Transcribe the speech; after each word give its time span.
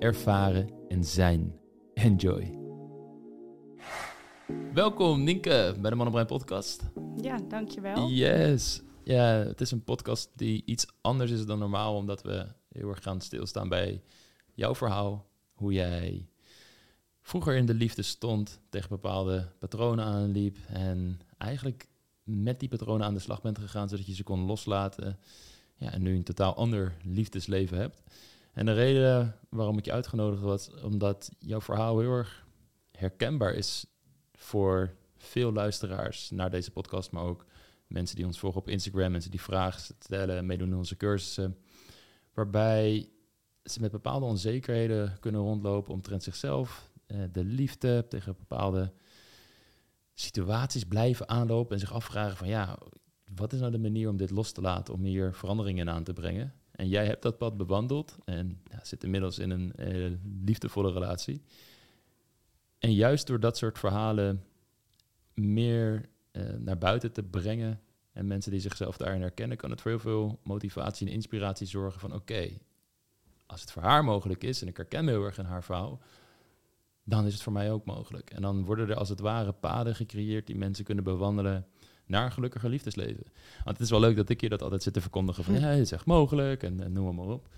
ervaren 0.00 0.70
en 0.88 1.04
zijn. 1.04 1.54
Enjoy. 1.94 2.58
Welkom 4.72 5.24
Nienke 5.24 5.76
bij 5.80 5.90
de 5.90 5.96
Mannenbrein 5.96 6.26
podcast. 6.26 6.82
Ja, 7.16 7.38
dankjewel. 7.48 8.08
Yes. 8.08 8.82
Ja, 9.04 9.24
het 9.24 9.60
is 9.60 9.70
een 9.70 9.84
podcast 9.84 10.30
die 10.34 10.62
iets 10.64 10.86
anders 11.00 11.30
is 11.30 11.46
dan 11.46 11.58
normaal, 11.58 11.96
omdat 11.96 12.22
we 12.22 12.46
heel 12.68 12.88
erg 12.88 13.02
gaan 13.02 13.20
stilstaan 13.20 13.68
bij 13.68 14.02
jouw 14.54 14.74
verhaal. 14.74 15.26
Hoe 15.52 15.72
jij 15.72 16.28
vroeger 17.20 17.56
in 17.56 17.66
de 17.66 17.74
liefde 17.74 18.02
stond, 18.02 18.60
tegen 18.68 18.88
bepaalde 18.88 19.52
patronen 19.58 20.04
aanliep 20.04 20.56
en 20.68 21.20
eigenlijk 21.38 21.88
met 22.22 22.60
die 22.60 22.68
patronen 22.68 23.06
aan 23.06 23.14
de 23.14 23.20
slag 23.20 23.42
bent 23.42 23.58
gegaan, 23.58 23.88
zodat 23.88 24.06
je 24.06 24.14
ze 24.14 24.22
kon 24.22 24.40
loslaten. 24.40 25.18
Ja, 25.76 25.92
en 25.92 26.02
nu 26.02 26.16
een 26.16 26.24
totaal 26.24 26.54
ander 26.54 26.96
liefdesleven 27.02 27.78
hebt. 27.78 28.02
En 28.60 28.66
de 28.66 28.72
reden 28.72 29.36
waarom 29.48 29.78
ik 29.78 29.84
je 29.84 29.92
uitgenodigd 29.92 30.42
was, 30.42 30.70
omdat 30.82 31.30
jouw 31.38 31.60
verhaal 31.60 31.98
heel 31.98 32.12
erg 32.12 32.46
herkenbaar 32.92 33.54
is 33.54 33.86
voor 34.32 34.94
veel 35.16 35.52
luisteraars 35.52 36.30
naar 36.30 36.50
deze 36.50 36.70
podcast, 36.70 37.10
maar 37.10 37.22
ook 37.22 37.44
mensen 37.86 38.16
die 38.16 38.26
ons 38.26 38.38
volgen 38.38 38.60
op 38.60 38.68
Instagram, 38.68 39.10
mensen 39.10 39.30
die 39.30 39.40
vragen 39.40 39.80
stellen, 39.80 40.46
meedoen 40.46 40.68
in 40.68 40.76
onze 40.76 40.96
cursussen, 40.96 41.56
waarbij 42.34 43.08
ze 43.64 43.80
met 43.80 43.90
bepaalde 43.90 44.26
onzekerheden 44.26 45.16
kunnen 45.20 45.40
rondlopen 45.40 45.92
omtrent 45.92 46.22
zichzelf, 46.22 46.90
eh, 47.06 47.18
de 47.32 47.44
liefde, 47.44 48.06
tegen 48.08 48.36
bepaalde 48.38 48.92
situaties 50.14 50.84
blijven 50.84 51.28
aanlopen 51.28 51.74
en 51.74 51.80
zich 51.80 51.92
afvragen 51.92 52.36
van 52.36 52.48
ja, 52.48 52.78
wat 53.34 53.52
is 53.52 53.60
nou 53.60 53.72
de 53.72 53.78
manier 53.78 54.08
om 54.08 54.16
dit 54.16 54.30
los 54.30 54.52
te 54.52 54.60
laten, 54.60 54.94
om 54.94 55.02
hier 55.02 55.34
veranderingen 55.34 55.90
aan 55.90 56.04
te 56.04 56.12
brengen? 56.12 56.59
En 56.80 56.88
jij 56.88 57.06
hebt 57.06 57.22
dat 57.22 57.38
pad 57.38 57.56
bewandeld 57.56 58.18
en 58.24 58.60
ja, 58.70 58.84
zit 58.84 59.04
inmiddels 59.04 59.38
in 59.38 59.50
een 59.50 59.72
uh, 59.78 60.16
liefdevolle 60.44 60.92
relatie. 60.92 61.42
En 62.78 62.94
juist 62.94 63.26
door 63.26 63.40
dat 63.40 63.56
soort 63.56 63.78
verhalen 63.78 64.44
meer 65.34 66.08
uh, 66.32 66.42
naar 66.58 66.78
buiten 66.78 67.12
te 67.12 67.22
brengen 67.22 67.80
en 68.12 68.26
mensen 68.26 68.50
die 68.50 68.60
zichzelf 68.60 68.96
daarin 68.96 69.20
herkennen, 69.20 69.56
kan 69.56 69.70
het 69.70 69.80
voor 69.80 69.90
heel 69.90 70.00
veel 70.00 70.40
motivatie 70.42 71.06
en 71.06 71.12
inspiratie 71.12 71.66
zorgen 71.66 72.00
van 72.00 72.14
oké, 72.14 72.48
als 73.46 73.60
het 73.60 73.70
voor 73.70 73.82
haar 73.82 74.04
mogelijk 74.04 74.44
is 74.44 74.62
en 74.62 74.68
ik 74.68 74.76
herken 74.76 75.04
me 75.04 75.10
heel 75.10 75.24
erg 75.24 75.38
in 75.38 75.44
haar 75.44 75.64
verhaal, 75.64 76.00
dan 77.04 77.26
is 77.26 77.32
het 77.32 77.42
voor 77.42 77.52
mij 77.52 77.72
ook 77.72 77.84
mogelijk. 77.84 78.30
En 78.30 78.42
dan 78.42 78.64
worden 78.64 78.88
er 78.88 78.96
als 78.96 79.08
het 79.08 79.20
ware 79.20 79.52
paden 79.52 79.94
gecreëerd 79.94 80.46
die 80.46 80.56
mensen 80.56 80.84
kunnen 80.84 81.04
bewandelen 81.04 81.66
naar 82.10 82.24
een 82.24 82.32
gelukkiger 82.32 82.70
liefdesleven. 82.70 83.24
Want 83.64 83.76
het 83.76 83.80
is 83.80 83.90
wel 83.90 84.00
leuk 84.00 84.16
dat 84.16 84.28
ik 84.28 84.40
hier 84.40 84.50
dat 84.50 84.62
altijd 84.62 84.82
zit 84.82 84.92
te 84.92 85.00
verkondigen 85.00 85.44
van 85.44 85.54
ja, 85.54 85.60
het 85.60 85.78
is 85.78 85.92
echt 85.92 86.06
mogelijk 86.06 86.62
en, 86.62 86.80
en 86.80 86.92
noem 86.92 87.14
maar 87.14 87.26
op. 87.26 87.48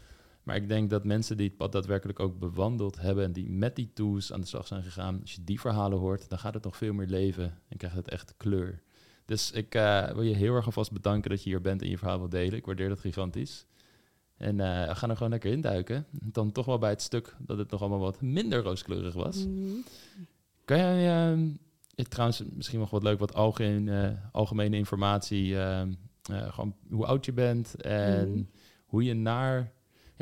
Maar 0.42 0.56
ik 0.56 0.68
denk 0.68 0.90
dat 0.90 1.04
mensen 1.04 1.36
die 1.36 1.48
het 1.48 1.56
pad 1.56 1.72
daadwerkelijk 1.72 2.20
ook 2.20 2.38
bewandeld 2.38 3.00
hebben 3.00 3.24
en 3.24 3.32
die 3.32 3.50
met 3.50 3.76
die 3.76 3.90
tools 3.94 4.32
aan 4.32 4.40
de 4.40 4.46
slag 4.46 4.66
zijn 4.66 4.82
gegaan, 4.82 5.20
als 5.20 5.32
je 5.32 5.44
die 5.44 5.60
verhalen 5.60 5.98
hoort, 5.98 6.28
dan 6.28 6.38
gaat 6.38 6.54
het 6.54 6.64
nog 6.64 6.76
veel 6.76 6.92
meer 6.92 7.06
leven 7.06 7.58
en 7.68 7.76
krijgt 7.76 7.96
het 7.96 8.08
echt 8.08 8.34
kleur. 8.36 8.82
Dus 9.24 9.50
ik 9.50 9.74
uh, 9.74 10.10
wil 10.10 10.22
je 10.22 10.34
heel 10.34 10.54
erg 10.54 10.66
alvast 10.66 10.92
bedanken 10.92 11.30
dat 11.30 11.42
je 11.42 11.50
hier 11.50 11.60
bent 11.60 11.82
en 11.82 11.88
je 11.88 11.98
verhaal 11.98 12.18
wilt 12.18 12.30
delen. 12.30 12.58
Ik 12.58 12.66
waardeer 12.66 12.88
dat 12.88 13.00
gigantisch. 13.00 13.66
En 14.36 14.58
uh, 14.58 14.86
we 14.88 14.94
gaan 14.94 15.10
er 15.10 15.16
gewoon 15.16 15.32
lekker 15.32 15.52
induiken. 15.52 16.06
Dan 16.10 16.52
toch 16.52 16.66
wel 16.66 16.78
bij 16.78 16.90
het 16.90 17.02
stuk 17.02 17.36
dat 17.38 17.58
het 17.58 17.70
nog 17.70 17.80
allemaal 17.80 17.98
wat 17.98 18.20
minder 18.20 18.62
rooskleurig 18.62 19.14
was. 19.14 19.46
Mm 19.46 19.56
-hmm. 19.56 19.84
Kan 20.64 20.78
jij 20.78 21.32
uh, 21.34 21.48
trouwens 21.94 22.42
misschien 22.52 22.78
nog 22.78 22.90
wat 22.90 23.02
leuk, 23.02 23.18
wat 23.18 23.34
algemeen, 23.34 24.18
algemene 24.32 24.76
informatie. 24.76 25.56
gewoon 26.28 26.74
hoe 26.90 27.06
oud 27.06 27.24
je 27.24 27.32
bent 27.32 27.82
en 27.82 28.32
mm. 28.32 28.48
hoe 28.86 29.04
je 29.04 29.14
naar 29.14 29.72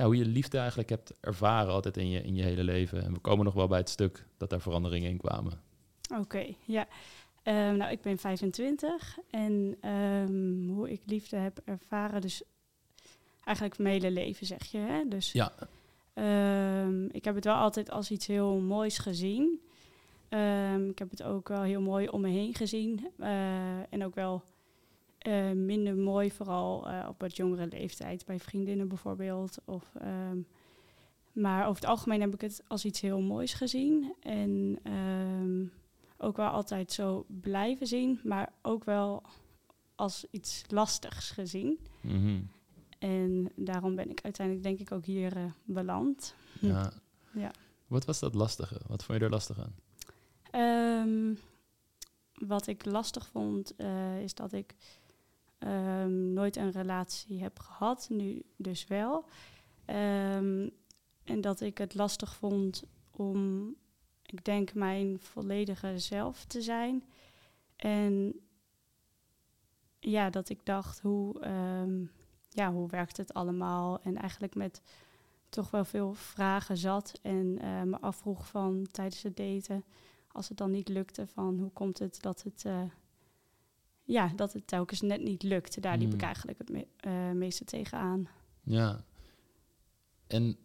ja, 0.01 0.07
hoe 0.07 0.17
je 0.17 0.25
liefde 0.25 0.59
eigenlijk 0.59 0.89
hebt 0.89 1.15
ervaren 1.21 1.73
altijd 1.73 1.97
in 1.97 2.11
je, 2.11 2.23
in 2.23 2.35
je 2.35 2.43
hele 2.43 2.65
leven. 2.65 3.03
En 3.03 3.13
we 3.13 3.19
komen 3.19 3.45
nog 3.45 3.55
wel 3.55 3.67
bij 3.67 3.79
het 3.79 3.89
stuk 3.89 4.27
dat 4.37 4.51
daar 4.51 4.61
veranderingen 4.61 5.11
in 5.11 5.19
kwamen. 5.19 5.53
Oké, 6.11 6.21
okay, 6.21 6.57
ja. 6.65 6.89
Um, 7.45 7.77
nou, 7.77 7.91
ik 7.91 8.01
ben 8.01 8.19
25 8.19 9.19
en 9.31 9.77
um, 9.91 10.69
hoe 10.69 10.91
ik 10.91 11.01
liefde 11.07 11.37
heb 11.37 11.61
ervaren, 11.65 12.21
dus 12.21 12.43
eigenlijk 13.45 13.79
mijn 13.79 13.95
hele 13.95 14.11
leven, 14.11 14.47
zeg 14.47 14.65
je. 14.65 14.79
Hè? 14.79 15.09
Dus 15.09 15.33
ja. 15.33 15.53
Um, 16.85 17.09
ik 17.13 17.25
heb 17.25 17.35
het 17.35 17.45
wel 17.45 17.55
altijd 17.55 17.91
als 17.91 18.11
iets 18.11 18.27
heel 18.27 18.59
moois 18.59 18.99
gezien. 18.99 19.61
Ik 20.89 20.99
heb 20.99 21.11
het 21.11 21.23
ook 21.23 21.49
wel 21.49 21.63
heel 21.63 21.81
mooi 21.81 22.09
om 22.09 22.21
me 22.21 22.29
heen 22.29 22.55
gezien. 22.55 23.11
Uh, 23.19 23.93
en 23.93 24.05
ook 24.05 24.15
wel 24.15 24.43
uh, 25.27 25.51
minder 25.51 25.97
mooi, 25.97 26.31
vooral 26.31 26.89
uh, 26.89 27.07
op 27.09 27.21
wat 27.21 27.37
jongere 27.37 27.67
leeftijd, 27.67 28.27
bij 28.27 28.39
vriendinnen 28.39 28.89
bijvoorbeeld. 28.89 29.59
Of, 29.65 29.93
um, 30.03 30.47
maar 31.33 31.67
over 31.67 31.81
het 31.81 31.91
algemeen 31.91 32.21
heb 32.21 32.35
ik 32.35 32.41
het 32.41 32.63
als 32.67 32.85
iets 32.85 33.01
heel 33.01 33.21
moois 33.21 33.55
gezien. 33.55 34.15
En 34.21 34.79
um, 34.85 35.73
ook 36.19 36.37
wel 36.37 36.49
altijd 36.49 36.93
zo 36.93 37.25
blijven 37.41 37.87
zien, 37.87 38.21
maar 38.25 38.53
ook 38.63 38.85
wel 38.85 39.23
als 39.95 40.27
iets 40.31 40.65
lastigs 40.69 41.31
gezien. 41.31 41.79
Mm 42.01 42.21
-hmm. 42.23 42.51
En 42.99 43.53
daarom 43.57 43.95
ben 43.95 44.11
ik 44.11 44.21
uiteindelijk 44.23 44.67
denk 44.67 44.79
ik 44.79 44.93
ook 44.93 45.05
hier 45.05 45.55
beland. 45.65 46.35
Ja. 46.61 46.93
ja. 47.33 47.51
Wat 47.87 48.05
was 48.05 48.19
dat 48.19 48.35
lastige? 48.35 48.81
Wat 48.87 49.05
vond 49.05 49.19
je 49.19 49.25
er 49.25 49.31
lastig 49.31 49.61
aan? 49.61 49.75
Um, 50.55 51.39
wat 52.35 52.67
ik 52.67 52.85
lastig 52.85 53.29
vond, 53.29 53.73
uh, 53.77 54.23
is 54.23 54.35
dat 54.35 54.53
ik 54.53 54.75
um, 55.59 56.33
nooit 56.33 56.57
een 56.57 56.71
relatie 56.71 57.43
heb 57.43 57.59
gehad, 57.59 58.07
nu 58.11 58.43
dus 58.57 58.87
wel. 58.87 59.25
Um, 59.87 60.71
en 61.25 61.41
dat 61.41 61.61
ik 61.61 61.79
het 61.79 61.95
lastig 61.95 62.35
vond 62.35 62.85
om, 63.11 63.69
ik 64.23 64.45
denk, 64.45 64.75
mijn 64.75 65.19
volledige 65.21 65.99
zelf 65.99 66.45
te 66.45 66.63
zijn. 66.63 67.05
En 67.77 68.41
ja, 69.99 70.31
dat 70.31 70.49
ik 70.49 70.67
dacht, 70.67 71.01
hoe, 71.01 71.35
ja, 72.49 72.73
hoe 72.73 72.89
werkt 72.89 73.17
het 73.17 73.35
allemaal? 73.35 74.01
En 74.03 74.17
eigenlijk 74.17 74.55
met 74.55 74.83
toch 75.49 75.71
wel 75.71 75.85
veel 75.85 76.15
vragen 76.15 76.77
zat 76.77 77.19
en 77.23 77.59
uh, 77.63 77.83
me 77.83 78.01
afvroeg 78.01 78.47
van 78.47 78.87
tijdens 78.91 79.23
het 79.23 79.37
daten, 79.37 79.85
als 80.33 80.49
het 80.49 80.59
dan 80.59 80.71
niet 80.71 80.89
lukte, 80.89 81.27
van 81.27 81.59
hoe 81.59 81.71
komt 81.71 81.99
het 81.99 82.19
dat 82.21 82.43
het... 82.43 82.65
Uh, 82.67 82.83
ja, 84.03 84.33
dat 84.37 84.53
het 84.53 84.67
telkens 84.67 85.01
net 85.01 85.23
niet 85.23 85.43
lukt. 85.43 85.83
Daar 85.83 85.99
liep 85.99 86.07
Hmm. 86.09 86.17
ik 86.17 86.23
eigenlijk 86.23 86.59
het 86.59 86.71
me 86.71 86.87
uh, 87.07 87.31
meeste 87.31 87.65
tegenaan. 87.65 88.29
Ja. 88.63 89.05
En 90.27 90.57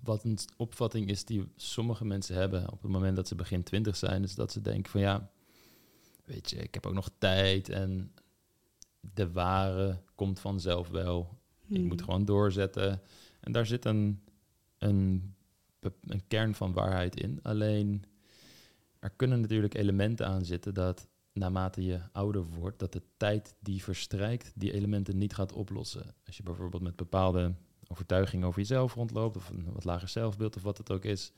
wat 0.00 0.24
een 0.24 0.38
opvatting 0.56 1.08
is 1.08 1.24
die 1.24 1.48
sommige 1.56 2.04
mensen 2.04 2.36
hebben 2.36 2.72
op 2.72 2.82
het 2.82 2.90
moment 2.90 3.16
dat 3.16 3.28
ze 3.28 3.34
begin 3.34 3.62
twintig 3.62 3.96
zijn, 3.96 4.22
is 4.22 4.34
dat 4.34 4.52
ze 4.52 4.60
denken 4.60 4.90
van 4.90 5.00
ja, 5.00 5.30
weet 6.24 6.50
je, 6.50 6.56
ik 6.56 6.74
heb 6.74 6.86
ook 6.86 6.94
nog 6.94 7.10
tijd 7.18 7.68
en 7.68 8.12
de 9.00 9.32
ware 9.32 10.02
komt 10.14 10.40
vanzelf 10.40 10.88
wel. 10.88 11.38
Hmm. 11.66 11.76
Ik 11.76 11.84
moet 11.84 12.02
gewoon 12.02 12.24
doorzetten. 12.24 13.02
En 13.40 13.52
daar 13.52 13.66
zit 13.66 13.84
een, 13.84 14.24
een, 14.78 15.34
een 16.00 16.26
kern 16.28 16.54
van 16.54 16.72
waarheid 16.72 17.20
in. 17.20 17.38
Alleen 17.42 18.04
er 19.02 19.10
kunnen 19.10 19.40
natuurlijk 19.40 19.74
elementen 19.74 20.26
aan 20.26 20.44
zitten 20.44 20.74
dat 20.74 21.08
naarmate 21.32 21.84
je 21.84 22.00
ouder 22.12 22.44
wordt, 22.44 22.78
dat 22.78 22.92
de 22.92 23.02
tijd 23.16 23.54
die 23.60 23.82
verstrijkt, 23.82 24.52
die 24.54 24.72
elementen 24.72 25.18
niet 25.18 25.34
gaat 25.34 25.52
oplossen. 25.52 26.14
Als 26.26 26.36
je 26.36 26.42
bijvoorbeeld 26.42 26.82
met 26.82 26.96
bepaalde 26.96 27.54
overtuigingen 27.88 28.46
over 28.46 28.60
jezelf 28.60 28.94
rondloopt, 28.94 29.36
of 29.36 29.48
een 29.48 29.72
wat 29.72 29.84
lager 29.84 30.08
zelfbeeld, 30.08 30.56
of 30.56 30.62
wat 30.62 30.78
het 30.78 30.90
ook 30.90 31.04
is, 31.04 31.32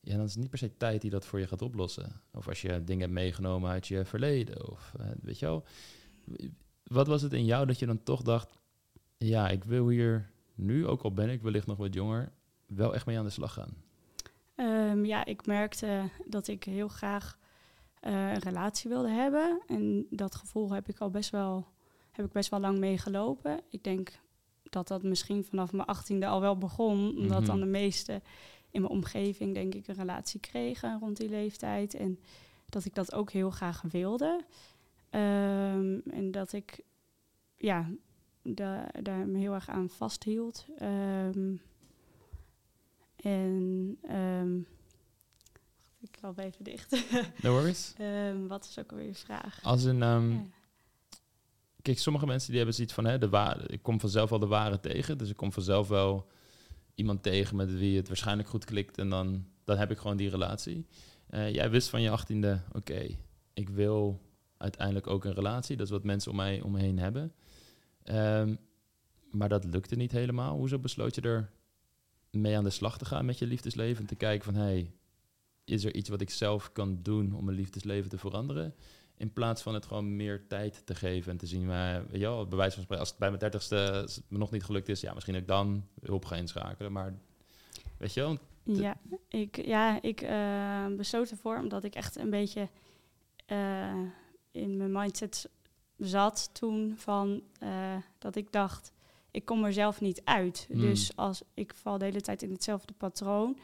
ja, 0.00 0.16
dan 0.16 0.24
is 0.24 0.30
het 0.30 0.40
niet 0.40 0.50
per 0.50 0.58
se 0.58 0.76
tijd 0.76 1.00
die 1.00 1.10
dat 1.10 1.26
voor 1.26 1.38
je 1.38 1.46
gaat 1.46 1.62
oplossen. 1.62 2.20
Of 2.32 2.48
als 2.48 2.62
je 2.62 2.84
dingen 2.84 3.02
hebt 3.02 3.12
meegenomen 3.12 3.70
uit 3.70 3.86
je 3.86 4.04
verleden, 4.04 4.70
of 4.70 4.92
uh, 5.00 5.06
weet 5.22 5.38
je 5.38 5.46
wel. 5.46 5.64
Wat 6.82 7.06
was 7.06 7.22
het 7.22 7.32
in 7.32 7.44
jou 7.44 7.66
dat 7.66 7.78
je 7.78 7.86
dan 7.86 8.02
toch 8.02 8.22
dacht, 8.22 8.58
ja, 9.16 9.48
ik 9.48 9.64
wil 9.64 9.88
hier 9.88 10.30
nu, 10.54 10.86
ook 10.86 11.02
al 11.02 11.12
ben 11.12 11.28
ik 11.28 11.42
wellicht 11.42 11.66
nog 11.66 11.76
wat 11.76 11.94
jonger, 11.94 12.32
wel 12.66 12.94
echt 12.94 13.06
mee 13.06 13.18
aan 13.18 13.24
de 13.24 13.30
slag 13.30 13.52
gaan? 13.52 13.87
Um, 14.60 15.04
ja, 15.04 15.24
ik 15.24 15.46
merkte 15.46 16.08
dat 16.26 16.48
ik 16.48 16.64
heel 16.64 16.88
graag 16.88 17.38
uh, 18.06 18.30
een 18.32 18.38
relatie 18.38 18.90
wilde 18.90 19.08
hebben. 19.08 19.60
En 19.66 20.06
dat 20.10 20.34
gevoel 20.34 20.70
heb 20.72 20.88
ik 20.88 20.98
al 20.98 21.10
best 21.10 21.30
wel, 21.30 21.66
heb 22.10 22.24
ik 22.26 22.32
best 22.32 22.50
wel 22.50 22.60
lang 22.60 22.78
meegelopen. 22.78 23.60
Ik 23.70 23.84
denk 23.84 24.18
dat 24.62 24.88
dat 24.88 25.02
misschien 25.02 25.44
vanaf 25.44 25.72
mijn 25.72 25.88
achttiende 25.88 26.26
al 26.26 26.40
wel 26.40 26.58
begon. 26.58 27.16
Omdat 27.16 27.38
Mhm. 27.40 27.46
dan 27.46 27.60
de 27.60 27.66
meesten 27.66 28.22
in 28.70 28.80
mijn 28.80 28.92
omgeving, 28.92 29.54
denk 29.54 29.74
ik, 29.74 29.88
een 29.88 29.94
relatie 29.94 30.40
kregen 30.40 30.98
rond 30.98 31.16
die 31.16 31.28
leeftijd. 31.28 31.94
En 31.94 32.18
dat 32.68 32.84
ik 32.84 32.94
dat 32.94 33.12
ook 33.14 33.30
heel 33.30 33.50
graag 33.50 33.82
wilde. 33.90 34.44
Ehm, 35.10 35.98
en 36.10 36.30
dat 36.30 36.52
ik, 36.52 36.80
ja, 37.56 37.90
da- 38.42 38.88
daar 39.02 39.26
me 39.26 39.38
heel 39.38 39.54
erg 39.54 39.68
aan 39.68 39.88
vasthield. 39.88 40.66
Ehm, 40.78 41.54
en 43.22 43.96
ehm, 44.02 44.56
ik 46.00 46.18
loop 46.22 46.38
even 46.38 46.64
dicht. 46.64 47.04
No 47.42 47.50
worries. 47.50 47.94
Ehm, 47.98 48.46
wat 48.46 48.64
is 48.64 48.78
ook 48.78 48.90
alweer 48.90 49.06
je 49.06 49.14
vraag? 49.14 49.58
Als 49.62 49.84
een, 49.84 50.02
ehm, 50.02 50.30
Ja. 50.30 50.42
kijk, 51.82 51.98
sommige 51.98 52.26
mensen 52.26 52.48
die 52.48 52.56
hebben 52.56 52.74
zoiets 52.74 52.94
van, 52.94 53.04
hè, 53.04 53.18
de 53.18 53.28
ware, 53.28 53.66
ik 53.68 53.82
kom 53.82 54.00
vanzelf 54.00 54.30
wel 54.30 54.38
de 54.38 54.46
ware 54.46 54.80
tegen, 54.80 55.18
dus 55.18 55.30
ik 55.30 55.36
kom 55.36 55.52
vanzelf 55.52 55.88
wel 55.88 56.26
iemand 56.94 57.22
tegen 57.22 57.56
met 57.56 57.78
wie 57.78 57.96
het 57.96 58.08
waarschijnlijk 58.08 58.48
goed 58.48 58.64
klikt 58.64 58.98
en 58.98 59.08
dan, 59.08 59.46
dan 59.64 59.76
heb 59.76 59.90
ik 59.90 59.98
gewoon 59.98 60.16
die 60.16 60.30
relatie. 60.30 60.86
Eh, 61.26 61.54
jij 61.54 61.70
wist 61.70 61.88
van 61.88 62.02
je 62.02 62.10
achttiende, 62.10 62.60
oké, 62.72 63.06
ik 63.54 63.68
wil 63.68 64.20
uiteindelijk 64.56 65.06
ook 65.06 65.24
een 65.24 65.34
relatie, 65.34 65.76
dat 65.76 65.86
is 65.86 65.92
wat 65.92 66.04
mensen 66.04 66.30
om 66.30 66.36
mij 66.36 66.60
om 66.60 66.72
me 66.72 66.78
heen 66.80 66.98
hebben. 66.98 67.32
Maar 69.30 69.48
dat 69.48 69.64
lukte 69.64 69.94
niet 69.96 70.12
helemaal. 70.12 70.56
Hoezo 70.56 70.78
besloot 70.78 71.14
je 71.14 71.20
er 71.20 71.50
mee 72.30 72.56
aan 72.56 72.64
de 72.64 72.70
slag 72.70 72.98
te 72.98 73.04
gaan 73.04 73.24
met 73.24 73.38
je 73.38 73.46
liefdesleven 73.46 74.00
en 74.00 74.06
te 74.06 74.14
kijken 74.14 74.44
van, 74.44 74.62
hey, 74.62 74.92
is 75.64 75.84
er 75.84 75.94
iets 75.94 76.08
wat 76.08 76.20
ik 76.20 76.30
zelf 76.30 76.72
kan 76.72 76.98
doen 77.02 77.34
om 77.34 77.44
mijn 77.44 77.56
liefdesleven 77.56 78.10
te 78.10 78.18
veranderen? 78.18 78.74
In 79.16 79.32
plaats 79.32 79.62
van 79.62 79.74
het 79.74 79.86
gewoon 79.86 80.16
meer 80.16 80.46
tijd 80.46 80.86
te 80.86 80.94
geven 80.94 81.32
en 81.32 81.38
te 81.38 81.46
zien, 81.46 81.66
maar 81.66 82.06
bij 82.06 82.20
wijze 82.48 82.74
van 82.74 82.82
spreken, 82.82 82.98
als 82.98 83.08
het 83.08 83.18
bij 83.18 83.28
mijn 83.28 83.40
dertigste 83.40 84.08
me 84.28 84.38
nog 84.38 84.50
niet 84.50 84.64
gelukt 84.64 84.88
is, 84.88 85.00
ja, 85.00 85.14
misschien 85.14 85.34
dat 85.34 85.42
ik 85.42 85.48
dan 85.48 85.86
hulp 86.00 86.24
ga 86.24 86.36
inschakelen. 86.36 86.92
Maar 86.92 87.14
weet 87.98 88.14
je 88.14 88.20
wel, 88.20 88.38
Ja, 88.62 88.96
ik, 89.28 89.66
ja, 89.66 90.02
ik 90.02 90.20
eh, 90.20 90.86
besloot 90.96 91.30
ervoor 91.30 91.58
omdat 91.58 91.84
ik 91.84 91.94
echt 91.94 92.16
een 92.16 92.30
beetje 92.30 92.68
eh, 93.46 94.02
in 94.50 94.76
mijn 94.76 94.92
mindset 94.92 95.50
zat 95.96 96.50
toen 96.52 96.94
van 96.96 97.42
eh, 97.58 97.96
dat 98.18 98.36
ik 98.36 98.52
dacht, 98.52 98.92
ik 99.38 99.44
kom 99.44 99.64
er 99.64 99.72
zelf 99.72 100.00
niet 100.00 100.20
uit. 100.24 100.68
Mm. 100.70 100.80
Dus 100.80 101.16
als 101.16 101.42
ik 101.54 101.72
val 101.74 101.98
de 101.98 102.04
hele 102.04 102.20
tijd 102.20 102.42
in 102.42 102.50
hetzelfde 102.50 102.92
patroon. 102.92 103.58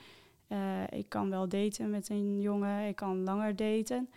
eh, 0.46 0.82
ik 0.90 1.08
kan 1.08 1.30
wel 1.30 1.48
daten 1.48 1.90
met 1.90 2.08
een 2.08 2.40
jongen, 2.40 2.88
ik 2.88 2.96
kan 2.96 3.24
langer 3.24 3.56
daten. 3.56 4.08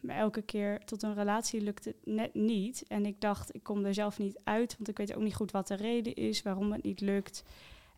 Maar 0.00 0.16
elke 0.16 0.42
keer 0.42 0.84
tot 0.84 1.02
een 1.02 1.14
relatie 1.14 1.60
lukt 1.60 1.84
het 1.84 1.96
net 2.04 2.34
niet. 2.34 2.84
En 2.88 3.06
ik 3.06 3.20
dacht, 3.20 3.54
ik 3.54 3.62
kom 3.62 3.84
er 3.84 3.94
zelf 3.94 4.18
niet 4.18 4.40
uit, 4.44 4.74
want 4.76 4.88
ik 4.88 4.96
weet 4.96 5.14
ook 5.14 5.22
niet 5.22 5.34
goed 5.34 5.50
wat 5.50 5.68
de 5.68 5.74
reden 5.74 6.14
is, 6.14 6.42
waarom 6.42 6.72
het 6.72 6.82
niet 6.82 7.00
lukt. 7.00 7.42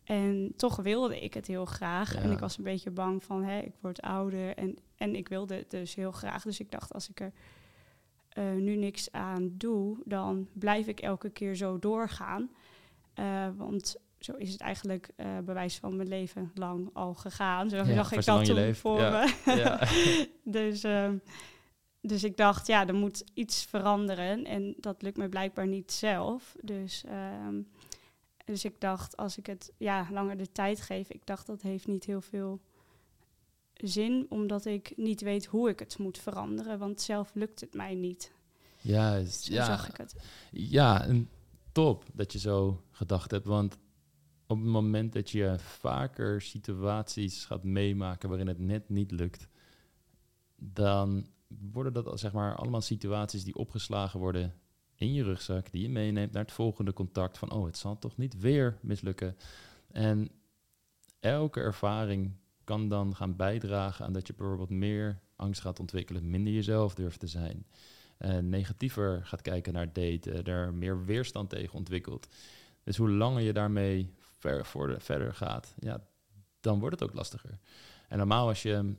En 0.03 0.53
toch 0.55 0.75
wilde 0.75 1.19
ik 1.19 1.33
het 1.33 1.47
heel 1.47 1.65
graag. 1.65 2.15
En 2.15 2.31
ik 2.31 2.39
was 2.39 2.57
een 2.57 2.63
beetje 2.63 2.91
bang 2.91 3.23
van, 3.23 3.43
hè, 3.43 3.59
ik 3.59 3.73
word 3.81 4.01
ouder. 4.01 4.55
En, 4.57 4.77
en 4.97 5.15
ik 5.15 5.27
wilde 5.27 5.55
het 5.55 5.71
dus 5.71 5.95
heel 5.95 6.11
graag. 6.11 6.43
Dus 6.43 6.59
ik 6.59 6.71
dacht, 6.71 6.93
als 6.93 7.09
ik 7.09 7.19
er 7.19 7.31
eh, 8.29 8.53
nu 8.53 8.75
niks 8.75 9.11
aan 9.11 9.53
doe, 9.57 9.97
dan 10.05 10.47
blijf 10.53 10.87
ik 10.87 10.99
elke 10.99 11.29
keer 11.29 11.55
zo 11.55 11.79
doorgaan. 11.79 12.49
Eh, 13.13 13.47
want 13.57 13.95
zo 14.19 14.31
is 14.31 14.51
het 14.51 14.61
eigenlijk 14.61 15.09
bij 15.17 15.53
wijze 15.53 15.79
van 15.79 15.95
mijn 15.95 16.07
leven 16.07 16.51
lang 16.53 16.89
al 16.93 17.13
gegaan. 17.13 17.69
Zo 17.69 17.77
Ja, 17.77 17.85
zag 17.85 18.11
ik 18.11 18.25
dat 18.25 18.45
toen 18.45 18.75
voor 18.75 18.99
ja. 18.99 19.09
me. 19.45 19.55
Ja. 19.55 19.87
dus, 20.59 20.83
ehm, 20.83 21.17
dus 22.01 22.23
ik 22.23 22.37
dacht, 22.37 22.67
ja, 22.67 22.87
er 22.87 22.93
moet 22.93 23.23
iets 23.33 23.63
veranderen. 23.63 24.45
En 24.45 24.75
dat 24.77 25.01
lukt 25.01 25.17
me 25.17 25.29
blijkbaar 25.29 25.67
niet 25.67 25.91
zelf. 25.91 26.55
Dus, 26.61 27.03
ehm, 27.03 27.61
dus 28.45 28.65
ik 28.65 28.79
dacht, 28.79 29.17
als 29.17 29.37
ik 29.37 29.45
het 29.45 29.71
ja, 29.77 30.07
langer 30.11 30.37
de 30.37 30.51
tijd 30.51 30.81
geef, 30.81 31.09
ik 31.09 31.25
dacht 31.25 31.45
dat 31.47 31.61
heeft 31.61 31.87
niet 31.87 32.05
heel 32.05 32.21
veel 32.21 32.61
zin, 33.73 34.25
omdat 34.29 34.65
ik 34.65 34.93
niet 34.95 35.21
weet 35.21 35.45
hoe 35.45 35.69
ik 35.69 35.79
het 35.79 35.97
moet 35.97 36.17
veranderen. 36.17 36.79
Want 36.79 37.01
zelf 37.01 37.31
lukt 37.33 37.61
het 37.61 37.73
mij 37.73 37.95
niet. 37.95 38.31
Juist, 38.81 39.43
Zo 39.43 39.53
ja. 39.53 39.65
zag 39.65 39.89
ik 39.89 39.97
het. 39.97 40.15
Ja, 40.51 41.05
en 41.05 41.29
top 41.73 42.05
dat 42.13 42.31
je 42.33 42.39
zo 42.39 42.83
gedacht 42.91 43.31
hebt. 43.31 43.45
Want 43.45 43.77
op 44.47 44.57
het 44.57 44.67
moment 44.67 45.13
dat 45.13 45.29
je 45.29 45.55
vaker 45.57 46.41
situaties 46.41 47.45
gaat 47.45 47.63
meemaken 47.63 48.29
waarin 48.29 48.47
het 48.47 48.59
net 48.59 48.89
niet 48.89 49.11
lukt, 49.11 49.47
dan 50.55 51.27
worden 51.71 51.93
dat 51.93 52.19
zeg 52.19 52.33
maar 52.33 52.55
allemaal 52.55 52.81
situaties 52.81 53.43
die 53.43 53.55
opgeslagen 53.55 54.19
worden 54.19 54.53
in 54.95 55.13
je 55.13 55.23
rugzak, 55.23 55.71
die 55.71 55.81
je 55.81 55.89
meeneemt 55.89 56.31
naar 56.31 56.43
het 56.43 56.51
volgende 56.51 56.93
contact 56.93 57.37
van, 57.37 57.51
oh, 57.51 57.65
het 57.65 57.77
zal 57.77 57.97
toch 57.99 58.17
niet 58.17 58.39
weer 58.39 58.77
mislukken. 58.81 59.37
En 59.91 60.29
elke 61.19 61.59
ervaring 61.59 62.35
kan 62.63 62.87
dan 62.89 63.15
gaan 63.15 63.35
bijdragen 63.35 64.05
aan 64.05 64.13
dat 64.13 64.27
je 64.27 64.33
bijvoorbeeld 64.33 64.69
meer 64.69 65.19
angst 65.35 65.61
gaat 65.61 65.79
ontwikkelen, 65.79 66.29
minder 66.29 66.53
jezelf 66.53 66.93
durft 66.93 67.19
te 67.19 67.27
zijn 67.27 67.65
negatiever 68.41 69.25
gaat 69.25 69.41
kijken 69.41 69.73
naar 69.73 69.93
daten, 69.93 70.43
er 70.43 70.73
meer 70.73 71.05
weerstand 71.05 71.49
tegen 71.49 71.73
ontwikkelt. 71.73 72.27
Dus 72.83 72.97
hoe 72.97 73.09
langer 73.09 73.41
je 73.41 73.53
daarmee 73.53 74.13
ver, 74.19 74.65
voor 74.65 74.87
de, 74.87 74.99
verder 74.99 75.33
gaat, 75.33 75.75
ja, 75.79 76.03
dan 76.59 76.79
wordt 76.79 76.99
het 76.99 77.09
ook 77.09 77.15
lastiger. 77.15 77.59
En 78.07 78.17
normaal 78.17 78.47
als 78.47 78.61
je 78.61 78.95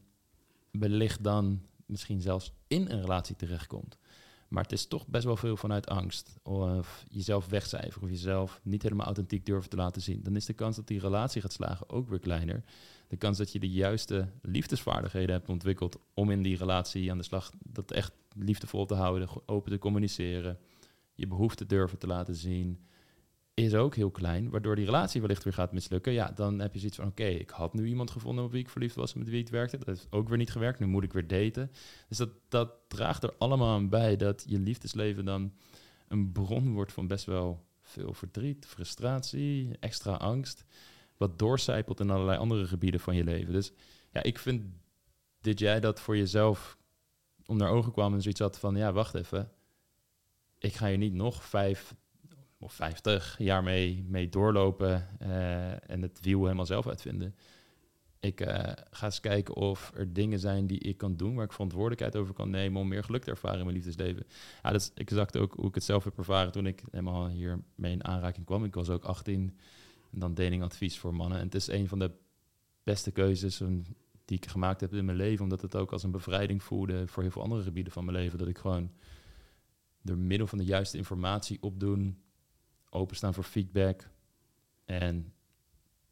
wellicht 0.71 1.25
dan 1.25 1.63
misschien 1.87 2.21
zelfs 2.21 2.53
in 2.67 2.91
een 2.91 3.01
relatie 3.01 3.37
terechtkomt, 3.37 3.99
maar 4.55 4.63
het 4.63 4.73
is 4.73 4.87
toch 4.87 5.07
best 5.07 5.25
wel 5.25 5.37
veel 5.37 5.57
vanuit 5.57 5.89
angst. 5.89 6.39
Of 6.43 7.05
jezelf 7.09 7.47
wegcijferen 7.47 8.03
of 8.03 8.09
jezelf 8.09 8.61
niet 8.63 8.83
helemaal 8.83 9.07
authentiek 9.07 9.47
durven 9.47 9.71
te 9.71 9.77
laten 9.77 10.03
zien. 10.03 10.23
Dan 10.23 10.37
is 10.37 10.45
de 10.45 10.53
kans 10.53 10.77
dat 10.77 10.87
die 10.87 11.01
relatie 11.01 11.41
gaat 11.41 11.53
slagen 11.53 11.89
ook 11.89 12.09
weer 12.09 12.19
kleiner. 12.19 12.65
De 13.09 13.17
kans 13.17 13.39
dat 13.39 13.53
je 13.53 13.59
de 13.59 13.71
juiste 13.71 14.29
liefdesvaardigheden 14.43 15.35
hebt 15.35 15.49
ontwikkeld 15.49 15.99
om 16.15 16.31
in 16.31 16.43
die 16.43 16.57
relatie 16.57 17.11
aan 17.11 17.19
de 17.19 17.25
slag 17.25 17.51
dat 17.59 17.91
echt 17.91 18.13
liefdevol 18.37 18.87
te 18.87 18.95
houden, 18.95 19.29
open 19.47 19.73
te 19.73 19.79
communiceren, 19.79 20.59
je 21.15 21.27
behoeften 21.27 21.69
durven 21.69 21.99
te 21.99 22.07
laten 22.07 22.35
zien, 22.35 22.87
is 23.55 23.75
ook 23.75 23.95
heel 23.95 24.11
klein, 24.11 24.51
waardoor 24.51 24.77
die 24.77 24.85
relatie 24.85 25.21
wellicht 25.21 25.45
weer 25.45 25.53
gaat 25.53 25.73
mislukken. 25.73 26.13
Ja, 26.13 26.33
dan 26.35 26.59
heb 26.59 26.73
je 26.73 26.79
zoiets 26.79 26.97
van, 26.97 27.07
oké, 27.07 27.25
ik 27.25 27.51
had 27.51 27.75
nu 27.75 27.87
iemand 27.87 28.11
gevonden 28.11 28.45
op 28.45 28.51
wie 28.51 28.61
ik 28.61 28.69
verliefd 28.69 28.95
was 28.95 29.15
met 29.15 29.29
wie 29.29 29.41
het 29.41 29.51
werkte. 29.51 29.79
Dat 29.79 29.87
heeft 29.87 30.07
ook 30.11 30.29
weer 30.29 30.39
niet 30.39 30.51
gewerkt, 30.51 30.79
nu 30.79 30.87
moet 30.87 31.05
ik 31.05 31.13
weer 31.13 31.27
daten. 31.27 31.71
Dus 32.09 32.19
dat, 32.19 32.31
dat 32.49 32.71
draagt 32.89 33.23
er 33.23 33.35
allemaal 33.39 33.75
aan 33.75 33.89
bij 33.89 34.17
dat 34.17 34.45
je 34.49 34.59
liefdesleven 34.59 35.25
dan 35.25 35.53
een 36.09 36.33
bron 36.33 36.73
wordt 36.73 36.93
van 36.93 37.07
best 37.07 37.25
wel 37.25 37.65
veel 37.81 38.13
verdriet, 38.13 38.67
frustratie, 38.67 39.77
extra 39.81 40.13
angst, 40.13 40.65
wat 41.17 41.39
doorcijpelt 41.39 42.01
in 42.01 42.11
allerlei 42.11 42.39
andere 42.39 42.67
gebieden 42.67 43.01
van 43.01 43.17
je 43.17 43.25
leven. 43.25 43.53
Dus 43.53 43.73
ja, 44.13 44.23
ik 44.23 44.39
vind 44.39 44.65
dat 45.41 45.59
jij 45.59 45.81
dat 45.81 46.01
voor 46.01 46.17
jezelf 46.17 46.79
onder 47.47 47.69
ogen 47.69 47.93
kwam 47.93 48.15
en 48.15 48.23
zoiets 48.23 48.41
had 48.41 48.59
van, 48.59 48.77
ja, 48.77 48.93
wacht 48.93 49.15
even, 49.15 49.51
ik 50.59 50.75
ga 50.75 50.89
hier 50.89 50.99
niet 50.99 51.15
nog 51.15 51.45
vijf 51.45 51.95
of 52.65 52.73
vijftig 52.73 53.35
jaar 53.39 53.63
mee, 53.63 54.05
mee 54.09 54.29
doorlopen 54.29 55.09
eh, 55.19 55.91
en 55.91 56.03
het 56.03 56.19
wiel 56.23 56.43
helemaal 56.43 56.67
zelf 56.67 56.87
uitvinden. 56.87 57.35
Ik 58.21 58.41
eh, 58.41 58.73
ga 58.91 59.07
eens 59.07 59.21
kijken 59.21 59.55
of 59.55 59.93
er 59.95 60.13
dingen 60.13 60.39
zijn 60.39 60.67
die 60.67 60.79
ik 60.79 60.97
kan 60.97 61.17
doen 61.17 61.35
waar 61.35 61.45
ik 61.45 61.53
verantwoordelijkheid 61.53 62.17
over 62.17 62.35
kan 62.35 62.51
nemen 62.51 62.81
om 62.81 62.89
meer 62.89 63.05
geluk 63.05 63.25
te 63.25 63.31
ervaren 63.31 63.59
in 63.59 63.65
mijn 63.65 63.77
liefdesleven. 63.77 64.27
Ja, 64.63 64.71
dat 64.71 64.81
is 64.81 64.91
exact 64.95 65.37
ook 65.37 65.55
hoe 65.55 65.69
ik 65.69 65.75
het 65.75 65.85
zelf 65.85 66.05
heb 66.05 66.19
ervaren 66.19 66.53
toen 66.53 66.67
ik 66.67 66.83
helemaal 66.91 67.29
hiermee 67.29 67.93
in 67.93 68.05
aanraking 68.05 68.47
kwam. 68.47 68.65
Ik 68.65 68.75
was 68.75 68.89
ook 68.89 69.05
18 69.05 69.59
en 70.13 70.19
dan 70.19 70.35
datingadvies 70.35 70.99
voor 70.99 71.15
mannen. 71.15 71.39
En 71.39 71.45
het 71.45 71.55
is 71.55 71.69
een 71.69 71.89
van 71.89 71.99
de 71.99 72.11
beste 72.83 73.11
keuzes 73.11 73.63
die 74.25 74.37
ik 74.37 74.47
gemaakt 74.47 74.81
heb 74.81 74.95
in 74.95 75.05
mijn 75.05 75.17
leven, 75.17 75.45
omdat 75.45 75.63
het 75.63 75.77
ook 75.77 75.93
als 75.93 76.03
een 76.03 76.11
bevrijding 76.11 76.63
voelde 76.63 77.07
voor 77.07 77.23
heel 77.23 77.33
veel 77.33 77.43
andere 77.43 77.63
gebieden 77.63 77.93
van 77.93 78.05
mijn 78.05 78.17
leven. 78.17 78.39
Dat 78.39 78.49
ik 78.49 78.59
gewoon 78.59 78.91
door 80.03 80.19
middel 80.19 80.47
van 80.47 80.59
de 80.59 80.65
juiste 80.65 80.97
informatie 80.97 81.59
opdoen, 81.61 82.24
openstaan 82.95 83.35
voor 83.35 83.45
feedback 83.45 84.11
en 84.85 85.33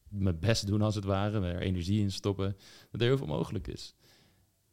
mijn 0.08 0.38
best 0.38 0.66
doen 0.66 0.82
als 0.82 0.94
het 0.94 1.04
ware, 1.04 1.40
er 1.40 1.60
energie 1.60 2.00
in 2.00 2.12
stoppen, 2.12 2.56
dat 2.90 3.00
er 3.00 3.06
heel 3.06 3.16
veel 3.16 3.26
mogelijk 3.26 3.68
is. 3.68 3.94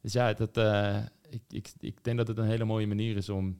Dus 0.00 0.12
ja, 0.12 0.32
dat, 0.32 0.56
uh, 0.56 1.02
ik, 1.28 1.42
ik, 1.48 1.72
ik 1.78 2.04
denk 2.04 2.16
dat 2.16 2.28
het 2.28 2.38
een 2.38 2.46
hele 2.46 2.64
mooie 2.64 2.86
manier 2.86 3.16
is 3.16 3.28
om 3.28 3.58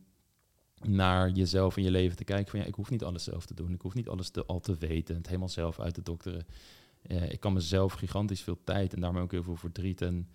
naar 0.80 1.30
jezelf 1.30 1.76
en 1.76 1.83
je 1.83 1.90
leven 1.90 2.16
te 2.16 2.25
kijken. 2.25 2.50
Van 2.50 2.61
ja, 2.61 2.66
ik 2.66 2.75
hoef 2.75 2.90
niet 2.90 3.04
alles 3.04 3.25
zelf 3.25 3.47
te 3.47 3.54
doen. 3.54 3.73
Ik 3.73 3.80
hoef 3.80 3.95
niet 3.95 4.09
alles 4.09 4.30
te, 4.30 4.45
al 4.45 4.61
te 4.61 4.75
weten. 4.75 5.16
Het 5.16 5.26
helemaal 5.26 5.49
zelf 5.49 5.80
uit 5.80 5.95
te 5.95 6.02
dokteren. 6.02 6.47
Uh, 7.07 7.30
ik 7.30 7.40
kan 7.40 7.52
mezelf 7.52 7.92
gigantisch 7.92 8.40
veel 8.40 8.59
tijd 8.64 8.95
en 8.95 9.00
daarmee 9.00 9.23
ook 9.23 9.30
heel 9.30 9.42
veel 9.42 9.57
verdriet 9.57 10.00
en 10.00 10.28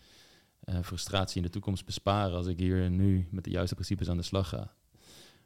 uh, 0.65 0.79
frustratie 0.81 1.37
in 1.37 1.43
de 1.43 1.49
toekomst 1.49 1.85
besparen 1.85 2.37
als 2.37 2.47
ik 2.47 2.59
hier 2.59 2.89
nu 2.89 3.27
met 3.31 3.43
de 3.43 3.49
juiste 3.49 3.75
principes 3.75 4.09
aan 4.09 4.17
de 4.17 4.23
slag 4.23 4.49
ga. 4.49 4.73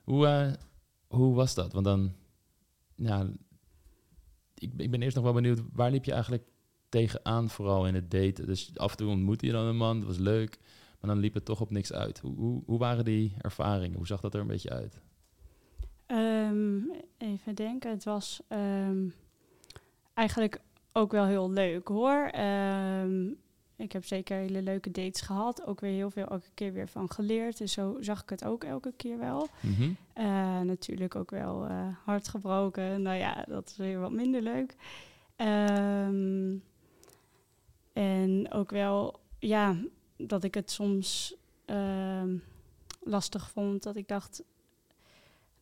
Hoe, 0.03 0.27
uh, 0.27 0.53
hoe 1.07 1.35
was 1.35 1.53
dat? 1.53 1.73
Want 1.73 1.85
dan, 1.85 2.15
ja, 2.99 3.29
ik, 4.55 4.71
ik 4.77 4.91
ben 4.91 5.01
eerst 5.01 5.15
nog 5.15 5.23
wel 5.23 5.33
benieuwd, 5.33 5.61
waar 5.73 5.91
liep 5.91 6.05
je 6.05 6.11
eigenlijk 6.13 6.43
tegenaan 6.89 7.49
vooral 7.49 7.87
in 7.87 7.95
het 7.95 8.11
daten? 8.11 8.45
Dus 8.45 8.71
af 8.75 8.91
en 8.91 8.97
toe 8.97 9.09
ontmoette 9.09 9.45
je 9.45 9.51
dan 9.51 9.65
een 9.65 9.77
man, 9.77 9.99
dat 9.99 10.07
was 10.07 10.17
leuk, 10.17 10.57
maar 10.99 11.09
dan 11.09 11.19
liep 11.19 11.33
het 11.33 11.45
toch 11.45 11.61
op 11.61 11.71
niks 11.71 11.93
uit. 11.93 12.19
Hoe, 12.19 12.35
hoe, 12.35 12.63
hoe 12.65 12.77
waren 12.77 13.05
die 13.05 13.33
ervaringen? 13.37 13.97
Hoe 13.97 14.07
zag 14.07 14.21
dat 14.21 14.33
er 14.33 14.41
een 14.41 14.47
beetje 14.47 14.69
uit? 14.69 15.01
Ehm, 16.05 16.79
even 17.17 17.55
denken. 17.55 17.91
Het 17.91 18.03
was 18.03 18.41
ehm, 18.47 19.07
eigenlijk 20.13 20.61
ook 20.93 21.11
wel 21.11 21.25
heel 21.25 21.51
leuk 21.51 21.87
hoor. 21.87 22.29
Ehm, 22.31 23.27
ik 23.79 23.91
heb 23.91 24.05
zeker 24.05 24.37
hele 24.37 24.61
leuke 24.61 24.91
dates 24.91 25.21
gehad. 25.21 25.65
Ook 25.65 25.79
weer 25.79 25.91
heel 25.91 26.09
veel 26.11 26.25
elke 26.25 26.49
keer 26.53 26.73
weer 26.73 26.87
van 26.87 27.11
geleerd. 27.11 27.57
Dus 27.57 27.71
zo 27.73 27.97
zag 27.99 28.21
ik 28.21 28.29
het 28.29 28.45
ook 28.45 28.63
elke 28.63 28.93
keer 28.97 29.17
wel. 29.17 29.47
Mhm. 29.61 29.91
Eh, 30.13 30.59
natuurlijk 30.61 31.15
ook 31.15 31.29
wel 31.31 31.65
eh, 31.65 31.87
hard 32.05 32.27
gebroken. 32.27 33.01
Nou 33.01 33.17
ja, 33.17 33.45
dat 33.47 33.69
is 33.69 33.77
weer 33.77 33.99
wat 33.99 34.11
minder 34.11 34.41
leuk. 34.41 34.75
Ehm, 35.35 36.55
en 37.93 38.51
ook 38.51 38.69
wel, 38.71 39.19
ja, 39.39 39.75
dat 40.17 40.43
ik 40.43 40.53
het 40.53 40.71
soms 40.71 41.35
ehm, 41.65 42.35
lastig 43.03 43.49
vond. 43.49 43.83
Dat 43.83 43.95
ik 43.95 44.07
dacht, 44.07 44.43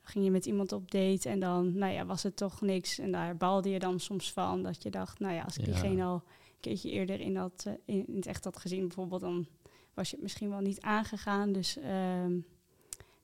dan 0.01 0.11
ging 0.11 0.25
je 0.25 0.31
met 0.31 0.45
iemand 0.45 0.71
op 0.71 0.91
date 0.91 1.29
en 1.29 1.39
dan, 1.39 1.77
nou 1.77 1.93
ja, 1.93 2.05
was 2.05 2.23
het 2.23 2.35
toch 2.35 2.61
niks. 2.61 2.99
En 2.99 3.11
daar 3.11 3.37
baalde 3.37 3.69
je 3.69 3.79
dan 3.79 3.99
soms 3.99 4.33
van. 4.33 4.63
Dat 4.63 4.83
je 4.83 4.89
dacht, 4.89 5.19
nou 5.19 5.33
ja, 5.33 5.41
als 5.43 5.57
ik 5.57 5.65
Ja. 5.65 5.71
diegene 5.71 6.03
al 6.03 6.23
keertje 6.59 6.89
eerder 6.91 7.19
in, 7.19 7.33
dat, 7.33 7.63
eh, 7.67 7.73
in, 7.85 8.07
in 8.07 8.15
het 8.15 8.25
echt 8.25 8.43
had 8.43 8.57
gezien 8.57 8.81
bijvoorbeeld, 8.87 9.21
dan 9.21 9.47
was 9.93 10.09
je 10.09 10.15
het 10.15 10.23
misschien 10.23 10.49
wel 10.49 10.59
niet 10.59 10.81
aangegaan. 10.81 11.51
Dus 11.51 11.77
ehm, 11.77 12.37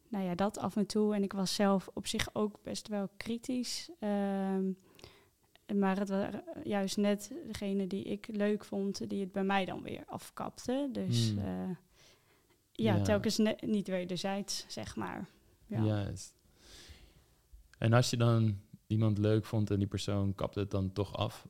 nou 0.07 0.23
ja, 0.25 0.35
dat 0.35 0.57
af 0.57 0.75
en 0.75 0.85
toe. 0.85 1.15
En 1.15 1.23
ik 1.23 1.33
was 1.33 1.55
zelf 1.55 1.89
op 1.93 2.07
zich 2.07 2.35
ook 2.35 2.59
best 2.63 2.87
wel 2.87 3.09
kritisch. 3.17 3.89
Ehm, 3.99 4.71
maar 5.75 5.99
het 5.99 6.09
waren 6.09 6.43
juist 6.63 6.97
net 6.97 7.31
degene 7.47 7.87
die 7.87 8.03
ik 8.03 8.27
leuk 8.31 8.65
vond, 8.65 9.09
die 9.09 9.19
het 9.21 9.31
bij 9.31 9.43
mij 9.43 9.65
dan 9.65 9.81
weer 9.81 10.03
afkapte. 10.05 10.89
Dus 10.91 11.29
Hmm. 11.29 11.39
eh, 11.39 11.75
ja, 12.71 12.95
Ja. 12.95 13.01
telkens 13.01 13.39
niet 13.65 13.87
wederzijds, 13.87 14.65
zeg 14.67 14.95
maar. 14.95 15.27
Ja. 15.65 15.83
Juist. 15.83 16.33
En 17.77 17.93
als 17.93 18.09
je 18.09 18.17
dan 18.17 18.59
iemand 18.87 19.17
leuk 19.17 19.45
vond 19.45 19.71
en 19.71 19.79
die 19.79 19.87
persoon 19.87 20.35
kapte 20.35 20.59
het 20.59 20.71
dan 20.71 20.91
toch 20.93 21.15
af, 21.15 21.47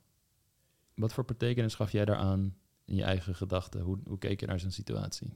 wat 0.94 1.12
voor 1.12 1.24
betekenis 1.24 1.74
gaf 1.74 1.92
jij 1.92 2.04
daaraan 2.04 2.54
in 2.84 2.94
je 2.94 3.02
eigen 3.02 3.34
gedachten? 3.34 3.80
Hoe, 3.80 3.98
hoe 4.06 4.18
keek 4.18 4.40
je 4.40 4.46
naar 4.46 4.60
zo'n 4.60 4.70
situatie? 4.70 5.32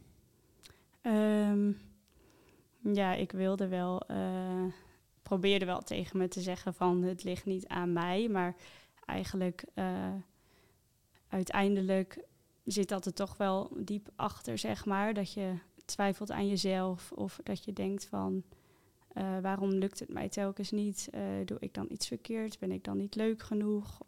Ehm, 1.00 1.72
ja, 2.82 3.14
ik 3.14 3.32
wilde 3.32 3.68
wel, 3.68 4.00
eh, 4.00 4.64
probeerde 5.22 5.64
wel 5.64 5.80
tegen 5.80 6.18
me 6.18 6.28
te 6.28 6.40
zeggen 6.40 6.74
van 6.74 7.02
het 7.02 7.24
ligt 7.24 7.44
niet 7.44 7.66
aan 7.66 7.92
mij, 7.92 8.28
maar 8.28 8.56
eigenlijk 9.06 9.64
eh, 9.74 10.14
uiteindelijk 11.28 12.24
zit 12.64 12.88
dat 12.88 13.06
er 13.06 13.14
toch 13.14 13.36
wel 13.36 13.70
diep 13.76 14.08
achter, 14.16 14.58
zeg 14.58 14.84
maar, 14.84 15.14
dat 15.14 15.32
je 15.32 15.54
twijfelt 15.84 16.30
aan 16.30 16.48
jezelf 16.48 17.12
of 17.12 17.40
dat 17.42 17.64
je 17.64 17.72
denkt 17.72 18.06
van 18.06 18.42
eh, 19.08 19.38
waarom 19.42 19.70
lukt 19.70 19.98
het 19.98 20.12
mij 20.12 20.28
telkens 20.28 20.70
niet? 20.70 21.10
Doe 21.44 21.56
ik 21.60 21.74
dan 21.74 21.86
iets 21.88 22.06
verkeerd? 22.06 22.58
Ben 22.58 22.72
ik 22.72 22.84
dan 22.84 22.96
niet 22.96 23.14
leuk 23.14 23.42
genoeg? 23.42 24.00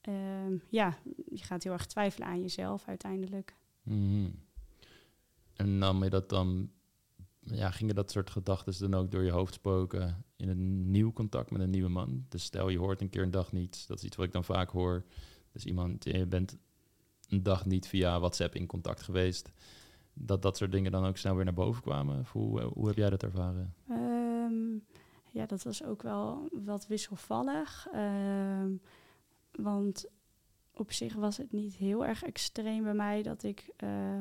Eh, 0.00 0.44
ehm, 0.50 0.56
ja, 0.68 0.98
je 1.30 1.44
gaat 1.44 1.62
heel 1.62 1.72
erg 1.72 1.86
twijfelen 1.86 2.28
aan 2.28 2.40
jezelf 2.40 2.88
uiteindelijk. 2.88 3.54
Mhm. 3.82 4.30
En 5.54 5.78
nam 5.78 6.04
je 6.04 6.10
dat 6.10 6.28
dan, 6.28 6.70
ja, 7.40 7.70
gingen 7.70 7.94
dat 7.94 8.10
soort 8.10 8.30
gedachten 8.30 8.90
dan 8.90 9.00
ook 9.00 9.10
door 9.10 9.22
je 9.22 9.30
hoofd 9.30 9.54
spoken 9.54 10.24
in 10.36 10.48
een 10.48 10.90
nieuw 10.90 11.12
contact 11.12 11.50
met 11.50 11.60
een 11.60 11.70
nieuwe 11.70 11.88
man? 11.88 12.24
Dus 12.28 12.44
stel 12.44 12.68
je 12.68 12.78
hoort 12.78 13.00
een 13.00 13.10
keer 13.10 13.22
een 13.22 13.30
dag 13.30 13.52
niets, 13.52 13.86
dat 13.86 13.98
is 13.98 14.04
iets 14.04 14.16
wat 14.16 14.26
ik 14.26 14.32
dan 14.32 14.44
vaak 14.44 14.70
hoor. 14.70 15.04
Dus 15.52 15.64
iemand, 15.64 16.04
je 16.04 16.26
bent 16.26 16.58
een 17.28 17.42
dag 17.42 17.66
niet 17.66 17.88
via 17.88 18.18
WhatsApp 18.18 18.54
in 18.54 18.66
contact 18.66 19.02
geweest. 19.02 19.52
Dat 20.12 20.42
dat 20.42 20.56
soort 20.56 20.72
dingen 20.72 20.92
dan 20.92 21.06
ook 21.06 21.16
snel 21.16 21.34
weer 21.34 21.44
naar 21.44 21.54
boven 21.54 21.82
kwamen? 21.82 22.20
Of 22.20 22.32
hoe, 22.32 22.62
hoe 22.62 22.86
heb 22.86 22.96
jij 22.96 23.10
dat 23.10 23.22
ervaren? 23.22 23.74
Ehm, 23.88 24.78
ja, 25.30 25.46
dat 25.46 25.62
was 25.62 25.84
ook 25.84 26.02
wel 26.02 26.48
wat 26.64 26.86
wisselvallig. 26.86 27.86
Ehm, 27.92 28.72
want 29.52 30.06
op 30.74 30.92
zich 30.92 31.14
was 31.14 31.36
het 31.36 31.52
niet 31.52 31.74
heel 31.74 32.06
erg 32.06 32.22
extreem 32.22 32.82
bij 32.82 32.94
mij 32.94 33.22
dat 33.22 33.42
ik, 33.42 33.68
eh, 33.76 34.20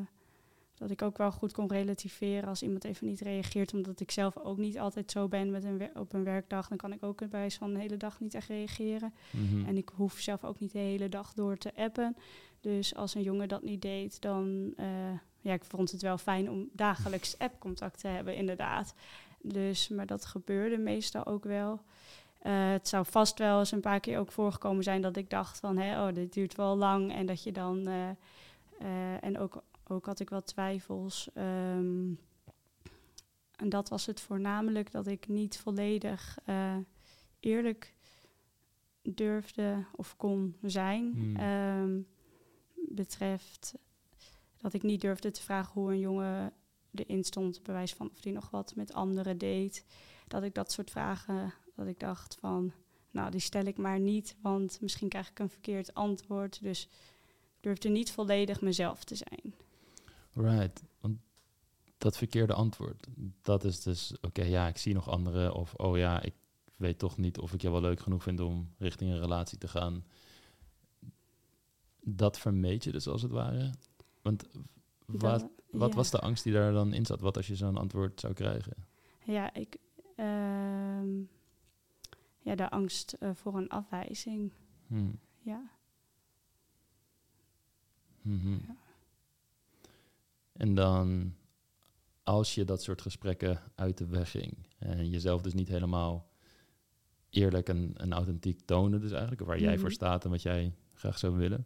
dat 0.73 0.91
ik 0.91 1.01
ook 1.01 1.17
wel 1.17 1.31
goed 1.31 1.53
kon 1.53 1.67
relativeren 1.67 2.49
als 2.49 2.63
iemand 2.63 2.83
even 2.83 3.07
niet 3.07 3.21
reageert. 3.21 3.73
Omdat 3.73 3.99
ik 3.99 4.11
zelf 4.11 4.37
ook 4.37 4.57
niet 4.57 4.79
altijd 4.79 5.11
zo 5.11 5.27
ben 5.27 5.51
met 5.51 5.63
een 5.63 5.97
op 5.97 6.13
een 6.13 6.23
werkdag. 6.23 6.67
Dan 6.67 6.77
kan 6.77 6.93
ik 6.93 7.03
ook 7.03 7.17
bij 7.17 7.29
wijze 7.29 7.57
van 7.57 7.69
een 7.69 7.79
hele 7.79 7.97
dag 7.97 8.19
niet 8.19 8.33
echt 8.33 8.47
reageren. 8.47 9.13
Mhm. 9.31 9.65
En 9.65 9.77
ik 9.77 9.89
hoef 9.95 10.19
zelf 10.19 10.43
ook 10.43 10.59
niet 10.59 10.71
de 10.71 10.79
hele 10.79 11.09
dag 11.09 11.33
door 11.33 11.57
te 11.57 11.75
appen. 11.75 12.15
Dus 12.61 12.95
als 12.95 13.15
een 13.15 13.23
jongen 13.23 13.47
dat 13.47 13.63
niet 13.63 13.81
deed, 13.81 14.21
dan... 14.21 14.73
eh, 14.75 14.85
ja, 15.41 15.53
ik 15.53 15.63
vond 15.63 15.91
het 15.91 16.01
wel 16.01 16.17
fijn 16.17 16.49
om 16.49 16.69
dagelijks 16.73 17.37
appcontact 17.47 17.99
te 17.99 18.07
hebben, 18.07 18.35
inderdaad. 18.35 18.93
Dus, 19.41 19.89
maar 19.89 20.05
dat 20.05 20.25
gebeurde 20.25 20.77
meestal 20.77 21.25
ook 21.25 21.43
wel. 21.43 21.81
Eh, 22.39 22.71
het 22.71 22.87
zou 22.87 23.05
vast 23.05 23.39
wel 23.39 23.59
eens 23.59 23.71
een 23.71 23.81
paar 23.81 23.99
keer 23.99 24.19
ook 24.19 24.31
voorgekomen 24.31 24.83
zijn 24.83 25.01
dat 25.01 25.17
ik 25.17 25.29
dacht 25.29 25.59
van... 25.59 25.77
Hè, 25.77 26.07
oh, 26.07 26.13
dit 26.13 26.33
duurt 26.33 26.55
wel 26.55 26.77
lang. 26.77 27.13
En 27.13 27.25
dat 27.25 27.43
je 27.43 27.51
dan... 27.51 27.87
eh, 27.87 28.09
eh, 28.79 29.23
en 29.23 29.37
ook, 29.37 29.63
ook 29.87 30.05
had 30.05 30.19
ik 30.19 30.29
wel 30.29 30.43
twijfels. 30.43 31.29
Ehm, 31.33 32.13
en 33.55 33.69
dat 33.69 33.89
was 33.89 34.05
het 34.05 34.21
voornamelijk 34.21 34.91
dat 34.91 35.07
ik 35.07 35.27
niet 35.27 35.57
volledig 35.57 36.37
eerlijk 37.39 37.93
durfde 39.01 39.85
of 39.95 40.15
kon 40.15 40.55
zijn. 40.61 41.11
Hmm. 41.13 41.35
Ehm, 41.35 42.01
betreft 42.89 43.73
dat 44.57 44.73
ik 44.73 44.83
niet 44.83 45.01
durfde 45.01 45.31
te 45.31 45.41
vragen 45.41 45.81
hoe 45.81 45.91
een 45.91 45.99
jongen 45.99 46.53
erin 46.93 47.23
stond, 47.23 47.63
bewijs 47.63 47.93
van 47.93 48.09
of 48.13 48.23
hij 48.23 48.31
nog 48.31 48.49
wat 48.49 48.75
met 48.75 48.93
anderen 48.93 49.37
deed. 49.37 49.85
Dat 50.27 50.43
ik 50.43 50.53
dat 50.53 50.71
soort 50.71 50.91
vragen, 50.91 51.53
dat 51.79 51.87
ik 51.87 51.99
dacht 51.99 52.35
van, 52.39 52.71
nou, 53.11 53.31
die 53.31 53.39
stel 53.39 53.65
ik 53.65 53.77
maar 53.77 53.99
niet, 53.99 54.35
want 54.41 54.81
misschien 54.81 55.09
krijg 55.09 55.29
ik 55.29 55.39
een 55.39 55.49
verkeerd 55.49 55.93
antwoord. 55.93 56.61
Dus 56.61 56.83
ik 57.55 57.57
durfde 57.59 57.89
niet 57.89 58.11
volledig 58.11 58.61
mezelf 58.61 59.03
te 59.03 59.15
zijn. 59.15 59.53
Right. 60.33 60.83
Want 60.99 61.17
dat 61.97 62.17
verkeerde 62.17 62.53
antwoord, 62.53 63.07
dat 63.41 63.63
is 63.63 63.81
dus, 63.81 64.13
oké, 64.21 64.43
ja, 64.43 64.67
ik 64.67 64.77
zie 64.77 64.93
nog 64.93 65.09
anderen. 65.09 65.53
Of, 65.53 65.73
oh 65.73 65.97
ja, 65.97 66.21
ik 66.21 66.33
weet 66.75 66.99
toch 66.99 67.17
niet 67.17 67.37
of 67.37 67.53
ik 67.53 67.61
je 67.61 67.71
wel 67.71 67.81
leuk 67.81 67.99
genoeg 67.99 68.23
vind 68.23 68.39
om 68.39 68.73
richting 68.77 69.11
een 69.11 69.19
relatie 69.19 69.57
te 69.57 69.67
gaan. 69.67 70.05
Dat 72.01 72.39
vermeed 72.39 72.83
je 72.83 72.91
dus 72.91 73.07
als 73.07 73.21
het 73.21 73.31
ware. 73.31 73.73
Want 74.21 74.43
wat, 75.05 75.47
wat 75.71 75.89
ja. 75.89 75.95
was 75.95 76.09
de 76.09 76.19
angst 76.19 76.43
die 76.43 76.53
daar 76.53 76.71
dan 76.71 76.93
in 76.93 77.05
zat? 77.05 77.19
Wat 77.19 77.37
als 77.37 77.47
je 77.47 77.55
zo'n 77.55 77.77
antwoord 77.77 78.19
zou 78.19 78.33
krijgen? 78.33 78.73
Ja, 79.23 79.53
ik. 79.53 79.77
ehm, 80.15 81.07
ja, 82.49 82.55
de 82.55 82.69
angst 82.69 83.13
eh, 83.13 83.29
voor 83.33 83.57
een 83.57 83.69
afwijzing. 83.69 84.51
Hmm. 84.87 85.19
Ja. 85.39 85.69
Mhm. 88.21 88.51
Ja. 88.51 88.75
En 90.51 90.75
dan, 90.75 91.33
als 92.23 92.55
je 92.55 92.63
dat 92.65 92.83
soort 92.83 93.01
gesprekken 93.01 93.61
uit 93.75 93.97
de 93.97 94.05
weg 94.07 94.31
ging 94.31 94.57
en 94.77 95.09
jezelf 95.09 95.41
dus 95.41 95.53
niet 95.53 95.67
helemaal 95.67 96.29
eerlijk 97.29 97.69
en, 97.69 97.93
en 97.97 98.13
authentiek 98.13 98.59
toonde, 98.65 98.99
dus 98.99 99.11
eigenlijk 99.11 99.41
waar 99.41 99.59
jij 99.59 99.71
Mhm. 99.71 99.79
voor 99.79 99.91
staat 99.91 100.23
en 100.23 100.29
wat 100.29 100.41
jij 100.41 100.75
graag 100.93 101.17
zou 101.17 101.35
willen. 101.37 101.65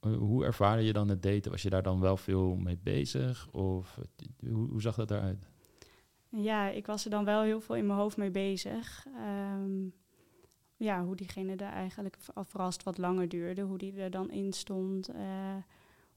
Hoe 0.00 0.44
ervaarde 0.44 0.82
je 0.82 0.92
dan 0.92 1.08
het 1.08 1.22
daten? 1.22 1.50
Was 1.50 1.62
je 1.62 1.70
daar 1.70 1.82
dan 1.82 2.00
wel 2.00 2.16
veel 2.16 2.56
mee 2.56 2.78
bezig? 2.82 3.48
Of 3.50 3.98
hoe, 4.40 4.68
hoe 4.68 4.80
zag 4.80 4.94
dat 4.96 5.10
eruit? 5.10 5.48
Ja, 6.30 6.68
ik 6.68 6.86
was 6.86 7.04
er 7.04 7.10
dan 7.10 7.24
wel 7.24 7.42
heel 7.42 7.60
veel 7.60 7.76
in 7.76 7.86
mijn 7.86 7.98
hoofd 7.98 8.16
mee 8.16 8.30
bezig. 8.30 9.06
Ehm, 9.16 9.88
ja, 10.76 11.04
hoe 11.04 11.16
diegene 11.16 11.56
er 11.56 11.72
eigenlijk, 11.72 12.16
vooral 12.34 12.72
wat 12.84 12.98
langer 12.98 13.28
duurde, 13.28 13.62
hoe 13.62 13.78
die 13.78 14.00
er 14.00 14.10
dan 14.10 14.30
in 14.30 14.52
stond. 14.52 15.08
eh, 15.08 15.56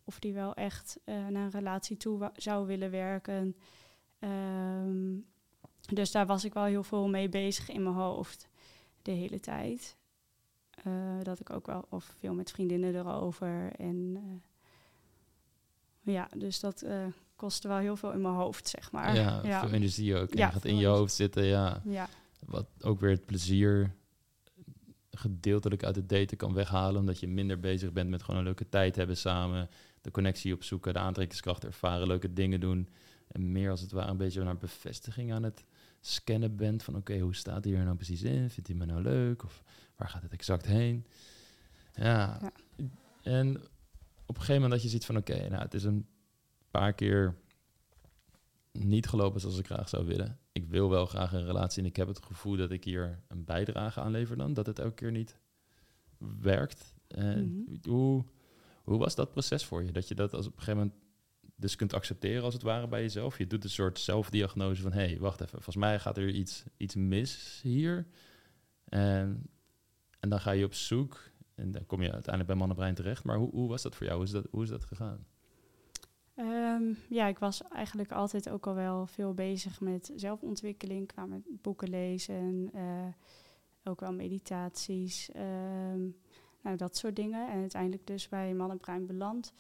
of 0.04 0.20
die 0.20 0.34
wel 0.34 0.54
echt 0.54 1.00
eh, 1.04 1.28
naar 1.28 1.44
een 1.44 1.50
relatie 1.50 1.98
toe 1.98 2.32
zou 2.36 2.68
willen 2.68 2.92
werken. 2.92 3.56
Ehm, 4.20 5.18
dus 5.94 6.12
daar 6.12 6.26
was 6.26 6.46
ik 6.46 6.54
wel 6.54 6.64
heel 6.64 6.84
veel 6.84 7.10
mee 7.10 7.30
bezig 7.30 7.70
in 7.70 7.84
mijn 7.84 7.96
hoofd 7.96 8.50
de 9.02 9.12
hele 9.12 9.40
tijd. 9.40 9.98
Eh, 10.70 11.22
dat 11.24 11.40
ik 11.40 11.50
ook 11.50 11.66
wel 11.66 11.86
of 11.90 12.04
veel 12.04 12.34
met 12.34 12.52
vriendinnen 12.52 12.96
erover. 12.96 13.72
En 13.76 14.18
ja, 16.02 16.30
dus 16.38 16.60
dat 16.60 16.86
kostte 17.42 17.68
wel 17.68 17.78
heel 17.78 17.96
veel 17.96 18.12
in 18.12 18.22
mijn 18.22 18.34
hoofd, 18.34 18.68
zeg 18.68 18.92
maar. 18.92 19.16
ja, 19.16 19.60
veel 19.60 19.70
energie 19.72 20.16
ook. 20.16 20.30
En 20.30 20.38
Ja, 20.38 20.50
gaat 20.50 20.66
in 20.66 20.78
je 20.78 20.86
hoofd 20.86 21.14
zitten, 21.14 21.44
ja. 21.44 21.82
ja. 21.86 22.10
Wat 22.46 22.68
ook 22.82 23.00
weer 23.00 23.10
het 23.10 23.26
plezier 23.26 23.94
gedeeltelijk 25.12 25.84
uit 25.84 25.96
het 25.96 26.10
daten 26.10 26.38
kan 26.38 26.54
weghalen. 26.54 27.00
Omdat 27.00 27.20
je 27.20 27.28
minder 27.28 27.60
bezig 27.60 27.92
bent 27.92 28.10
met 28.10 28.24
gewoon 28.24 28.40
een 28.40 28.46
leuke 28.46 28.70
tijd 28.70 28.96
hebben 28.96 29.18
samen. 29.18 29.70
De 30.02 30.12
connectie 30.12 30.54
opzoeken, 30.54 30.94
de 30.94 31.00
aantrekkingskracht 31.00 31.64
ervaren, 31.64 32.08
leuke 32.08 32.34
dingen 32.34 32.60
doen. 32.60 32.88
En 33.28 33.52
meer 33.52 33.70
als 33.70 33.82
het 33.82 33.92
ware 33.92 34.12
een 34.12 34.18
beetje 34.18 34.44
naar 34.44 34.58
bevestiging 34.58 35.34
aan 35.34 35.44
het 35.44 35.66
scannen 36.02 36.56
bent. 36.56 36.84
Van 36.84 36.96
oké, 36.96 37.20
hoe 37.20 37.36
staat 37.36 37.64
hij 37.64 37.74
er 37.74 37.84
nou 37.84 37.96
precies 37.96 38.22
in? 38.22 38.50
Vindt 38.50 38.70
hij 38.70 38.78
me 38.78 38.86
nou 38.86 39.02
leuk? 39.02 39.44
Of 39.44 39.64
waar 39.96 40.10
gaat 40.10 40.22
het 40.22 40.32
exact 40.34 40.66
heen? 40.66 41.06
Ja. 41.94 42.38
Ja. 42.42 42.52
En 43.22 43.56
op 44.26 44.36
een 44.38 44.42
gegeven 44.46 44.54
moment 44.62 44.72
dat 44.72 44.82
je 44.84 44.90
ziet 44.90 45.06
van 45.06 45.18
oké, 45.18 45.50
nou 45.50 45.62
het 45.62 45.74
is 45.74 45.84
een 45.84 46.06
paar 46.72 46.94
keer 46.94 47.36
niet 48.72 49.08
gelopen 49.08 49.42
zoals 49.42 49.58
ik 49.58 49.66
graag 49.66 49.90
zou 49.90 50.06
willen. 50.06 50.40
ik 50.52 50.66
wil 50.66 50.90
wel 50.90 51.06
graag 51.06 51.34
een 51.34 51.46
relatie 51.46 51.82
en 51.82 51.88
ik 51.90 51.96
heb 51.96 52.08
het 52.08 52.24
gevoel 52.24 52.56
dat 52.58 52.72
ik 52.72 52.84
hier 52.84 53.20
een 53.28 53.44
bijdrage 53.44 54.02
aan 54.02 54.12
lever 54.12 54.38
dan, 54.38 54.54
dat 54.54 54.66
het 54.66 54.80
elke 54.80 54.94
keer 54.94 55.12
niet 55.12 55.40
werkt. 56.42 56.94
En 57.08 57.54
Mhm. 57.54 57.90
hoe, 57.90 58.26
hoe 58.84 58.98
was 58.98 59.16
dat 59.16 59.32
proces 59.32 59.66
voor 59.66 59.84
je? 59.84 59.92
Dat 59.92 60.08
je 60.08 60.16
dat 60.16 60.34
als 60.34 60.46
op 60.48 60.52
een 60.52 60.60
gegeven 60.60 60.80
moment 60.80 61.00
dus 61.56 61.76
kunt 61.76 61.94
accepteren 61.94 62.44
als 62.44 62.54
het 62.54 62.64
ware 62.64 62.88
bij 62.88 63.02
jezelf. 63.02 63.38
Je 63.38 63.48
doet 63.48 63.64
een 63.64 63.70
soort 63.70 64.00
zelfdiagnose 64.00 64.82
van, 64.82 64.92
hé, 64.92 65.06
hey, 65.06 65.20
wacht 65.20 65.42
even, 65.42 65.52
volgens 65.52 65.76
mij 65.76 66.00
gaat 66.00 66.18
er 66.18 66.30
iets, 66.30 66.64
iets 66.78 66.96
mis 66.96 67.60
hier. 67.64 68.08
En, 68.86 69.50
en 70.20 70.30
dan 70.30 70.40
ga 70.40 70.52
je 70.52 70.66
op 70.66 70.74
zoek 70.74 71.30
en 71.56 71.72
dan 71.72 71.86
kom 71.86 72.02
je 72.02 72.12
uiteindelijk 72.12 72.48
bij 72.48 72.56
Mannenbrein 72.56 72.96
terecht. 72.96 73.24
Maar 73.24 73.38
hoe, 73.38 73.52
hoe 73.52 73.70
was 73.70 73.82
dat 73.82 73.96
voor 73.96 74.06
jou? 74.06 74.18
Hoe 74.18 74.26
is 74.26 74.32
dat, 74.32 74.48
hoe 74.52 74.64
is 74.64 74.70
dat 74.70 74.86
gegaan? 74.86 75.26
Ehm, 76.42 76.94
ja, 77.10 77.28
ik 77.28 77.40
was 77.40 77.62
eigenlijk 77.62 78.12
altijd 78.12 78.50
ook 78.50 78.68
al 78.68 78.74
wel 78.74 79.06
veel 79.06 79.34
bezig 79.34 79.82
met 79.82 80.12
zelfontwikkeling, 80.16 81.08
qua 81.08 81.26
met 81.26 81.42
boeken 81.62 81.90
lezen, 81.90 82.70
eh, 82.74 83.08
ook 83.84 84.00
wel 84.00 84.14
meditaties, 84.14 85.32
ehm, 85.32 86.00
nou 86.62 86.76
dat 86.78 86.98
soort 86.98 87.16
dingen. 87.16 87.50
En 87.50 87.60
uiteindelijk 87.60 88.08
dus 88.08 88.30
bij 88.30 88.54
Mannenbrein 88.54 89.06
beland. 89.06 89.54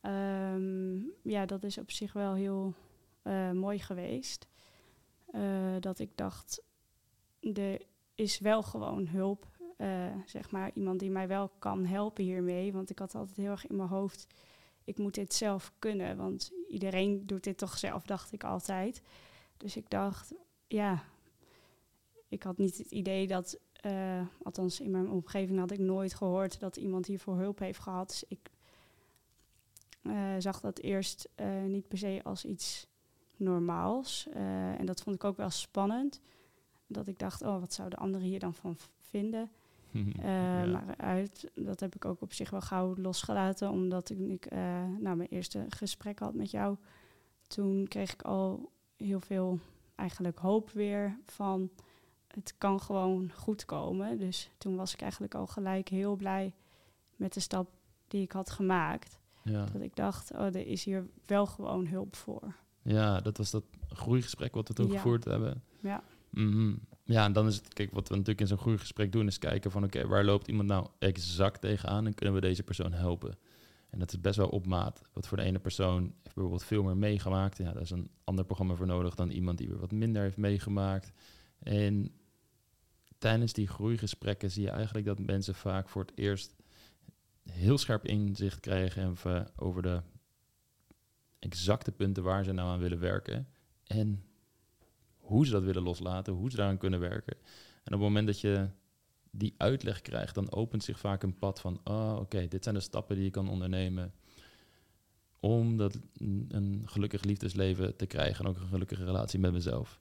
Ehm, 0.00 0.98
ja, 1.22 1.46
dat 1.46 1.64
is 1.64 1.78
op 1.78 1.90
zich 1.90 2.12
wel 2.12 2.34
heel 2.34 2.74
eh, 3.22 3.50
mooi 3.50 3.78
geweest. 3.78 4.46
Eh, 5.26 5.74
dat 5.80 5.98
ik 5.98 6.10
dacht, 6.14 6.62
er 7.40 7.82
is 8.14 8.38
wel 8.38 8.62
gewoon 8.62 9.06
hulp, 9.06 9.48
zeg 10.24 10.50
maar, 10.50 10.70
iemand 10.74 11.00
die 11.00 11.10
mij 11.10 11.28
wel 11.28 11.50
kan 11.58 11.84
helpen 11.84 12.24
hiermee. 12.24 12.72
Want 12.72 12.90
ik 12.90 12.98
had 12.98 13.14
altijd 13.14 13.36
heel 13.36 13.50
erg 13.50 13.66
in 13.66 13.76
mijn 13.76 13.88
hoofd 13.88 14.26
ik 14.90 14.98
moet 14.98 15.14
dit 15.14 15.34
zelf 15.34 15.72
kunnen, 15.78 16.16
want 16.16 16.52
iedereen 16.68 17.26
doet 17.26 17.44
dit 17.44 17.58
toch 17.58 17.78
zelf, 17.78 18.02
dacht 18.02 18.32
ik 18.32 18.44
altijd. 18.44 19.02
Dus 19.56 19.76
ik 19.76 19.90
dacht, 19.90 20.34
ja, 20.66 21.02
ik 22.28 22.42
had 22.42 22.58
niet 22.58 22.78
het 22.78 22.90
idee 22.90 23.26
dat, 23.26 23.58
eh, 23.72 24.26
althans 24.42 24.80
in 24.80 24.90
mijn 24.90 25.10
omgeving 25.10 25.58
had 25.58 25.70
ik 25.70 25.78
nooit 25.78 26.14
gehoord 26.14 26.60
dat 26.60 26.76
iemand 26.76 27.06
hiervoor 27.06 27.36
hulp 27.38 27.58
heeft 27.58 27.78
gehad. 27.78 28.08
Dus 28.08 28.24
ik 28.28 28.50
eh, 30.02 30.34
zag 30.38 30.60
dat 30.60 30.78
eerst 30.78 31.28
eh, 31.34 31.62
niet 31.62 31.88
per 31.88 31.98
se 31.98 32.20
als 32.24 32.44
iets 32.44 32.86
normaals. 33.36 34.28
En 34.78 34.86
dat 34.86 35.02
vond 35.02 35.16
ik 35.16 35.24
ook 35.24 35.36
wel 35.36 35.50
spannend. 35.50 36.20
Dat 36.86 37.06
ik 37.06 37.18
dacht, 37.18 37.42
oh, 37.42 37.60
wat 37.60 37.72
zouden 37.72 37.98
anderen 37.98 38.26
hier 38.26 38.38
dan 38.38 38.54
van 38.54 38.76
vinden? 38.98 39.50
Eh, 40.18 40.24
Ja. 40.24 40.64
Maar 40.66 40.94
uit, 40.96 41.50
dat 41.54 41.80
heb 41.80 41.94
ik 41.94 42.04
ook 42.04 42.20
op 42.22 42.32
zich 42.32 42.50
wel 42.50 42.60
gauw 42.60 42.94
losgelaten, 42.96 43.70
omdat 43.70 44.10
ik, 44.10 44.18
ik 44.18 44.46
eh, 44.46 44.58
nou, 44.98 45.16
mijn 45.16 45.28
eerste 45.28 45.64
gesprek 45.68 46.18
had 46.18 46.34
met 46.34 46.50
jou. 46.50 46.76
Toen 47.46 47.88
kreeg 47.88 48.12
ik 48.12 48.22
al 48.22 48.70
heel 48.96 49.20
veel 49.20 49.58
eigenlijk 49.94 50.38
hoop 50.38 50.70
weer 50.70 51.18
van 51.24 51.70
het 52.28 52.54
kan 52.58 52.80
gewoon 52.80 53.32
goed 53.34 53.64
komen. 53.64 54.18
Dus 54.18 54.50
toen 54.58 54.76
was 54.76 54.94
ik 54.94 55.00
eigenlijk 55.00 55.34
al 55.34 55.46
gelijk 55.46 55.88
heel 55.88 56.16
blij 56.16 56.54
met 57.16 57.32
de 57.32 57.40
stap 57.40 57.70
die 58.08 58.22
ik 58.22 58.32
had 58.32 58.50
gemaakt. 58.50 59.18
Ja. 59.44 59.64
Dat 59.64 59.82
ik 59.82 59.96
dacht, 59.96 60.32
oh, 60.32 60.40
er 60.44 60.66
is 60.66 60.84
hier 60.84 61.06
wel 61.26 61.46
gewoon 61.46 61.86
hulp 61.86 62.16
voor. 62.16 62.54
ja, 62.82 63.20
dat 63.20 63.36
was 63.36 63.50
dat 63.50 63.64
groeigesprek 63.88 64.54
wat 64.54 64.68
we 64.68 64.74
toen 64.74 64.86
Ja. 64.90 64.92
gevoerd 64.96 65.24
hebben. 65.24 65.62
Ja, 65.80 66.02
Mhm. 66.30 66.74
Ja, 67.10 67.24
en 67.24 67.32
dan 67.32 67.46
is 67.46 67.56
het, 67.56 67.74
kijk, 67.74 67.90
wat 67.92 68.08
we 68.08 68.14
natuurlijk 68.14 68.40
in 68.40 68.46
zo'n 68.46 68.58
groeigesprek 68.58 69.12
doen, 69.12 69.26
is 69.26 69.38
kijken 69.38 69.70
van, 69.70 69.84
oké, 69.84 70.06
waar 70.06 70.24
loopt 70.24 70.48
iemand 70.48 70.68
nou 70.68 70.88
exact 70.98 71.60
tegenaan 71.60 72.06
en 72.06 72.14
kunnen 72.14 72.34
we 72.34 72.40
deze 72.40 72.62
persoon 72.62 72.92
helpen? 72.92 73.38
En 73.90 73.98
dat 73.98 74.12
is 74.12 74.20
best 74.20 74.36
wel 74.36 74.48
op 74.48 74.66
maat. 74.66 75.02
Wat 75.12 75.26
voor 75.28 75.36
de 75.36 75.42
ene 75.42 75.58
persoon 75.58 76.02
heeft 76.02 76.34
bijvoorbeeld 76.34 76.64
veel 76.64 76.82
meer 76.82 76.96
meegemaakt. 76.96 77.58
Ja, 77.58 77.72
daar 77.72 77.82
is 77.82 77.90
een 77.90 78.10
ander 78.24 78.44
programma 78.44 78.74
voor 78.74 78.86
nodig 78.86 79.14
dan 79.14 79.30
iemand 79.30 79.58
die 79.58 79.68
weer 79.68 79.78
wat 79.78 79.92
minder 79.92 80.22
heeft 80.22 80.36
meegemaakt. 80.36 81.12
En 81.58 82.12
tijdens 83.18 83.52
die 83.52 83.66
groeigesprekken 83.66 84.50
zie 84.50 84.62
je 84.62 84.70
eigenlijk 84.70 85.06
dat 85.06 85.18
mensen 85.18 85.54
vaak 85.54 85.88
voor 85.88 86.02
het 86.02 86.12
eerst 86.14 86.56
heel 87.50 87.78
scherp 87.78 88.06
inzicht 88.06 88.60
krijgen 88.60 89.02
en 89.02 89.16
we- 89.22 89.46
over 89.56 89.82
de 89.82 90.02
exacte 91.38 91.92
punten 91.92 92.22
waar 92.22 92.44
ze 92.44 92.52
nou 92.52 92.68
aan 92.68 92.78
willen 92.78 93.00
werken. 93.00 93.48
En 93.84 94.24
hoe 95.30 95.46
ze 95.46 95.52
dat 95.52 95.62
willen 95.62 95.82
loslaten, 95.82 96.32
hoe 96.32 96.50
ze 96.50 96.56
daaraan 96.56 96.78
kunnen 96.78 97.00
werken. 97.00 97.36
En 97.84 97.94
op 97.94 98.00
het 98.00 98.00
moment 98.00 98.26
dat 98.26 98.40
je 98.40 98.68
die 99.30 99.54
uitleg 99.56 100.02
krijgt, 100.02 100.34
dan 100.34 100.52
opent 100.52 100.84
zich 100.84 100.98
vaak 100.98 101.22
een 101.22 101.38
pad 101.38 101.60
van, 101.60 101.80
oh 101.84 102.16
oké, 102.20 102.48
dit 102.48 102.62
zijn 102.62 102.74
de 102.74 102.80
stappen 102.80 103.16
die 103.16 103.24
je 103.24 103.30
kan 103.30 103.48
ondernemen 103.48 104.12
om 105.40 105.76
dat 105.76 105.98
een 106.48 106.82
gelukkig 106.84 107.22
liefdesleven 107.22 107.96
te 107.96 108.06
krijgen 108.06 108.44
en 108.44 108.50
ook 108.50 108.56
een 108.56 108.68
gelukkige 108.68 109.04
relatie 109.04 109.38
met 109.38 109.52
mezelf. 109.52 110.00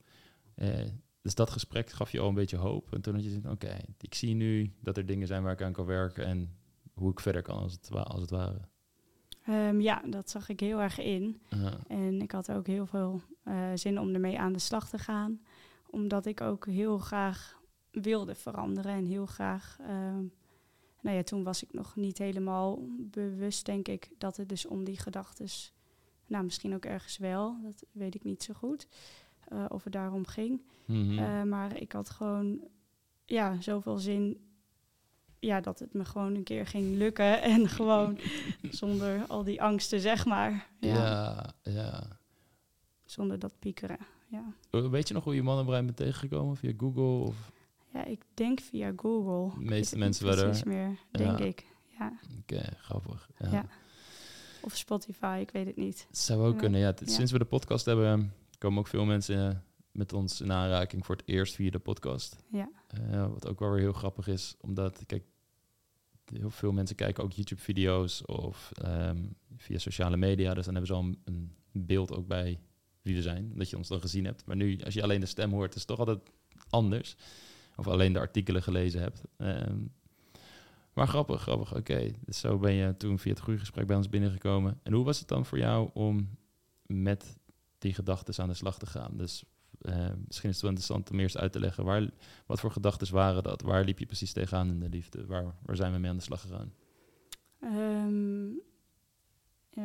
Eh, 0.55 0.85
dus 1.21 1.35
dat 1.35 1.49
gesprek 1.49 1.89
gaf 1.89 2.11
je 2.11 2.19
al 2.19 2.27
een 2.27 2.33
beetje 2.33 2.57
hoop. 2.57 2.93
En 2.93 3.01
toen 3.01 3.13
had 3.13 3.23
je 3.23 3.29
gezegd, 3.29 3.53
oké, 3.53 3.77
ik 3.99 4.15
zie 4.15 4.33
nu 4.33 4.73
dat 4.81 4.97
er 4.97 5.05
dingen 5.05 5.27
zijn 5.27 5.43
waar 5.43 5.53
ik 5.53 5.61
aan 5.61 5.73
kan 5.73 5.85
werken 5.85 6.25
en 6.25 6.57
hoe 6.93 7.11
ik 7.11 7.19
verder 7.19 7.41
kan 7.41 7.57
als 7.57 7.73
het, 7.73 7.91
als 7.91 8.21
het 8.21 8.29
ware. 8.29 8.59
Ehm, 9.49 9.79
ja 9.81 10.01
dat 10.05 10.29
zag 10.29 10.49
ik 10.49 10.59
heel 10.59 10.79
erg 10.81 10.99
in. 10.99 11.41
Ja. 11.49 11.73
En 11.87 12.21
ik 12.21 12.31
had 12.31 12.51
ook 12.51 12.67
heel 12.67 12.85
veel 12.85 13.21
eh, 13.43 13.71
zin 13.75 13.99
om 13.99 14.13
ermee 14.13 14.39
aan 14.39 14.53
de 14.53 14.59
slag 14.59 14.89
te 14.89 14.97
gaan. 14.97 15.41
Omdat 15.89 16.25
ik 16.25 16.41
ook 16.41 16.65
heel 16.65 16.97
graag 16.97 17.59
wilde 17.91 18.35
veranderen. 18.35 18.91
En 18.93 19.05
heel 19.05 19.25
graag. 19.25 19.77
ehm, 19.81 20.23
nou 21.01 21.15
ja, 21.17 21.23
toen 21.23 21.43
was 21.43 21.63
ik 21.63 21.73
nog 21.73 21.95
niet 21.95 22.17
helemaal 22.17 22.79
bewust, 22.99 23.65
denk 23.65 23.87
ik, 23.87 24.09
dat 24.17 24.37
het 24.37 24.49
dus 24.49 24.65
om 24.65 24.83
die 24.83 24.97
gedachten. 24.99 25.47
Nou, 26.27 26.43
misschien 26.43 26.73
ook 26.75 26.85
ergens 26.85 27.17
wel. 27.17 27.55
Dat 27.63 27.83
weet 27.91 28.15
ik 28.15 28.23
niet 28.23 28.43
zo 28.43 28.53
goed. 28.53 28.87
eh, 29.47 29.65
of 29.69 29.83
het 29.83 29.93
daarom 29.93 30.25
ging. 30.25 30.61
Mhm. 30.85 31.19
Eh, 31.19 31.43
maar 31.43 31.77
ik 31.81 31.91
had 31.91 32.09
gewoon 32.09 32.61
ja, 33.25 33.61
zoveel 33.61 33.97
zin. 33.97 34.48
Ja, 35.39 35.61
dat 35.61 35.79
het 35.79 35.93
me 35.93 36.05
gewoon 36.05 36.35
een 36.35 36.43
keer 36.43 36.67
ging 36.67 36.95
lukken. 36.97 37.41
En 37.53 37.67
gewoon 37.69 38.17
zonder 38.71 39.25
al 39.27 39.43
die 39.43 39.61
angsten, 39.61 39.99
zeg 39.99 40.25
maar. 40.25 40.67
Ja. 40.79 40.93
ja, 40.93 41.53
ja. 41.71 42.03
Zonder 43.05 43.39
dat 43.39 43.59
piekeren. 43.59 43.97
Ja. 44.27 44.43
Eh, 44.71 44.89
Weet 44.89 45.07
je 45.07 45.13
nog 45.13 45.23
hoe 45.23 45.35
je 45.35 45.43
mannenbrein 45.43 45.85
bent 45.85 45.97
tegengekomen? 45.97 46.57
Via 46.57 46.73
Google? 46.77 47.27
Of... 47.27 47.51
ja, 47.93 48.05
ik 48.05 48.21
denk 48.33 48.59
via 48.59 48.91
Google. 48.95 49.59
De 49.63 49.69
meeste 49.69 49.97
mensen 49.97 50.25
wel 50.25 50.53
meer, 50.65 50.97
denk 51.11 51.39
Ja. 51.39 51.45
ik. 51.45 51.65
Ja. 51.99 52.13
Oké, 52.41 52.61
grappig. 52.77 53.29
Ja. 53.37 53.51
Ja. 53.51 53.65
Of 54.61 54.75
Spotify, 54.75 55.37
ik 55.41 55.51
weet 55.51 55.65
het 55.65 55.75
niet. 55.75 56.07
Zou 56.11 56.47
ook 56.47 56.57
kunnen. 56.57 56.79
Ja. 56.79 56.93
Sinds 57.03 57.31
we 57.31 57.37
de 57.37 57.45
podcast 57.45 57.85
hebben, 57.85 58.33
komen 58.57 58.79
ook 58.79 58.87
veel 58.87 59.05
mensen 59.05 59.63
met 59.91 60.13
ons 60.13 60.41
in 60.41 60.51
aanraking 60.51 61.05
voor 61.05 61.15
het 61.15 61.27
eerst 61.27 61.55
via 61.55 61.69
de 61.71 61.79
podcast. 61.79 62.35
Ja. 62.51 62.69
Eh, 62.87 63.27
wat 63.27 63.47
ook 63.47 63.59
wel 63.59 63.71
weer 63.71 63.79
heel 63.79 63.93
grappig 63.93 64.27
is, 64.27 64.55
omdat, 64.59 65.03
kijk, 65.05 65.23
heel 66.25 66.49
veel 66.49 66.71
mensen 66.71 66.95
kijken 66.95 67.23
ook 67.23 67.31
YouTube-video's 67.31 68.21
of 68.25 68.71
ehm, 68.73 69.25
via 69.57 69.77
sociale 69.77 70.17
media. 70.17 70.53
Dus 70.53 70.65
dan 70.65 70.75
hebben 70.75 70.95
ze 70.95 71.01
al 71.01 71.03
een, 71.03 71.21
een 71.71 71.85
beeld 71.85 72.15
ook 72.15 72.27
bij 72.27 72.59
wie 73.01 73.15
we 73.15 73.21
zijn, 73.21 73.51
dat 73.55 73.69
je 73.69 73.77
ons 73.77 73.87
dan 73.87 74.01
gezien 74.01 74.25
hebt. 74.25 74.45
Maar 74.45 74.55
nu, 74.55 74.79
als 74.83 74.93
je 74.93 75.03
alleen 75.03 75.19
de 75.19 75.25
stem 75.25 75.51
hoort, 75.51 75.75
is 75.75 75.79
het 75.79 75.87
toch 75.87 75.99
altijd 75.99 76.19
anders. 76.69 77.15
Of 77.75 77.87
alleen 77.87 78.13
de 78.13 78.19
artikelen 78.19 78.63
gelezen 78.63 79.01
hebt. 79.01 79.23
Ehm, 79.37 79.77
maar 80.93 81.07
grappig, 81.07 81.41
grappig. 81.41 81.75
Oké, 81.75 82.11
dus 82.25 82.39
zo 82.39 82.57
ben 82.57 82.73
je 82.73 82.97
toen 82.97 83.19
via 83.19 83.31
het 83.31 83.41
groeigesprek 83.41 83.87
bij 83.87 83.95
ons 83.95 84.09
binnengekomen. 84.09 84.79
En 84.83 84.93
hoe 84.93 85.05
was 85.05 85.19
het 85.19 85.27
dan 85.27 85.45
voor 85.45 85.57
jou 85.57 85.89
om 85.93 86.29
met 86.85 87.37
die 87.77 87.93
gedachten 87.93 88.43
aan 88.43 88.49
de 88.49 88.55
slag 88.55 88.79
te 88.79 88.85
gaan? 88.85 89.17
Dus 89.17 89.43
misschien 90.27 90.49
is 90.49 90.55
het 90.55 90.61
wel 90.61 90.69
interessant 90.69 91.11
om 91.11 91.19
eerst 91.19 91.37
uit 91.37 91.51
te 91.51 91.59
leggen. 91.59 91.83
Waar, 91.85 92.09
wat 92.45 92.59
voor 92.59 92.71
gedachten 92.71 93.13
waren 93.13 93.43
dat? 93.43 93.61
Waar 93.61 93.83
liep 93.83 93.99
je 93.99 94.05
precies 94.05 94.33
tegenaan 94.33 94.69
in 94.69 94.79
de 94.79 94.89
liefde? 94.89 95.25
Waar, 95.25 95.55
waar 95.65 95.75
zijn 95.75 95.93
we 95.93 95.97
mee 95.97 96.09
aan 96.09 96.17
de 96.17 96.23
slag 96.23 96.41
gegaan? 96.41 96.73
Ehm, 97.59 98.49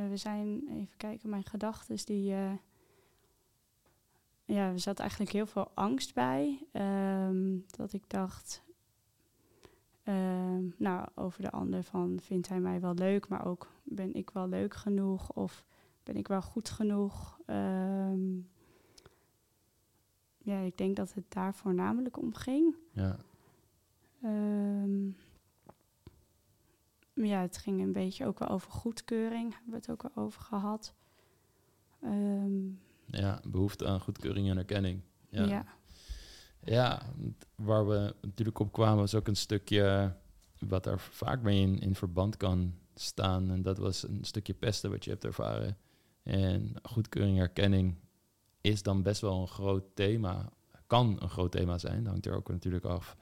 we 0.08 0.16
zijn, 0.16 0.68
even 0.68 0.96
kijken, 0.96 1.28
mijn 1.30 1.44
gedachten 1.44 1.96
die... 2.04 2.32
eh, 2.32 2.52
ja, 4.44 4.70
er 4.70 4.80
zat 4.80 4.98
eigenlijk 4.98 5.30
heel 5.30 5.46
veel 5.46 5.70
angst 5.74 6.14
bij. 6.14 6.66
Ehm, 6.72 7.58
dat 7.66 7.92
ik 7.92 8.10
dacht... 8.10 8.62
ehm, 10.02 10.64
nou, 10.76 11.08
over 11.14 11.42
de 11.42 11.50
ander 11.50 11.82
van, 11.82 12.18
vindt 12.22 12.48
hij 12.48 12.60
mij 12.60 12.80
wel 12.80 12.94
leuk? 12.94 13.28
Maar 13.28 13.46
ook, 13.46 13.68
ben 13.82 14.14
ik 14.14 14.30
wel 14.30 14.48
leuk 14.48 14.74
genoeg? 14.74 15.30
Of 15.32 15.64
ben 16.02 16.16
ik 16.16 16.28
wel 16.28 16.42
goed 16.42 16.70
genoeg? 16.70 17.38
Ja, 20.44 20.58
ik 20.58 20.76
denk 20.76 20.96
dat 20.96 21.14
het 21.14 21.24
daar 21.28 21.54
voornamelijk 21.54 22.18
om 22.18 22.34
ging. 22.34 22.74
Ja, 22.92 23.16
Ehm, 24.22 25.06
ja, 27.14 27.40
het 27.40 27.56
ging 27.56 27.80
een 27.80 27.92
beetje 27.92 28.26
ook 28.26 28.38
wel 28.38 28.48
over 28.48 28.70
goedkeuring, 28.70 29.52
hebben 29.54 29.70
we 29.70 29.76
het 29.76 29.90
ook 29.90 30.02
wel 30.02 30.24
over 30.24 30.40
gehad. 30.42 30.94
Ehm, 32.02 32.66
ja 33.06 33.40
behoefte 33.46 33.86
aan 33.86 34.00
goedkeuring 34.00 34.48
en 34.50 34.58
erkenning. 34.58 35.00
ja. 35.28 35.44
Ja. 35.44 35.64
Ja, 36.66 37.02
waar 37.54 37.86
we 37.88 38.14
natuurlijk 38.20 38.58
op 38.58 38.72
kwamen 38.72 38.98
was 38.98 39.14
ook 39.14 39.28
een 39.28 39.36
stukje 39.36 40.14
wat 40.58 40.84
daar 40.84 41.00
vaak 41.00 41.42
mee 41.42 41.60
in, 41.60 41.78
in 41.78 41.94
verband 41.94 42.36
kan 42.36 42.74
staan. 42.94 43.50
En 43.50 43.62
dat 43.62 43.78
was 43.78 44.02
een 44.08 44.24
stukje 44.24 44.54
pesten 44.54 44.90
wat 44.90 45.04
je 45.04 45.10
hebt 45.10 45.24
ervaren. 45.24 45.76
En 46.22 46.74
goedkeuring, 46.82 47.38
erkenning. 47.38 47.94
Is 48.64 48.82
dan 48.82 49.02
best 49.02 49.20
wel 49.20 49.40
een 49.40 49.48
groot 49.48 49.84
thema. 49.94 50.52
Kan 50.86 51.16
een 51.20 51.30
groot 51.30 51.52
thema 51.52 51.78
zijn. 51.78 52.02
Dat 52.02 52.12
hangt 52.12 52.26
er 52.26 52.36
ook 52.36 52.48
natuurlijk 52.48 52.84
af 52.84 53.16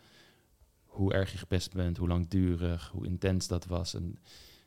hoe 0.84 1.12
erg 1.12 1.32
je 1.32 1.38
gepest 1.38 1.72
bent, 1.72 1.96
hoe 1.96 2.08
langdurig, 2.08 2.88
hoe 2.88 3.06
intens 3.06 3.48
dat 3.48 3.66
was 3.66 3.94
en 3.94 4.18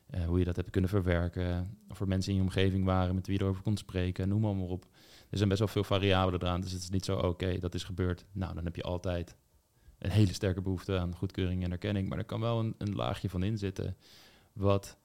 eh, 0.06 0.26
hoe 0.26 0.40
je 0.40 0.46
dat 0.46 0.56
hebt 0.56 0.70
kunnen 0.70 0.90
verwerken. 0.90 1.78
Of 1.90 2.00
er 2.00 2.08
mensen 2.08 2.32
in 2.32 2.38
je 2.38 2.44
omgeving 2.44 2.86
waren 2.86 3.16
met 3.16 3.28
wie 3.28 3.38
je 3.38 3.44
erover 3.44 3.62
kon 3.62 3.78
spreken, 3.78 4.28
noem 4.28 4.42
maar, 4.42 4.52
op. 4.52 4.86
Er 5.30 5.38
zijn 5.38 5.50
best 5.50 5.60
wel 5.60 5.70
veel 5.70 5.84
variabelen 5.84 6.42
eraan, 6.42 6.62
dus 6.62 6.72
het 6.72 6.82
is 6.82 6.90
niet 6.90 7.06
zo, 7.06 7.18
oké, 7.18 7.60
dat 7.60 7.74
is 7.74 7.84
gebeurd. 7.84 8.26
Nou, 8.32 8.54
dan 8.54 8.66
heb 8.66 8.76
je 8.76 8.84
altijd 8.84 9.36
een 9.98 10.10
hele 10.10 10.34
sterke 10.34 10.62
behoefte 10.62 11.00
aan 11.00 11.16
goedkeuring 11.16 11.64
en 11.64 11.72
erkenning. 11.72 12.10
Maar 12.10 12.18
er 12.18 12.26
kan 12.26 12.40
wel 12.40 12.60
een, 12.60 12.76
een 12.78 12.96
laagje 12.96 13.30
van 13.30 13.44
in 13.44 13.58
zitten 13.58 13.98
wat 14.54 14.98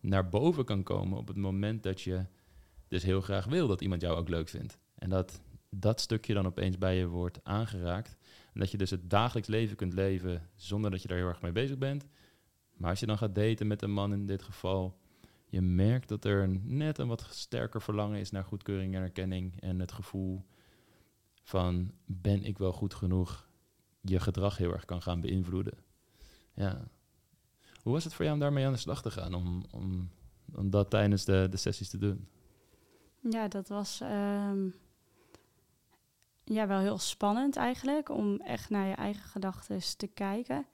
naar 0.00 0.28
boven 0.28 0.64
kan 0.64 0.82
komen 0.82 1.18
op 1.18 1.28
het 1.28 1.36
moment 1.36 1.82
dat 1.82 2.00
je 2.00 2.24
dus 2.88 3.02
heel 3.02 3.20
graag 3.20 3.44
wil 3.44 3.66
dat 3.66 3.80
iemand 3.80 4.00
jou 4.00 4.16
ook 4.18 4.28
leuk 4.28 4.48
vindt. 4.48 4.78
En 5.00 5.10
dat 5.10 5.42
dat 5.70 6.00
stukje 6.00 6.34
dan 6.34 6.46
opeens 6.46 6.78
bij 6.78 6.96
je 6.96 7.06
wordt 7.06 7.40
aangeraakt. 7.44 8.16
En 8.52 8.60
dat 8.60 8.70
je 8.70 8.78
dus 8.78 8.90
het 8.90 9.10
dagelijks 9.10 9.48
leven 9.48 9.76
kunt 9.76 9.92
leven 9.92 10.48
zonder 10.54 10.90
dat 10.90 11.02
je 11.02 11.08
daar 11.08 11.16
heel 11.16 11.26
erg 11.26 11.42
mee 11.42 11.52
bezig 11.52 11.78
bent. 11.78 12.06
Maar 12.76 12.90
als 12.90 13.00
je 13.00 13.06
dan 13.06 13.18
gaat 13.18 13.34
daten 13.34 13.66
met 13.66 13.82
een 13.82 13.92
man 13.92 14.12
in 14.12 14.26
dit 14.26 14.42
geval, 14.42 14.98
je 15.46 15.60
merkt 15.60 16.08
dat 16.08 16.24
er 16.24 16.48
net 16.62 16.98
een 16.98 17.08
wat 17.08 17.26
sterker 17.30 17.82
verlangen 17.82 18.20
is 18.20 18.30
naar 18.30 18.44
goedkeuring 18.44 18.94
en 18.94 19.02
erkenning. 19.02 19.60
En 19.60 19.80
het 19.80 19.92
gevoel 19.92 20.46
van 21.42 21.92
ben 22.06 22.44
ik 22.44 22.58
wel 22.58 22.72
goed 22.72 22.94
genoeg, 22.94 23.48
je 24.00 24.20
gedrag 24.20 24.56
heel 24.56 24.72
erg 24.72 24.84
kan 24.84 25.02
gaan 25.02 25.20
beïnvloeden. 25.20 25.78
Ja. 26.54 26.88
Hoe 27.82 27.92
was 27.92 28.04
het 28.04 28.14
voor 28.14 28.24
jou 28.24 28.36
om 28.36 28.42
daarmee 28.42 28.66
aan 28.66 28.72
de 28.72 28.78
slag 28.78 29.02
te 29.02 29.10
gaan, 29.10 29.34
om, 29.34 29.64
om, 29.70 30.10
om 30.54 30.70
dat 30.70 30.90
tijdens 30.90 31.24
de, 31.24 31.46
de 31.50 31.56
sessies 31.56 31.88
te 31.88 31.98
doen? 31.98 32.28
Ja, 33.30 33.48
dat 33.48 33.68
was 33.68 34.00
ehm, 34.00 34.68
ja, 36.52 36.66
wel 36.66 36.78
heel 36.78 36.98
spannend 36.98 37.56
eigenlijk, 37.56 38.08
om 38.08 38.40
echt 38.40 38.70
naar 38.70 38.86
je 38.86 38.94
eigen 38.94 39.22
gedachten 39.22 39.96
te 39.96 40.06
kijken. 40.06 40.66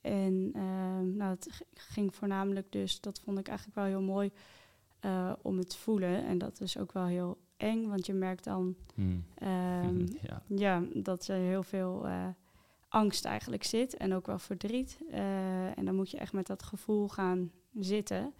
En 0.00 0.50
ehm, 0.54 1.16
nou, 1.16 1.30
het 1.30 1.62
ging 1.74 2.14
voornamelijk 2.14 2.72
dus, 2.72 3.00
dat 3.00 3.20
vond 3.20 3.38
ik 3.38 3.48
eigenlijk 3.48 3.78
wel 3.78 3.86
heel 3.86 4.02
mooi 4.02 4.32
uh, 5.04 5.32
om 5.42 5.58
het 5.58 5.76
voelen. 5.76 6.24
En 6.24 6.38
dat 6.38 6.60
is 6.60 6.78
ook 6.78 6.92
wel 6.92 7.06
heel 7.06 7.38
eng, 7.56 7.88
want 7.88 8.06
je 8.06 8.12
merkt 8.12 8.44
dan 8.44 8.76
hmm. 8.94 9.24
um, 9.42 10.06
ja. 10.28 10.42
ja. 10.46 10.82
dat 10.94 11.28
er 11.28 11.36
heel 11.36 11.62
veel 11.62 12.06
uh, 12.06 12.26
angst 12.88 13.24
eigenlijk 13.24 13.64
zit 13.64 13.96
en 13.96 14.14
ook 14.14 14.26
wel 14.26 14.38
verdriet. 14.38 14.98
Uh, 15.10 15.78
en 15.78 15.84
dan 15.84 15.94
moet 15.94 16.10
je 16.10 16.18
echt 16.18 16.32
met 16.32 16.46
dat 16.46 16.62
gevoel 16.62 17.08
gaan 17.08 17.50
zitten. 17.78 18.34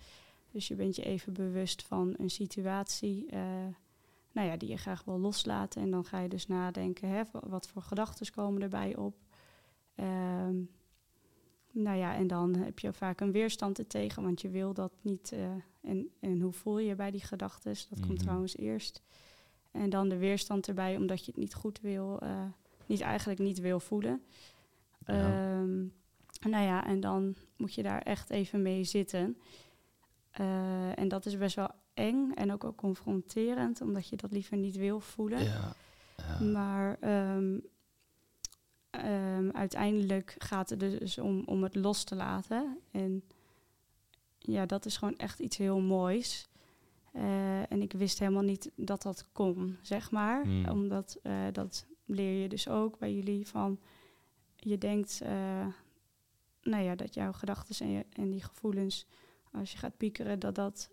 Dus 0.50 0.68
je 0.68 0.74
bent 0.74 0.96
je 0.96 1.02
even 1.02 1.32
bewust 1.32 1.82
van 1.82 2.14
een 2.16 2.30
situatie 2.30 3.26
nou 4.32 4.48
ja, 4.48 4.56
die 4.56 4.68
je 4.68 4.76
graag 4.76 5.04
wil 5.04 5.18
loslaten. 5.18 5.82
En 5.82 5.90
dan 5.90 6.04
ga 6.04 6.20
je 6.20 6.28
dus 6.28 6.46
nadenken, 6.46 7.08
hè, 7.08 7.22
wat 7.32 7.68
voor 7.68 7.82
gedachten 7.82 8.32
komen 8.32 8.62
erbij 8.62 8.96
op. 8.96 9.16
Um, 9.94 10.70
nou 11.70 11.98
ja, 11.98 12.14
en 12.14 12.26
dan 12.26 12.54
heb 12.54 12.78
je 12.78 12.92
vaak 12.92 13.20
een 13.20 13.32
weerstand 13.32 13.78
er 13.78 13.86
tegen, 13.86 14.22
want 14.22 14.40
je 14.40 14.48
wil 14.48 14.74
dat 14.74 14.92
niet. 15.00 15.32
Uh, 15.32 15.40
en, 15.80 16.10
en 16.20 16.40
hoe 16.40 16.52
voel 16.52 16.78
je 16.78 16.94
bij 16.94 17.10
die 17.10 17.24
gedachten? 17.24 17.74
Dat 17.88 18.00
komt 18.00 18.12
mhm. 18.12 18.22
trouwens 18.22 18.56
eerst. 18.56 19.02
En 19.70 19.90
dan 19.90 20.08
de 20.08 20.16
weerstand 20.16 20.68
erbij, 20.68 20.96
omdat 20.96 21.24
je 21.24 21.30
het 21.30 21.40
niet 21.40 21.54
goed 21.54 21.80
wil, 21.80 22.18
uh, 22.22 22.44
niet 22.86 23.00
eigenlijk 23.00 23.38
niet 23.38 23.60
wil 23.60 23.80
voelen. 23.80 24.22
Ja. 25.06 25.58
Um, 25.58 25.92
nou 26.40 26.64
ja, 26.64 26.86
en 26.86 27.00
dan 27.00 27.34
moet 27.56 27.74
je 27.74 27.82
daar 27.82 28.02
echt 28.02 28.30
even 28.30 28.62
mee 28.62 28.84
zitten. 28.84 29.38
Uh, 30.40 30.98
en 30.98 31.08
dat 31.08 31.26
is 31.26 31.38
best 31.38 31.56
wel 31.56 31.70
eng 31.98 32.32
en 32.34 32.52
ook, 32.52 32.64
ook 32.64 32.76
confronterend, 32.76 33.80
omdat 33.80 34.08
je 34.08 34.16
dat 34.16 34.32
liever 34.32 34.56
niet 34.56 34.76
wil 34.76 35.00
voelen. 35.00 35.42
Ja, 35.42 35.74
Maar 36.40 36.96
um, 37.36 37.62
um, 38.90 39.50
uiteindelijk 39.50 40.34
gaat 40.38 40.70
het 40.70 40.80
dus 40.80 41.18
om, 41.18 41.42
om 41.46 41.62
het 41.62 41.74
los 41.74 42.04
te 42.04 42.14
laten. 42.14 42.78
En 42.90 43.22
ja, 44.38 44.66
dat 44.66 44.86
is 44.86 44.96
gewoon 44.96 45.16
echt 45.16 45.38
iets 45.38 45.56
heel 45.56 45.80
moois. 45.80 46.48
Uh, 47.12 47.72
en 47.72 47.82
ik 47.82 47.92
wist 47.92 48.18
helemaal 48.18 48.42
niet 48.42 48.70
dat 48.76 49.02
dat 49.02 49.28
kon, 49.32 49.76
zeg 49.82 50.10
maar. 50.10 50.42
Hmm. 50.42 50.68
Omdat 50.68 51.18
uh, 51.22 51.46
dat 51.52 51.86
leer 52.04 52.42
je 52.42 52.48
dus 52.48 52.68
ook 52.68 52.98
bij 52.98 53.14
jullie 53.14 53.46
van... 53.46 53.78
Je 54.56 54.78
denkt, 54.78 55.20
uh, 55.22 55.66
nou 56.62 56.82
ja, 56.82 56.94
dat 56.94 57.14
jouw 57.14 57.32
gedachten 57.32 57.86
en, 57.86 58.04
en 58.12 58.30
die 58.30 58.42
gevoelens... 58.42 59.06
als 59.52 59.72
je 59.72 59.78
gaat 59.78 59.96
piekeren, 59.96 60.38
dat 60.38 60.54
dat 60.54 60.90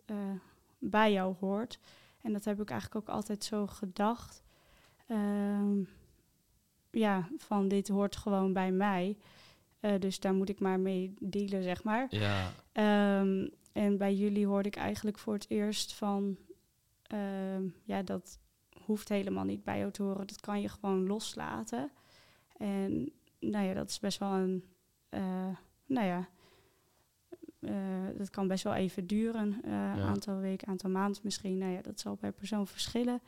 bij 0.77 1.11
jou 1.11 1.35
hoort. 1.39 1.79
En 2.21 2.33
dat 2.33 2.45
heb 2.45 2.61
ik 2.61 2.69
eigenlijk 2.69 3.09
ook 3.09 3.15
altijd 3.15 3.43
zo 3.43 3.67
gedacht. 3.67 4.43
Ehm, 5.07 5.83
ja, 6.91 7.27
van 7.37 7.67
dit 7.67 7.87
hoort 7.87 8.15
gewoon 8.15 8.53
bij 8.53 8.71
mij. 8.71 9.17
Uh, 9.81 9.99
dus 9.99 10.19
daar 10.19 10.33
moet 10.33 10.49
ik 10.49 10.59
maar 10.59 10.79
mee 10.79 11.13
dealen, 11.19 11.63
zeg 11.63 11.83
maar. 11.83 12.07
Ja. 12.09 12.51
Um, 13.19 13.49
en 13.71 13.97
bij 13.97 14.15
jullie 14.15 14.47
hoorde 14.47 14.69
ik 14.69 14.75
eigenlijk 14.75 15.17
voor 15.17 15.33
het 15.33 15.45
eerst 15.49 15.93
van... 15.93 16.37
Uh, 17.13 17.71
ja, 17.83 18.01
dat 18.03 18.39
hoeft 18.85 19.09
helemaal 19.09 19.43
niet 19.43 19.63
bij 19.63 19.77
jou 19.77 19.91
te 19.91 20.03
horen. 20.03 20.27
Dat 20.27 20.41
kan 20.41 20.61
je 20.61 20.69
gewoon 20.69 21.07
loslaten. 21.07 21.91
En 22.57 23.11
nou 23.39 23.65
ja, 23.65 23.73
dat 23.73 23.89
is 23.89 23.99
best 23.99 24.19
wel 24.19 24.33
een... 24.33 24.63
Uh, 25.09 25.47
nou 25.85 26.07
ja, 26.07 26.29
dat 28.17 28.29
kan 28.29 28.47
best 28.47 28.63
wel 28.63 28.73
even 28.73 29.07
duren. 29.07 29.59
Een 29.63 29.97
uh, 29.97 30.07
aantal 30.07 30.37
weken, 30.37 30.67
aantal 30.67 30.89
maanden 30.89 31.21
misschien. 31.23 31.57
Nou 31.57 31.71
ja, 31.71 31.81
dat 31.81 31.99
zal 31.99 32.15
per 32.15 32.31
persoon 32.31 32.67
verschillen. 32.67 33.21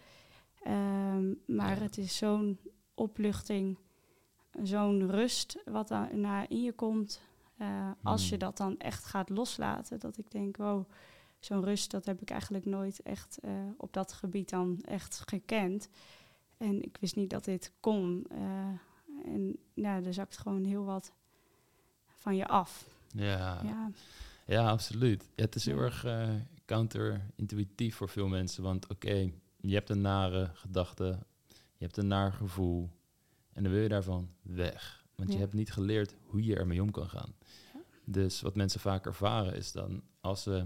Um, 0.67 1.39
maar 1.45 1.79
het 1.79 1.97
is 1.97 2.17
zo'n 2.17 2.59
opluchting, 2.93 3.77
zo'n 4.63 5.11
rust 5.11 5.57
wat 5.65 5.89
naar 6.11 6.45
in 6.49 6.61
je 6.61 6.73
komt. 6.73 7.21
Uh, 7.61 7.91
als 8.03 8.23
je 8.23 8.29
hmm. 8.29 8.39
dat 8.39 8.57
dan 8.57 8.77
echt 8.77 9.05
gaat 9.05 9.29
loslaten. 9.29 9.99
Dat 9.99 10.17
ik 10.17 10.31
denk, 10.31 10.57
wow, 10.57 10.89
zo'n 11.39 11.63
rust, 11.63 11.91
dat 11.91 12.05
heb 12.05 12.21
ik 12.21 12.29
eigenlijk 12.29 12.65
nooit 12.65 13.01
echt 13.01 13.39
op 13.77 13.93
dat 13.93 14.13
gebied 14.13 14.49
dan 14.49 14.81
echt 14.81 15.23
gekend. 15.25 15.89
En 16.57 16.81
ik 16.81 16.97
wist 16.99 17.15
niet 17.15 17.29
dat 17.29 17.45
dit 17.45 17.71
kon. 17.79 18.27
en 19.25 19.57
nou, 19.73 20.05
er 20.05 20.13
zakt 20.13 20.37
gewoon 20.37 20.63
heel 20.63 20.85
wat 20.85 21.13
van 22.17 22.35
je 22.35 22.47
af. 22.47 22.87
Ja. 23.11 23.61
ja. 23.63 23.89
Ja, 24.47 24.69
absoluut. 24.69 25.29
het 25.35 25.55
is 25.55 25.65
heel 25.65 25.79
erg 25.79 26.05
uh, 26.05 26.29
counterintuïtief 26.65 27.95
voor 27.95 28.09
veel 28.09 28.27
mensen. 28.27 28.63
Want 28.63 28.87
oké, 28.87 29.31
je 29.57 29.73
hebt 29.73 29.89
een 29.89 30.01
nare 30.01 30.51
gedachte, 30.53 31.19
je 31.49 31.85
hebt 31.85 31.97
een 31.97 32.07
naar 32.07 32.33
gevoel. 32.33 32.89
En 33.53 33.63
dan 33.63 33.71
wil 33.71 33.81
je 33.81 33.89
daarvan 33.89 34.29
weg. 34.41 35.05
Want 35.15 35.33
je 35.33 35.39
hebt 35.39 35.53
niet 35.53 35.71
geleerd 35.71 36.15
hoe 36.25 36.43
je 36.43 36.55
ermee 36.55 36.81
om 36.81 36.91
kan 36.91 37.09
gaan. 37.09 37.33
Ja. 37.73 37.79
Dus 38.05 38.41
wat 38.41 38.55
mensen 38.55 38.79
vaak 38.79 39.05
ervaren 39.05 39.55
is 39.55 39.71
dan 39.71 40.03
als 40.21 40.43
ze 40.43 40.65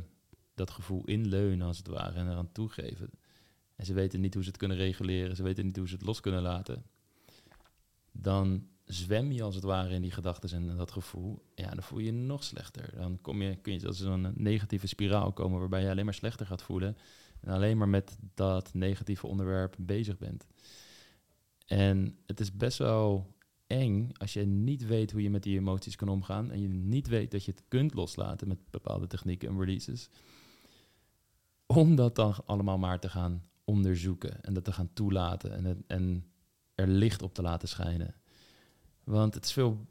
dat 0.53 0.71
gevoel 0.71 1.05
inleunen 1.05 1.67
als 1.67 1.77
het 1.77 1.87
ware 1.87 2.19
en 2.19 2.29
eraan 2.29 2.51
toegeven. 2.51 3.09
En 3.75 3.85
ze 3.85 3.93
weten 3.93 4.21
niet 4.21 4.33
hoe 4.33 4.43
ze 4.43 4.49
het 4.49 4.57
kunnen 4.57 4.77
reguleren, 4.77 5.35
ze 5.35 5.43
weten 5.43 5.65
niet 5.65 5.77
hoe 5.77 5.87
ze 5.87 5.95
het 5.95 6.05
los 6.05 6.19
kunnen 6.19 6.41
laten. 6.41 6.85
Dan 8.11 8.67
zwem 8.93 9.31
je 9.31 9.43
als 9.43 9.55
het 9.55 9.63
ware 9.63 9.93
in 9.93 10.01
die 10.01 10.11
gedachten 10.11 10.69
en 10.69 10.77
dat 10.77 10.91
gevoel, 10.91 11.45
ja, 11.55 11.69
dan 11.69 11.83
voel 11.83 11.99
je 11.99 12.05
je 12.05 12.11
nog 12.11 12.43
slechter. 12.43 12.93
Dan 12.95 13.21
kom 13.21 13.41
je, 13.41 13.55
kun 13.55 13.73
je 13.73 13.87
als 13.87 13.99
een 13.99 14.33
negatieve 14.35 14.87
spiraal 14.87 15.33
komen 15.33 15.59
waarbij 15.59 15.83
je 15.83 15.89
alleen 15.89 16.05
maar 16.05 16.13
slechter 16.13 16.45
gaat 16.45 16.61
voelen 16.61 16.97
en 17.39 17.53
alleen 17.53 17.77
maar 17.77 17.89
met 17.89 18.17
dat 18.33 18.73
negatieve 18.73 19.27
onderwerp 19.27 19.75
bezig 19.79 20.17
bent. 20.17 20.47
En 21.65 22.17
het 22.25 22.39
is 22.39 22.55
best 22.55 22.77
wel 22.77 23.35
eng 23.67 24.09
als 24.17 24.33
je 24.33 24.45
niet 24.45 24.85
weet 24.85 25.11
hoe 25.11 25.21
je 25.21 25.29
met 25.29 25.43
die 25.43 25.57
emoties 25.57 25.95
kan 25.95 26.09
omgaan 26.09 26.51
en 26.51 26.61
je 26.61 26.67
niet 26.67 27.07
weet 27.07 27.31
dat 27.31 27.45
je 27.45 27.51
het 27.51 27.63
kunt 27.67 27.93
loslaten 27.93 28.47
met 28.47 28.69
bepaalde 28.69 29.07
technieken 29.07 29.49
en 29.49 29.59
releases. 29.59 30.09
Om 31.65 31.95
dat 31.95 32.15
dan 32.15 32.35
allemaal 32.45 32.77
maar 32.77 32.99
te 32.99 33.09
gaan 33.09 33.43
onderzoeken 33.63 34.43
en 34.43 34.53
dat 34.53 34.63
te 34.63 34.71
gaan 34.71 34.93
toelaten 34.93 35.55
en, 35.55 35.65
het, 35.65 35.77
en 35.87 36.25
er 36.75 36.87
licht 36.87 37.21
op 37.21 37.33
te 37.33 37.41
laten 37.41 37.67
schijnen. 37.67 38.20
Want 39.03 39.33
het 39.33 39.45
is 39.45 39.53
veel 39.53 39.85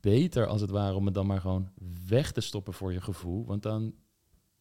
beter 0.00 0.46
als 0.46 0.60
het 0.60 0.70
ware 0.70 0.94
om 0.94 1.04
het 1.04 1.14
dan 1.14 1.26
maar 1.26 1.40
gewoon 1.40 1.70
weg 2.08 2.32
te 2.32 2.40
stoppen 2.40 2.72
voor 2.72 2.92
je 2.92 3.00
gevoel. 3.00 3.46
Want 3.46 3.62
dan 3.62 3.94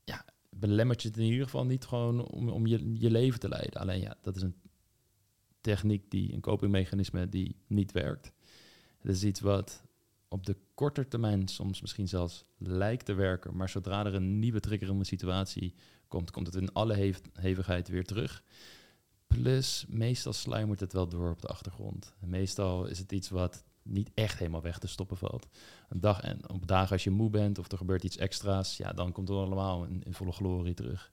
ja, 0.04 0.26
belemmert 0.50 1.02
je 1.02 1.08
het 1.08 1.18
in 1.18 1.24
ieder 1.24 1.44
geval 1.44 1.66
niet 1.66 1.86
gewoon 1.86 2.28
om, 2.28 2.50
om 2.50 2.68
je, 2.68 3.00
je 3.00 3.12
leven 3.12 3.40
te 3.40 3.50
leiden. 3.50 3.82
Alleen 3.82 4.02
ja, 4.02 4.18
dat 4.22 4.36
is 4.36 4.42
een 4.42 4.56
techniek 5.62 6.12
die, 6.12 6.34
een 6.34 6.42
copingmechanisme 6.42 7.30
die 7.30 7.56
niet 7.68 7.92
werkt. 7.92 8.34
Het 9.00 9.12
is 9.12 9.24
iets 9.24 9.40
wat 9.40 9.84
op 10.28 10.46
de 10.46 10.56
korte 10.74 11.08
termijn 11.08 11.48
soms 11.48 11.82
misschien 11.82 12.08
zelfs 12.08 12.46
lijkt 12.58 13.06
te 13.06 13.14
werken, 13.14 13.56
maar 13.56 13.70
zodra 13.70 14.06
er 14.06 14.16
een 14.16 14.40
nieuwe 14.40 14.60
triggerende 14.60 15.04
situatie 15.04 15.74
komt, 16.08 16.32
komt 16.32 16.46
het 16.46 16.56
in 16.56 16.74
alle 16.74 17.14
hevigheid 17.34 17.88
weer 17.88 18.06
terug. 18.06 18.44
Plus, 19.30 19.86
meestal 19.90 20.34
sluimert 20.34 20.80
het 20.80 20.94
wel 20.94 21.08
door 21.08 21.32
op 21.32 21.42
de 21.42 21.48
achtergrond. 21.48 22.14
meestal 22.20 22.86
is 22.86 23.00
het 23.00 23.12
iets 23.12 23.30
wat 23.30 23.64
niet 23.82 24.12
echt 24.14 24.40
helemaal 24.40 24.62
weg 24.62 24.80
te 24.80 24.88
stoppen 24.88 25.18
valt. 25.18 25.48
Een 25.90 26.00
dag 26.00 26.22
en 26.22 26.50
op 26.50 26.68
dagen 26.68 26.92
als 26.92 27.04
je 27.04 27.10
moe 27.10 27.30
bent 27.30 27.60
of 27.60 27.72
er 27.72 27.78
gebeurt 27.78 28.04
iets 28.04 28.18
extra's, 28.18 28.78
ja, 28.78 28.94
dan 28.94 29.12
komt 29.12 29.28
het 29.28 29.38
allemaal 29.38 29.86
in, 29.86 30.14
volle 30.14 30.32
glorie 30.32 30.74
terug. 30.74 31.12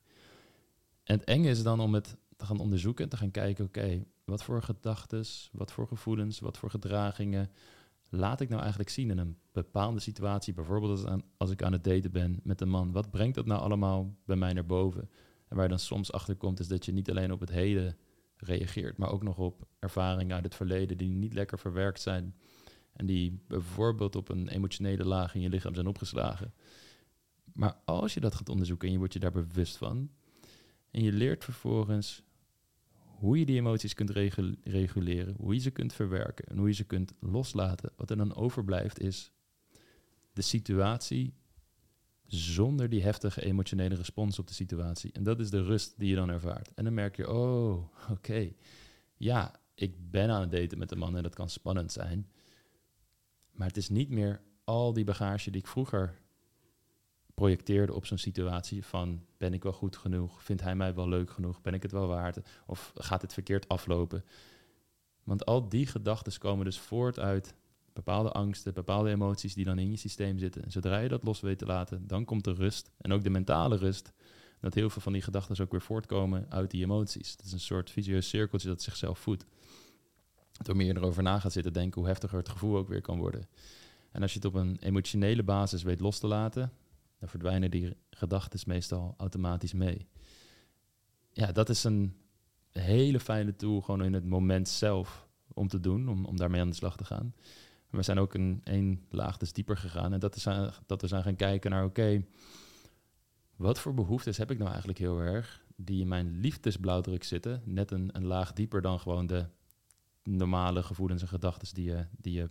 En 1.05 1.18
het 1.18 1.24
enge 1.24 1.48
is 1.48 1.62
dan 1.62 1.81
om 1.81 1.94
het 1.94 2.16
te 2.37 2.46
gaan 2.46 2.59
onderzoeken, 2.59 3.09
te 3.09 3.16
gaan 3.16 3.31
kijken, 3.31 3.64
oké, 3.64 4.05
wat 4.24 4.42
voor 4.42 4.62
gedachten, 4.62 5.24
wat 5.52 5.72
voor 5.72 5.87
gevoelens, 5.87 6.40
wat 6.40 6.59
voor 6.59 6.70
gedragingen 6.70 7.50
laat 8.09 8.40
ik 8.40 8.48
nou 8.48 8.61
eigenlijk 8.61 8.90
zien 8.90 9.11
in 9.11 9.18
een 9.18 9.38
bepaalde 9.52 10.00
situatie, 10.00 10.55
bijvoorbeeld 10.55 11.05
als, 11.05 11.20
als 11.37 11.50
ik 11.50 11.62
aan 11.62 11.72
het 11.72 11.85
daten 11.85 12.12
ben 12.12 12.40
met 12.42 12.61
een 12.61 12.68
man, 12.68 12.92
wat 12.92 13.11
brengt 13.11 13.35
dat 13.35 13.46
nou 13.46 13.61
allemaal 13.61 14.14
bij 14.24 14.37
mij 14.37 14.52
naar 14.52 14.66
boven? 14.66 15.11
En 15.48 15.57
waar 15.57 15.64
je 15.64 15.70
dan 15.70 15.79
soms 15.79 16.12
achter 16.12 16.37
komt, 16.37 16.61
is 16.61 16.68
dat 16.68 16.85
je 16.85 16.92
niet 16.92 17.11
alleen 17.11 17.33
op 17.33 17.40
het 17.40 17.50
heden 17.50 17.96
reageert, 18.37 18.96
maar 18.96 19.11
ook 19.11 19.22
nog 19.22 19.38
op 19.38 19.66
ervaringen 19.79 20.35
uit 20.35 20.44
het 20.44 20.55
verleden 20.55 20.96
die 20.96 21.09
niet 21.09 21.35
lekker 21.35 21.59
verwerkt 21.59 22.01
zijn 22.01 22.35
en 22.92 23.07
die 23.07 23.40
bijvoorbeeld 23.49 24.16
op 24.16 24.29
een 24.29 24.49
emotionele 24.49 25.05
laag 25.05 25.35
in 25.35 25.40
je 25.40 25.49
lichaam 25.49 25.75
zijn 25.75 25.87
opgeslagen. 25.87 26.55
Maar 27.53 27.77
als 27.85 28.14
je 28.14 28.20
dat 28.20 28.35
gaat 28.35 28.49
onderzoeken 28.49 28.87
en 28.87 28.92
je 28.92 28.99
wordt 28.99 29.12
je 29.12 29.18
daar 29.18 29.33
bewust 29.33 29.77
van, 29.77 30.11
en 30.90 31.03
je 31.03 31.12
leert 31.12 31.44
vervolgens 31.44 32.22
hoe 32.99 33.38
je 33.38 33.46
die 33.46 33.57
emoties 33.57 33.94
kunt 33.94 34.11
reguleren, 34.62 35.35
hoe 35.38 35.55
je 35.55 35.61
ze 35.61 35.70
kunt 35.70 35.92
verwerken 35.92 36.46
en 36.46 36.59
hoe 36.59 36.68
je 36.68 36.75
ze 36.75 36.85
kunt 36.85 37.12
loslaten. 37.20 37.92
Wat 37.96 38.11
er 38.11 38.16
dan 38.16 38.35
overblijft 38.35 39.01
is 39.01 39.33
de 40.33 40.42
situatie 40.42 41.35
zonder 42.26 42.88
die 42.88 43.02
heftige 43.02 43.44
emotionele 43.44 43.94
respons 43.94 44.38
op 44.38 44.46
de 44.46 44.54
situatie. 44.54 45.12
En 45.12 45.22
dat 45.22 45.40
is 45.40 45.50
de 45.50 45.62
rust 45.62 45.94
die 45.98 46.08
je 46.08 46.14
dan 46.14 46.30
ervaart. 46.30 46.74
En 46.74 46.84
dan 46.84 46.94
merk 46.94 47.16
je, 47.16 47.30
oh, 47.30 47.84
oké, 48.10 48.52
ja, 49.16 49.60
ik 49.74 50.10
ben 50.10 50.30
aan 50.30 50.40
het 50.40 50.50
daten 50.50 50.78
met 50.78 50.90
een 50.90 50.98
man 50.98 51.16
en 51.16 51.22
dat 51.22 51.34
kan 51.34 51.48
spannend 51.48 51.92
zijn. 51.92 52.28
Maar 53.50 53.66
het 53.66 53.76
is 53.76 53.88
niet 53.88 54.10
meer 54.10 54.40
al 54.64 54.92
die 54.92 55.04
bagage 55.04 55.50
die 55.50 55.60
ik 55.60 55.66
vroeger 55.66 56.18
projecteerde 57.34 57.94
op 57.94 58.06
zo'n 58.06 58.18
situatie 58.18 58.84
van 58.84 59.24
ben 59.36 59.54
ik 59.54 59.62
wel 59.62 59.72
goed 59.72 59.96
genoeg? 59.96 60.42
Vindt 60.42 60.62
hij 60.62 60.74
mij 60.76 60.94
wel 60.94 61.08
leuk 61.08 61.30
genoeg? 61.30 61.60
Ben 61.60 61.74
ik 61.74 61.82
het 61.82 61.92
wel 61.92 62.06
waard? 62.06 62.38
Of 62.66 62.92
gaat 62.94 63.22
het 63.22 63.32
verkeerd 63.32 63.68
aflopen? 63.68 64.24
Want 65.24 65.46
al 65.46 65.68
die 65.68 65.86
gedachten 65.86 66.38
komen 66.38 66.64
dus 66.64 66.78
voort 66.78 67.18
uit 67.18 67.54
bepaalde 67.96 68.30
angsten, 68.32 68.74
bepaalde 68.74 69.11
emoties 69.11 69.54
die 69.54 69.64
dan 69.64 69.78
in 69.78 69.90
je 69.90 69.96
systeem 69.96 70.38
zitten. 70.38 70.64
En 70.64 70.70
zodra 70.70 70.98
je 70.98 71.09
dat 71.09 71.22
los 71.22 71.40
weet 71.40 71.59
te 71.59 71.66
laten, 71.66 72.06
dan 72.06 72.24
komt 72.24 72.44
de 72.44 72.52
rust 72.52 72.90
en 72.98 73.12
ook 73.12 73.22
de 73.22 73.30
mentale 73.30 73.76
rust. 73.76 74.12
Dat 74.61 74.74
heel 74.74 74.90
veel 74.90 75.02
van 75.02 75.12
die 75.12 75.22
gedachten 75.22 75.64
ook 75.64 75.70
weer 75.70 75.82
voortkomen 75.82 76.46
uit 76.50 76.70
die 76.70 76.85
emoties. 76.85 77.30
Het 77.30 77.42
is 77.44 77.52
een 77.52 77.61
soort 77.61 77.90
visueus 77.90 78.28
cirkeltje 78.28 78.68
dat 78.68 78.82
zichzelf 78.82 79.18
voedt. 79.18 79.44
Door 80.62 80.76
meer 80.76 80.96
erover 80.96 81.22
na 81.22 81.38
gaat 81.38 81.52
zitten 81.52 81.72
denken, 81.72 82.00
hoe 82.00 82.09
heftiger 82.09 82.38
het 82.38 82.48
gevoel 82.48 82.76
ook 82.76 82.88
weer 82.88 83.00
kan 83.00 83.18
worden. 83.18 83.48
En 84.12 84.22
als 84.22 84.32
je 84.32 84.38
het 84.38 84.46
op 84.46 84.54
een 84.54 84.76
emotionele 84.80 85.42
basis 85.42 85.82
weet 85.82 86.00
los 86.00 86.18
te 86.18 86.26
laten, 86.26 86.72
dan 87.18 87.28
verdwijnen 87.28 87.70
die 87.70 87.96
gedachten 88.11 88.61
meestal 88.66 89.14
automatisch 89.16 89.72
mee. 89.72 90.06
Ja, 91.32 91.52
dat 91.52 91.68
is 91.68 91.85
een 91.85 92.16
hele 92.70 93.20
fijne 93.20 93.56
tool 93.56 93.80
gewoon 93.80 94.04
in 94.04 94.12
het 94.12 94.24
moment 94.24 94.68
zelf 94.68 95.26
om 95.54 95.68
te 95.68 95.80
doen, 95.80 96.09
om, 96.09 96.24
om 96.24 96.37
daarmee 96.37 96.61
aan 96.61 96.68
de 96.68 96.74
slag 96.74 96.96
te 96.96 97.04
gaan. 97.04 97.35
Maar 97.96 98.04
we 98.04 98.12
zijn 98.12 98.24
ook 98.24 98.35
een 98.35 98.61
één 98.64 99.04
laag 99.11 99.37
dus 99.37 99.52
dieper 99.52 99.76
gegaan 99.76 100.12
en 100.12 100.20
dat, 100.20 100.37
is 100.37 100.46
dat 100.87 101.00
we 101.00 101.06
zijn 101.06 101.22
gaan 101.22 101.37
kijken 101.37 101.70
naar, 101.70 101.85
oké, 101.85 102.24
wat 103.56 103.78
voor 103.78 103.94
behoeftes 103.94 104.37
heb 104.37 104.50
ik 104.50 104.59
nou 104.59 104.68
eigenlijk 104.68 104.98
heel 104.98 105.18
erg 105.18 105.64
die 105.76 106.00
in 106.00 106.09
mijn 106.09 106.40
liefdesblauwdruk 106.40 107.24
zitten, 107.24 107.62
net 107.64 107.90
een, 107.90 108.11
een 108.12 108.24
laag 108.24 108.52
dieper 108.52 108.82
dan 108.82 108.98
gewoon 108.98 109.26
de 109.26 109.46
normale 110.22 110.82
gevoelens 110.82 111.22
en 111.22 111.28
gedachten 111.28 111.74
die 111.74 111.85
je, 111.85 112.06
die 112.16 112.32
je 112.32 112.50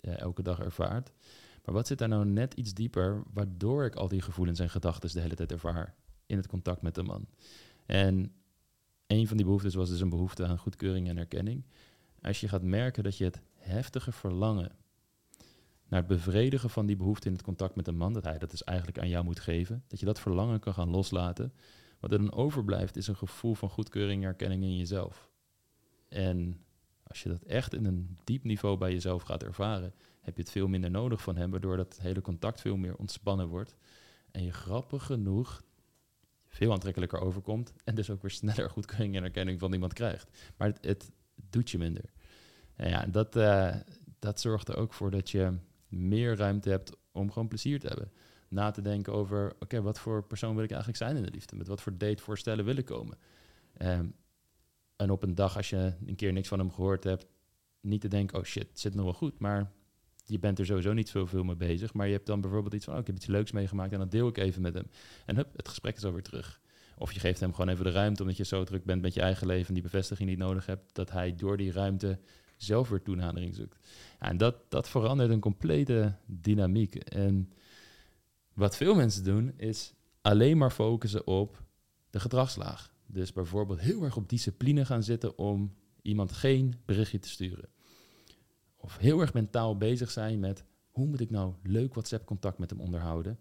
eh, 0.00 0.18
elke 0.18 0.42
dag 0.42 0.60
ervaart. 0.60 1.12
Maar 1.64 1.74
wat 1.74 1.86
zit 1.86 1.98
daar 1.98 2.08
nou 2.08 2.26
net 2.26 2.54
iets 2.54 2.74
dieper, 2.74 3.22
waardoor 3.32 3.84
ik 3.84 3.94
al 3.94 4.08
die 4.08 4.22
gevoelens 4.22 4.58
en 4.58 4.70
gedachten 4.70 5.12
de 5.12 5.20
hele 5.20 5.34
tijd 5.34 5.52
ervaar 5.52 5.94
in 6.26 6.36
het 6.36 6.46
contact 6.46 6.82
met 6.82 6.94
de 6.94 7.02
man? 7.02 7.26
En 7.86 8.32
een 9.06 9.28
van 9.28 9.36
die 9.36 9.46
behoeftes 9.46 9.74
was 9.74 9.88
dus 9.88 10.00
een 10.00 10.08
behoefte 10.08 10.46
aan 10.46 10.58
goedkeuring 10.58 11.08
en 11.08 11.18
erkenning. 11.18 11.64
Als 12.22 12.40
je 12.40 12.48
gaat 12.48 12.62
merken 12.62 13.02
dat 13.02 13.16
je 13.16 13.24
het 13.24 13.40
heftige 13.54 14.12
verlangen 14.12 14.78
naar 15.90 16.00
het 16.00 16.08
bevredigen 16.08 16.70
van 16.70 16.86
die 16.86 16.96
behoefte 16.96 17.26
in 17.26 17.32
het 17.32 17.42
contact 17.42 17.74
met 17.74 17.88
een 17.88 17.96
man, 17.96 18.12
dat 18.12 18.24
hij 18.24 18.38
dat 18.38 18.50
dus 18.50 18.64
eigenlijk 18.64 18.98
aan 18.98 19.08
jou 19.08 19.24
moet 19.24 19.40
geven, 19.40 19.84
dat 19.88 20.00
je 20.00 20.06
dat 20.06 20.20
verlangen 20.20 20.60
kan 20.60 20.74
gaan 20.74 20.90
loslaten. 20.90 21.52
Wat 22.00 22.12
er 22.12 22.18
dan 22.18 22.32
overblijft 22.32 22.96
is 22.96 23.06
een 23.06 23.16
gevoel 23.16 23.54
van 23.54 23.68
goedkeuring 23.68 24.22
en 24.22 24.28
erkenning 24.28 24.62
in 24.62 24.76
jezelf. 24.76 25.30
En 26.08 26.64
als 27.02 27.22
je 27.22 27.28
dat 27.28 27.42
echt 27.42 27.74
in 27.74 27.84
een 27.84 28.18
diep 28.24 28.44
niveau 28.44 28.78
bij 28.78 28.92
jezelf 28.92 29.22
gaat 29.22 29.42
ervaren, 29.42 29.94
heb 30.20 30.34
je 30.36 30.42
het 30.42 30.50
veel 30.50 30.68
minder 30.68 30.90
nodig 30.90 31.22
van 31.22 31.36
hem, 31.36 31.50
waardoor 31.50 31.76
dat 31.76 31.98
hele 32.00 32.20
contact 32.20 32.60
veel 32.60 32.76
meer 32.76 32.96
ontspannen 32.96 33.48
wordt. 33.48 33.76
En 34.30 34.44
je 34.44 34.52
grappig 34.52 35.04
genoeg 35.04 35.62
veel 36.48 36.72
aantrekkelijker 36.72 37.20
overkomt 37.20 37.72
en 37.84 37.94
dus 37.94 38.10
ook 38.10 38.22
weer 38.22 38.30
sneller 38.30 38.70
goedkeuring 38.76 39.16
en 39.16 39.22
erkenning 39.24 39.60
van 39.60 39.72
iemand 39.72 39.92
krijgt. 39.92 40.52
Maar 40.56 40.68
het, 40.68 40.84
het 40.84 41.10
doet 41.50 41.70
je 41.70 41.78
minder. 41.78 42.04
En 42.74 42.88
ja, 42.88 43.06
dat, 43.06 43.36
uh, 43.36 43.74
dat 44.18 44.40
zorgt 44.40 44.68
er 44.68 44.76
ook 44.76 44.92
voor 44.92 45.10
dat 45.10 45.30
je 45.30 45.58
meer 45.90 46.36
ruimte 46.36 46.70
hebt 46.70 46.96
om 47.12 47.32
gewoon 47.32 47.48
plezier 47.48 47.80
te 47.80 47.86
hebben. 47.86 48.12
Na 48.48 48.70
te 48.70 48.82
denken 48.82 49.12
over, 49.12 49.52
oké, 49.58 49.82
wat 49.82 49.98
voor 49.98 50.24
persoon 50.24 50.54
wil 50.54 50.64
ik 50.64 50.70
eigenlijk 50.70 51.02
zijn 51.02 51.16
in 51.16 51.22
de 51.22 51.30
liefde? 51.30 51.56
Met 51.56 51.66
wat 51.66 51.80
voor 51.80 51.98
datevoorstellen 51.98 52.64
wil 52.64 52.76
ik 52.76 52.84
komen? 52.84 53.18
Um, 53.82 54.14
en 54.96 55.10
op 55.10 55.22
een 55.22 55.34
dag, 55.34 55.56
als 55.56 55.70
je 55.70 55.92
een 56.06 56.16
keer 56.16 56.32
niks 56.32 56.48
van 56.48 56.58
hem 56.58 56.72
gehoord 56.72 57.04
hebt, 57.04 57.26
niet 57.80 58.00
te 58.00 58.08
denken, 58.08 58.38
oh 58.38 58.44
shit, 58.44 58.68
zit 58.72 58.94
nog 58.94 59.04
wel 59.04 59.14
goed. 59.14 59.38
Maar 59.38 59.72
je 60.24 60.38
bent 60.38 60.58
er 60.58 60.66
sowieso 60.66 60.92
niet 60.92 61.08
zoveel 61.08 61.44
mee 61.44 61.56
bezig. 61.56 61.94
Maar 61.94 62.06
je 62.06 62.12
hebt 62.12 62.26
dan 62.26 62.40
bijvoorbeeld 62.40 62.74
iets 62.74 62.84
van, 62.84 62.94
oh, 62.94 63.00
ik 63.00 63.06
heb 63.06 63.16
iets 63.16 63.26
leuks 63.26 63.52
meegemaakt 63.52 63.92
en 63.92 63.98
dat 63.98 64.10
deel 64.10 64.28
ik 64.28 64.38
even 64.38 64.62
met 64.62 64.74
hem. 64.74 64.86
En 65.26 65.36
hup, 65.36 65.56
het 65.56 65.68
gesprek 65.68 65.96
is 65.96 66.04
alweer 66.04 66.22
terug. 66.22 66.60
Of 66.96 67.12
je 67.12 67.20
geeft 67.20 67.40
hem 67.40 67.54
gewoon 67.54 67.68
even 67.68 67.84
de 67.84 67.90
ruimte, 67.90 68.22
omdat 68.22 68.36
je 68.36 68.44
zo 68.44 68.64
druk 68.64 68.84
bent 68.84 69.02
met 69.02 69.14
je 69.14 69.20
eigen 69.20 69.46
leven 69.46 69.68
en 69.68 69.74
die 69.74 69.82
bevestiging 69.82 70.28
niet 70.28 70.38
nodig 70.38 70.66
hebt, 70.66 70.94
dat 70.94 71.10
hij 71.10 71.34
door 71.34 71.56
die 71.56 71.72
ruimte 71.72 72.18
zelf 72.62 72.88
weer 72.88 73.02
toenadering 73.02 73.54
zoekt. 73.54 73.76
en 74.18 74.36
dat, 74.36 74.54
dat 74.68 74.88
verandert 74.88 75.30
een 75.30 75.40
complete 75.40 76.14
dynamiek. 76.26 76.94
En 76.94 77.52
wat 78.52 78.76
veel 78.76 78.94
mensen 78.94 79.24
doen, 79.24 79.52
is 79.56 79.94
alleen 80.20 80.58
maar 80.58 80.70
focussen 80.70 81.26
op 81.26 81.62
de 82.10 82.20
gedragslaag. 82.20 82.92
Dus 83.06 83.32
bijvoorbeeld 83.32 83.80
heel 83.80 84.02
erg 84.02 84.16
op 84.16 84.28
discipline 84.28 84.84
gaan 84.84 85.02
zitten 85.02 85.38
om 85.38 85.74
iemand 86.02 86.32
geen 86.32 86.74
berichtje 86.84 87.18
te 87.18 87.28
sturen. 87.28 87.68
Of 88.76 88.96
heel 88.96 89.20
erg 89.20 89.34
mentaal 89.34 89.76
bezig 89.76 90.10
zijn 90.10 90.40
met 90.40 90.64
hoe 90.90 91.06
moet 91.06 91.20
ik 91.20 91.30
nou 91.30 91.54
leuk 91.62 91.92
WhatsApp-contact 91.92 92.58
met 92.58 92.70
hem 92.70 92.80
onderhouden. 92.80 93.40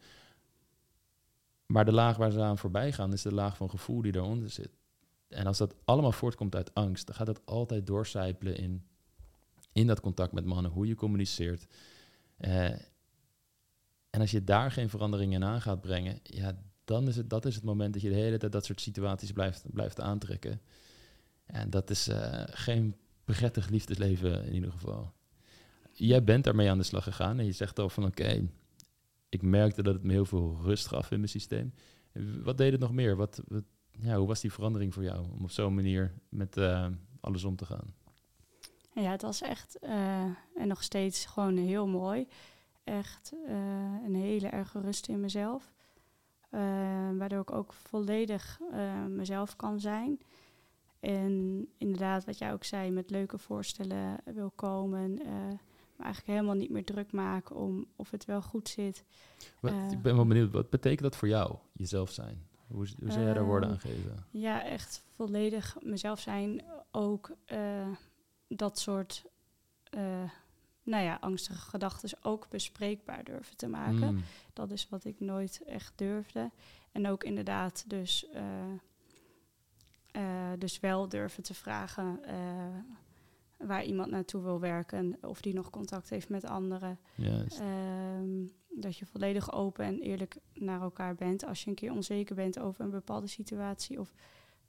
Maar 1.65 1.85
de 1.85 1.91
laag 1.91 2.17
waar 2.17 2.31
ze 2.31 2.41
aan 2.41 2.57
voorbij 2.57 2.91
gaan 2.91 3.13
is 3.13 3.21
de 3.21 3.33
laag 3.33 3.57
van 3.57 3.69
gevoel 3.69 4.01
die 4.01 4.15
eronder 4.15 4.49
zit. 4.49 4.77
En 5.27 5.45
als 5.45 5.57
dat 5.57 5.75
allemaal 5.83 6.11
voortkomt 6.11 6.55
uit 6.55 6.73
angst, 6.73 7.07
dan 7.07 7.15
gaat 7.15 7.25
dat 7.25 7.45
altijd 7.45 7.87
doorcijpelen 7.87 8.57
in, 8.57 8.83
in 9.71 9.87
dat 9.87 9.99
contact 9.99 10.31
met 10.31 10.45
mannen, 10.45 10.71
hoe 10.71 10.87
je 10.87 10.95
communiceert. 10.95 11.67
Uh, 12.39 12.65
en 14.09 14.21
als 14.21 14.31
je 14.31 14.43
daar 14.43 14.71
geen 14.71 14.89
verandering 14.89 15.33
in 15.33 15.43
aan 15.43 15.61
gaat 15.61 15.81
brengen, 15.81 16.19
ja, 16.23 16.63
dan 16.83 17.07
is 17.07 17.15
het, 17.15 17.29
dat 17.29 17.45
is 17.45 17.55
het 17.55 17.63
moment 17.63 17.93
dat 17.93 18.01
je 18.01 18.09
de 18.09 18.15
hele 18.15 18.37
tijd 18.37 18.51
dat 18.51 18.65
soort 18.65 18.81
situaties 18.81 19.31
blijft, 19.31 19.65
blijft 19.73 20.01
aantrekken. 20.01 20.61
En 21.45 21.69
dat 21.69 21.89
is 21.89 22.07
uh, 22.07 22.43
geen 22.45 22.95
prettig 23.25 23.69
liefdesleven 23.69 24.45
in 24.45 24.53
ieder 24.53 24.71
geval. 24.71 25.13
Jij 25.91 26.23
bent 26.23 26.43
daarmee 26.43 26.69
aan 26.69 26.77
de 26.77 26.83
slag 26.83 27.03
gegaan 27.03 27.39
en 27.39 27.45
je 27.45 27.51
zegt 27.51 27.79
al 27.79 27.89
van 27.89 28.05
oké, 28.05 28.49
ik 29.29 29.41
merkte 29.41 29.83
dat 29.83 29.93
het 29.93 30.03
me 30.03 30.11
heel 30.11 30.25
veel 30.25 30.59
rust 30.63 30.87
gaf 30.87 31.11
in 31.11 31.17
mijn 31.17 31.29
systeem. 31.29 31.73
Wat 32.43 32.57
deed 32.57 32.71
het 32.71 32.81
nog 32.81 32.91
meer? 32.91 33.15
Wat, 33.15 33.41
ja, 33.91 34.17
hoe 34.17 34.27
was 34.27 34.41
die 34.41 34.51
verandering 34.51 34.93
voor 34.93 35.03
jou 35.03 35.31
om 35.31 35.43
op 35.43 35.51
zo'n 35.51 35.75
manier 35.75 36.13
met 36.29 36.57
uh, 36.57 36.87
alles 37.19 37.43
om 37.43 37.55
te 37.55 37.65
gaan? 37.65 37.93
Ja, 39.01 39.11
het 39.11 39.21
was 39.21 39.41
echt 39.41 39.77
uh, 39.83 40.23
en 40.55 40.67
nog 40.67 40.83
steeds 40.83 41.25
gewoon 41.25 41.57
heel 41.57 41.87
mooi. 41.87 42.27
Echt 42.83 43.33
een 44.05 44.15
hele 44.15 44.47
erge 44.47 44.79
rust 44.79 45.07
in 45.07 45.19
mezelf. 45.19 45.71
Uh, 46.51 46.59
waardoor 47.17 47.41
ik 47.41 47.51
ook 47.51 47.73
volledig 47.73 48.59
mezelf 49.07 49.55
kan 49.55 49.79
zijn. 49.79 50.19
En 50.99 51.67
inderdaad, 51.77 52.25
wat 52.25 52.37
jij 52.37 52.53
ook 52.53 52.63
zei, 52.63 52.91
met 52.91 53.09
leuke 53.09 53.37
voorstellen 53.37 54.17
wil 54.23 54.51
komen. 54.55 55.13
Maar 55.95 56.07
eigenlijk 56.07 56.37
helemaal 56.37 56.55
niet 56.55 56.69
meer 56.69 56.85
druk 56.85 57.11
maken 57.11 57.55
om 57.55 57.85
of 57.95 58.11
het 58.11 58.25
wel 58.25 58.41
goed 58.41 58.69
zit. 58.69 59.03
Wat, 59.59 59.73
ik 59.91 60.01
ben 60.01 60.15
wel 60.15 60.25
benieuwd, 60.25 60.51
wat 60.51 60.69
betekent 60.69 61.01
dat 61.01 61.15
voor 61.15 61.27
jou, 61.27 61.55
jezelf 61.71 62.11
zijn? 62.11 62.47
Hoe, 62.67 62.87
hoe 62.99 63.11
zou 63.11 63.23
jij 63.23 63.33
daar 63.33 63.45
woorden 63.45 63.69
aan 63.69 63.79
geven? 63.79 64.25
Ja, 64.31 64.63
echt 64.63 65.03
volledig 65.15 65.77
mezelf 65.81 66.19
zijn. 66.19 66.61
Ook 66.91 67.31
dat 68.49 68.79
soort 68.79 69.25
nou 70.83 71.03
ja, 71.03 71.17
angstige 71.21 71.69
gedachten 71.69 72.17
ook 72.21 72.49
bespreekbaar 72.49 73.23
durven 73.23 73.57
te 73.57 73.67
maken. 73.67 74.13
Mm. 74.13 74.23
Dat 74.53 74.71
is 74.71 74.89
wat 74.89 75.05
ik 75.05 75.19
nooit 75.19 75.63
echt 75.65 75.93
durfde. 75.95 76.51
En 76.91 77.07
ook 77.07 77.23
inderdaad 77.23 77.83
dus, 77.87 78.25
uh, 78.33 78.41
uh, 80.11 80.51
dus 80.57 80.79
wel 80.79 81.09
durven 81.09 81.43
te 81.43 81.53
vragen 81.53 82.19
waar 83.57 83.83
iemand 83.83 84.11
naartoe 84.11 84.41
wil 84.41 84.59
werken. 84.59 85.17
Of 85.21 85.41
die 85.41 85.53
nog 85.53 85.69
contact 85.69 86.09
heeft 86.09 86.29
met 86.29 86.45
anderen. 86.45 86.99
Um, 87.61 88.51
dat 88.69 88.97
je 88.97 89.05
volledig 89.05 89.51
open 89.51 89.85
en 89.85 89.99
eerlijk 89.99 90.37
naar 90.53 90.81
elkaar 90.81 91.15
bent. 91.15 91.45
Als 91.45 91.63
je 91.63 91.69
een 91.69 91.75
keer 91.75 91.91
onzeker 91.91 92.35
bent 92.35 92.59
over 92.59 92.83
een 92.83 92.89
bepaalde 92.89 93.27
situatie 93.27 93.99
of 93.99 94.13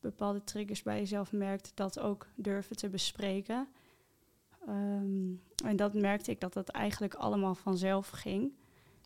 bepaalde 0.00 0.44
triggers 0.44 0.82
bij 0.82 0.98
jezelf 0.98 1.32
merkt, 1.32 1.72
dat 1.74 1.98
ook 1.98 2.26
durven 2.34 2.76
te 2.76 2.88
bespreken. 2.88 3.68
Ehm, 4.66 5.32
en 5.64 5.76
dat 5.76 5.94
merkte 5.94 6.30
ik 6.30 6.40
dat 6.40 6.52
dat 6.52 6.68
eigenlijk 6.68 7.14
allemaal 7.14 7.54
vanzelf 7.54 8.08
ging. 8.08 8.52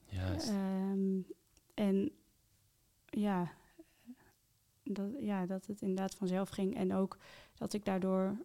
Juist. 0.07 0.49
Ehm, 0.49 1.19
en 1.75 2.11
ja 3.07 3.53
dat, 4.85 5.11
ja, 5.19 5.47
dat 5.47 5.67
het 5.67 5.81
inderdaad 5.81 6.15
vanzelf 6.15 6.49
ging. 6.49 6.77
En 6.77 6.95
ook 6.95 7.19
dat 7.55 7.73
ik 7.73 7.85
daardoor 7.85 8.37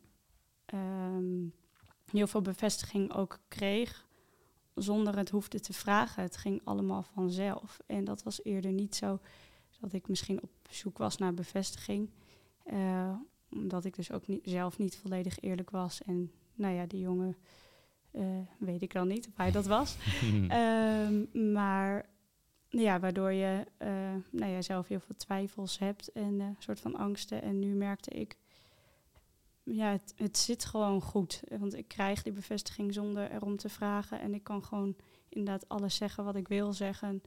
ehm, 0.65 1.47
heel 2.11 2.27
veel 2.27 2.41
bevestiging 2.41 3.13
ook 3.13 3.39
kreeg. 3.47 4.07
Zonder 4.75 5.17
het 5.17 5.29
hoefde 5.29 5.59
te 5.59 5.73
vragen. 5.73 6.23
Het 6.23 6.37
ging 6.37 6.61
allemaal 6.63 7.03
vanzelf. 7.03 7.79
En 7.85 8.03
dat 8.03 8.23
was 8.23 8.43
eerder 8.43 8.71
niet 8.71 8.95
zo 8.95 9.19
dat 9.79 9.93
ik 9.93 10.07
misschien 10.07 10.41
op 10.41 10.51
zoek 10.69 10.97
was 10.97 11.17
naar 11.17 11.33
bevestiging. 11.33 12.09
Uh, 12.73 13.13
omdat 13.49 13.85
ik 13.85 13.95
dus 13.95 14.11
ook 14.11 14.27
niet, 14.27 14.41
zelf 14.43 14.77
niet 14.77 14.97
volledig 14.97 15.39
eerlijk 15.39 15.69
was. 15.69 16.01
En 16.03 16.31
nou 16.55 16.75
ja, 16.75 16.85
die 16.85 16.99
jongen 16.99 17.35
uh, 18.11 18.25
weet 18.57 18.81
ik 18.81 18.93
dan 18.93 19.07
niet 19.07 19.27
of 19.27 19.37
hij 19.37 19.51
dat 19.51 19.65
was. 19.65 19.97
um, 20.51 21.29
maar 21.53 22.05
ja, 22.69 22.99
waardoor 22.99 23.31
je 23.31 23.65
uh, 23.81 23.87
nou 24.29 24.51
ja, 24.51 24.61
zelf 24.61 24.87
heel 24.87 24.99
veel 24.99 25.15
twijfels 25.15 25.79
hebt 25.79 26.11
en 26.11 26.39
een 26.39 26.55
soort 26.59 26.79
van 26.79 26.95
angsten. 26.95 27.41
En 27.41 27.59
nu 27.59 27.73
merkte 27.73 28.09
ik, 28.09 28.37
ja, 29.63 29.91
het, 29.91 30.13
het 30.15 30.37
zit 30.37 30.65
gewoon 30.65 31.01
goed. 31.01 31.41
Want 31.59 31.75
ik 31.75 31.87
krijg 31.87 32.23
die 32.23 32.33
bevestiging 32.33 32.93
zonder 32.93 33.31
erom 33.31 33.57
te 33.57 33.69
vragen. 33.69 34.19
En 34.19 34.33
ik 34.33 34.43
kan 34.43 34.63
gewoon 34.63 34.95
inderdaad 35.29 35.69
alles 35.69 35.95
zeggen 35.95 36.23
wat 36.23 36.35
ik 36.35 36.47
wil 36.47 36.73
zeggen. 36.73 37.21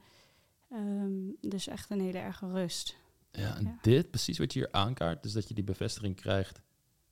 Um, 0.73 1.35
dus 1.39 1.67
echt 1.67 1.89
een 1.89 2.01
hele 2.01 2.17
erge 2.17 2.47
rust. 2.47 2.97
Ja, 3.37 3.57
en 3.57 3.79
dit, 3.81 4.09
precies 4.09 4.37
wat 4.37 4.53
je 4.53 4.59
hier 4.59 4.71
aankaart, 4.71 5.23
dus 5.23 5.33
dat 5.33 5.47
je 5.47 5.53
die 5.53 5.63
bevestiging 5.63 6.15
krijgt 6.15 6.61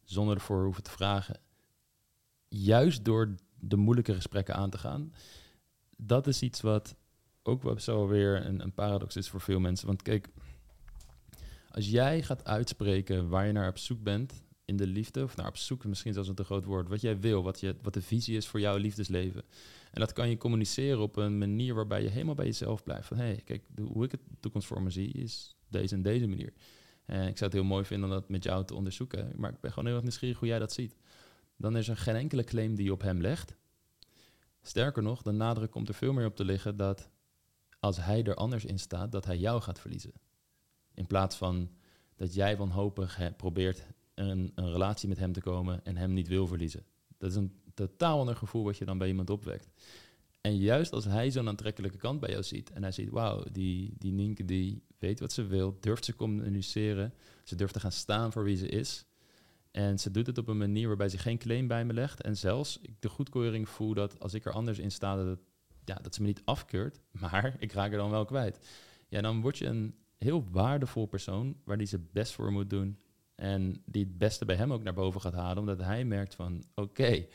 zonder 0.04 0.36
ervoor 0.36 0.64
hoeven 0.64 0.84
te 0.84 0.92
vragen. 0.92 1.40
Juist 2.48 3.06
door 3.06 3.36
de 3.60 3.76
moeilijke 3.76 4.14
gesprekken 4.14 4.56
aan 4.56 4.70
te 4.70 4.78
gaan. 4.78 5.14
Dat 5.98 6.28
is 6.28 6.42
iets 6.42 6.62
wat 6.62 6.96
ook 7.44 7.64
wel 7.64 7.80
zo 7.80 8.08
weer 8.08 8.46
een, 8.46 8.62
een 8.62 8.74
paradox 8.74 9.16
is 9.16 9.30
voor 9.30 9.42
veel 9.42 9.60
mensen. 9.60 9.88
Want 9.88 10.02
kijk, 10.02 10.30
als 11.70 11.90
jij 11.90 12.24
gaat 12.24 12.46
uitspreken 12.46 13.30
waar 13.30 13.46
je 13.46 13.52
naar 13.52 13.70
op 13.70 13.78
zoek 13.78 14.04
bent 14.04 14.44
in 14.66 14.78
de 14.78 14.88
liefde, 14.88 15.24
of 15.24 15.36
naar 15.36 15.48
op 15.48 15.58
zoek, 15.58 15.86
misschien 15.86 16.14
zelfs 16.14 16.30
een 16.30 16.36
te 16.36 16.44
groot 16.44 16.66
woord, 16.66 16.90
wat 16.90 17.02
jij 17.02 17.20
wil, 17.20 17.44
wat, 17.44 17.60
je, 17.60 17.76
wat 17.82 17.94
de 17.94 18.02
visie 18.02 18.38
is 18.38 18.48
voor 18.48 18.60
jouw 18.60 18.78
liefdesleven. 18.78 19.44
En 19.92 20.00
dat 20.00 20.14
kan 20.14 20.30
je 20.30 20.38
communiceren 20.38 21.00
op 21.00 21.16
een 21.16 21.38
manier 21.38 21.74
waarbij 21.74 22.02
je 22.02 22.10
helemaal 22.10 22.36
bij 22.36 22.46
jezelf 22.46 22.84
blijft. 22.84 23.08
Van 23.08 23.18
hé, 23.18 23.24
hey, 23.24 23.42
kijk, 23.46 23.66
hoe 23.82 24.04
ik 24.06 24.12
het 24.12 24.22
toekomst 24.40 24.68
voor 24.68 24.82
me 24.82 24.90
zie, 24.90 25.12
is 25.12 25.56
deze 25.72 25.96
en 25.96 26.02
deze 26.02 26.28
manier. 26.28 26.54
En 27.06 27.28
ik 27.28 27.38
zou 27.38 27.50
het 27.50 27.54
heel 27.54 27.64
mooi 27.64 27.86
vinden 27.86 28.10
om 28.10 28.16
dat 28.16 28.30
met 28.30 28.44
jou 28.44 28.66
te 28.66 28.76
onderzoeken. 28.76 29.32
Maar 29.36 29.52
ik 29.52 29.60
ben 29.60 29.70
gewoon 29.70 29.86
heel 29.86 29.96
erg 29.96 30.04
nieuwsgierig 30.04 30.40
hoe 30.40 30.48
jij 30.48 30.60
dat 30.60 30.74
ziet. 30.74 30.96
Dan 31.58 31.78
is 31.78 31.88
er 31.88 31.98
geen 31.98 32.16
enkele 32.16 32.44
claim 32.44 32.76
die 32.76 32.86
je 32.86 32.92
op 32.92 33.02
hem 33.02 33.22
legt. 33.22 33.56
Sterker 34.62 35.04
nog, 35.04 35.22
de 35.22 35.32
nadruk 35.32 35.72
komt 35.72 35.88
er 35.88 35.94
veel 35.94 36.14
meer 36.14 36.26
op 36.26 36.36
te 36.36 36.46
liggen 36.46 36.78
dat 36.78 37.10
als 37.80 37.98
hij 37.98 38.24
er 38.24 38.36
anders 38.36 38.66
in 38.66 38.80
staat, 38.80 39.12
dat 39.12 39.26
hij 39.26 39.38
jou 39.38 39.62
gaat 39.62 39.80
verliezen. 39.80 40.14
In 40.94 41.08
plaats 41.08 41.36
van 41.36 41.72
dat 42.16 42.34
jij 42.34 42.58
wanhopig 42.58 43.36
probeert 43.38 43.86
een, 44.14 44.52
een 44.56 44.72
relatie 44.72 45.10
met 45.10 45.18
hem 45.18 45.32
te 45.32 45.42
komen 45.42 45.86
en 45.86 45.98
hem 45.98 46.14
niet 46.14 46.28
wil 46.28 46.48
verliezen. 46.48 46.86
Dat 47.18 47.30
is 47.30 47.36
een 47.36 47.62
totaal 47.74 48.20
ander 48.20 48.36
gevoel 48.36 48.64
wat 48.64 48.78
je 48.78 48.86
dan 48.86 48.98
bij 48.98 49.08
iemand 49.08 49.30
opwekt. 49.30 49.70
En 50.42 50.58
juist 50.58 50.94
als 50.94 51.06
hij 51.06 51.32
zo'n 51.32 51.48
aantrekkelijke 51.48 51.98
kant 51.98 52.20
bij 52.20 52.30
jou 52.30 52.44
ziet 52.44 52.72
en 52.72 52.82
hij 52.82 52.92
ziet, 52.92 53.10
wauw, 53.10 53.44
die, 53.52 53.94
die 53.98 54.12
Nienke 54.12 54.46
die 54.46 54.84
weet 54.98 55.20
wat 55.20 55.32
ze 55.32 55.46
wil, 55.46 55.78
durft 55.80 56.06
ze 56.06 56.16
communiceren, 56.16 57.14
ze 57.44 57.56
durft 57.56 57.74
te 57.74 57.80
gaan 57.80 57.92
staan 57.92 58.32
voor 58.32 58.44
wie 58.44 58.58
ze 58.58 58.68
is. 58.68 59.06
En 59.72 60.00
ze 60.00 60.12
doet 60.12 60.28
het 60.28 60.38
op 60.38 60.48
een 60.48 60.58
manier 60.58 60.88
waarbij 60.88 61.10
ze 61.10 61.18
geen 61.18 61.38
claim 61.38 61.68
bij 61.68 61.86
me 61.86 61.94
legt. 61.94 62.22
En 62.22 62.38
zelfs 62.38 62.80
ik 62.82 63.02
de 63.02 63.10
goedkeuring 63.10 63.70
voel 63.70 63.94
dat 63.94 64.20
als 64.20 64.34
ik 64.34 64.46
er 64.46 64.52
anders 64.52 64.80
in 64.80 64.92
sta, 64.92 65.16
dat, 65.16 65.40
ja, 65.86 65.96
dat 65.96 66.16
ze 66.16 66.22
me 66.22 66.28
niet 66.28 66.42
afkeurt, 66.46 67.00
maar 67.12 67.56
ik 67.60 67.72
raak 67.72 67.92
er 67.92 67.98
dan 67.98 68.10
wel 68.10 68.26
kwijt. 68.26 68.68
Ja, 69.08 69.22
dan 69.22 69.42
word 69.42 69.58
je 69.58 69.66
een 69.66 69.96
heel 70.18 70.48
waardevol 70.52 71.06
persoon 71.06 71.56
waar 71.64 71.78
die 71.78 71.88
zijn 71.88 72.08
best 72.12 72.34
voor 72.34 72.52
moet 72.52 72.70
doen. 72.70 73.00
En 73.36 73.84
die 73.86 74.04
het 74.04 74.18
beste 74.18 74.46
bij 74.46 74.56
hem 74.56 74.74
ook 74.74 74.84
naar 74.84 74.94
boven 74.94 75.22
gaat 75.22 75.34
halen, 75.34 75.58
omdat 75.58 75.80
hij 75.80 76.06
merkt 76.06 76.36
van, 76.36 76.64
oké, 76.76 77.26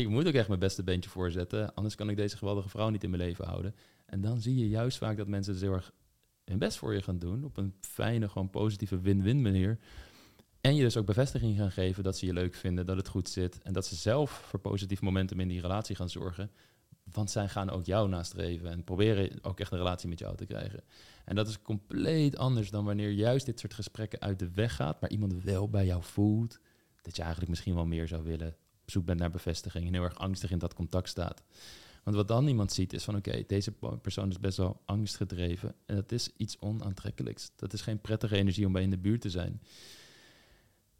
ik 0.00 0.08
moet 0.08 0.26
ook 0.26 0.34
echt 0.34 0.48
mijn 0.48 0.60
beste 0.60 0.82
beentje 0.82 1.10
voorzetten, 1.10 1.74
anders 1.74 1.94
kan 1.94 2.08
ik 2.08 2.16
deze 2.16 2.36
geweldige 2.36 2.68
vrouw 2.68 2.88
niet 2.88 3.04
in 3.04 3.10
mijn 3.10 3.22
leven 3.22 3.46
houden. 3.46 3.74
En 4.06 4.20
dan 4.20 4.40
zie 4.40 4.56
je 4.56 4.68
juist 4.68 4.98
vaak 4.98 5.16
dat 5.16 5.26
mensen 5.26 5.52
dus 5.52 5.62
heel 5.62 5.72
erg 5.72 5.92
hun 6.44 6.58
best 6.58 6.78
voor 6.78 6.94
je 6.94 7.02
gaan 7.02 7.18
doen, 7.18 7.44
op 7.44 7.56
een 7.56 7.74
fijne, 7.80 8.28
gewoon 8.28 8.50
positieve 8.50 9.00
win-win 9.00 9.42
manier. 9.42 9.78
En 10.60 10.74
je 10.74 10.82
dus 10.82 10.96
ook 10.96 11.06
bevestiging 11.06 11.56
gaan 11.56 11.70
geven 11.70 12.02
dat 12.02 12.16
ze 12.16 12.26
je 12.26 12.32
leuk 12.32 12.54
vinden, 12.54 12.86
dat 12.86 12.96
het 12.96 13.08
goed 13.08 13.28
zit. 13.28 13.62
En 13.62 13.72
dat 13.72 13.86
ze 13.86 13.94
zelf 13.94 14.30
voor 14.30 14.58
positief 14.58 15.00
momentum 15.00 15.40
in 15.40 15.48
die 15.48 15.60
relatie 15.60 15.96
gaan 15.96 16.10
zorgen. 16.10 16.50
Want 17.12 17.30
zij 17.30 17.48
gaan 17.48 17.70
ook 17.70 17.84
jou 17.84 18.08
nastreven 18.08 18.70
en 18.70 18.84
proberen 18.84 19.44
ook 19.44 19.60
echt 19.60 19.72
een 19.72 19.78
relatie 19.78 20.08
met 20.08 20.18
jou 20.18 20.36
te 20.36 20.46
krijgen. 20.46 20.84
En 21.24 21.34
dat 21.34 21.48
is 21.48 21.62
compleet 21.62 22.36
anders 22.36 22.70
dan 22.70 22.84
wanneer 22.84 23.10
juist 23.10 23.46
dit 23.46 23.60
soort 23.60 23.74
gesprekken 23.74 24.20
uit 24.20 24.38
de 24.38 24.50
weg 24.50 24.74
gaat, 24.74 25.00
maar 25.00 25.10
iemand 25.10 25.44
wel 25.44 25.68
bij 25.68 25.86
jou 25.86 26.02
voelt 26.02 26.58
dat 27.02 27.16
je 27.16 27.22
eigenlijk 27.22 27.50
misschien 27.50 27.74
wel 27.74 27.86
meer 27.86 28.08
zou 28.08 28.22
willen, 28.22 28.56
op 28.86 28.92
zoek 28.92 29.04
bent 29.04 29.18
naar 29.18 29.30
bevestiging 29.30 29.86
en 29.86 29.92
heel 29.92 30.02
erg 30.02 30.18
angstig 30.18 30.50
in 30.50 30.58
dat 30.58 30.74
contact 30.74 31.08
staat. 31.08 31.42
Want 32.02 32.16
wat 32.16 32.28
dan 32.28 32.46
iemand 32.46 32.72
ziet 32.72 32.92
is 32.92 33.04
van 33.04 33.16
oké, 33.16 33.44
deze 33.46 33.72
persoon 34.02 34.30
is 34.30 34.40
best 34.40 34.56
wel 34.56 34.82
angstgedreven 34.84 35.74
en 35.86 35.94
dat 35.94 36.12
is 36.12 36.30
iets 36.36 36.58
onaantrekkelijks. 36.58 37.50
Dat 37.56 37.72
is 37.72 37.80
geen 37.80 38.00
prettige 38.00 38.36
energie 38.36 38.66
om 38.66 38.72
bij 38.72 38.82
in 38.82 38.90
de 38.90 38.98
buurt 38.98 39.20
te 39.20 39.30
zijn. 39.30 39.60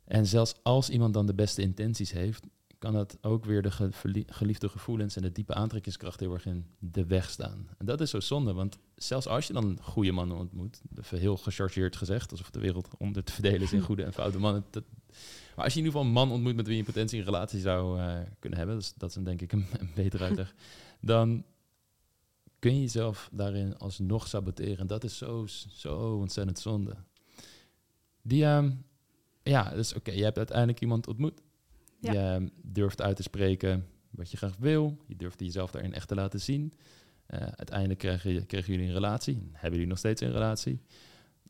En 0.05 0.27
zelfs 0.27 0.55
als 0.63 0.91
iemand 0.91 1.15
dan 1.15 1.27
de 1.27 1.35
beste 1.35 1.63
intenties 1.63 2.13
heeft, 2.13 2.47
kan 2.79 2.93
dat 2.93 3.19
ook 3.21 3.45
weer 3.45 3.63
de 3.63 3.93
geliefde 4.27 4.69
gevoelens 4.69 5.17
en 5.17 5.23
de 5.23 5.33
diepe 5.33 5.55
aantrekkingskracht 5.55 6.21
heel 6.21 6.33
erg 6.33 6.47
in 6.47 6.67
de 6.79 7.07
weg 7.07 7.31
staan. 7.31 7.69
En 7.79 7.87
dat 7.87 8.01
is 8.01 8.11
zo 8.11 8.21
zonde, 8.21 8.53
want 8.53 8.79
zelfs 8.95 9.27
als 9.27 9.47
je 9.47 9.53
dan 9.53 9.79
goede 9.83 10.13
mannen 10.13 10.37
ontmoet, 10.37 10.81
heel 11.07 11.37
gechargeerd 11.37 11.97
gezegd, 11.97 12.31
alsof 12.31 12.51
de 12.51 12.61
wereld 12.61 12.89
onder 12.99 13.25
te 13.25 13.33
verdelen 13.33 13.61
is 13.61 13.73
in 13.73 13.81
goede 13.91 14.05
en 14.05 14.13
foute 14.13 14.39
mannen. 14.39 14.65
Maar 15.57 15.65
als 15.65 15.75
je 15.75 15.81
in 15.81 15.85
ieder 15.85 16.01
geval 16.01 16.07
een 16.07 16.27
man 16.27 16.31
ontmoet 16.31 16.57
met 16.57 16.67
wie 16.67 16.77
je 16.77 16.85
potentie 16.85 17.19
een 17.19 17.25
relatie 17.25 17.61
zou 17.61 18.01
uh, 18.01 18.19
kunnen 18.39 18.59
hebben, 18.59 18.77
dus 18.77 18.95
dat 18.97 19.17
is 19.17 19.23
denk 19.23 19.41
ik 19.41 19.53
een, 19.53 19.67
een 19.81 19.91
beter 19.95 20.23
uitleg, 20.23 20.55
dan 21.01 21.45
kun 22.59 22.75
je 22.75 22.81
jezelf 22.81 23.29
daarin 23.33 23.79
alsnog 23.79 24.29
saboteren. 24.29 24.79
En 24.79 24.87
dat 24.87 25.05
is 25.05 25.19
zo, 25.19 25.47
zo 25.69 26.17
ontzettend 26.17 26.59
zonde. 26.59 26.97
Die, 28.23 28.43
uh, 28.43 28.71
ja, 29.43 29.71
dus 29.71 29.95
oké, 29.95 30.11
je 30.11 30.23
hebt 30.23 30.37
uiteindelijk 30.37 30.81
iemand 30.81 31.07
ontmoet. 31.07 31.41
Ja. 32.01 32.13
Je 32.13 32.19
ehm, 32.19 32.49
durft 32.63 33.03
uit 33.03 33.17
te 33.17 33.23
spreken 33.23 33.87
wat 34.11 34.31
je 34.31 34.37
graag 34.37 34.57
wil. 34.57 34.97
Je 35.07 35.17
durft 35.17 35.41
jezelf 35.41 35.71
daarin 35.71 35.95
echt 35.95 36.09
te 36.09 36.15
laten 36.15 36.41
zien. 36.41 36.73
Uh, 37.31 37.41
uiteindelijk 37.41 37.99
kregen, 37.99 38.47
kregen 38.47 38.73
jullie 38.73 38.89
een 38.89 38.95
relatie. 38.95 39.49
Hebben 39.53 39.73
jullie 39.73 39.87
nog 39.87 39.99
steeds 39.99 40.21
een 40.21 40.33
relatie? 40.33 40.81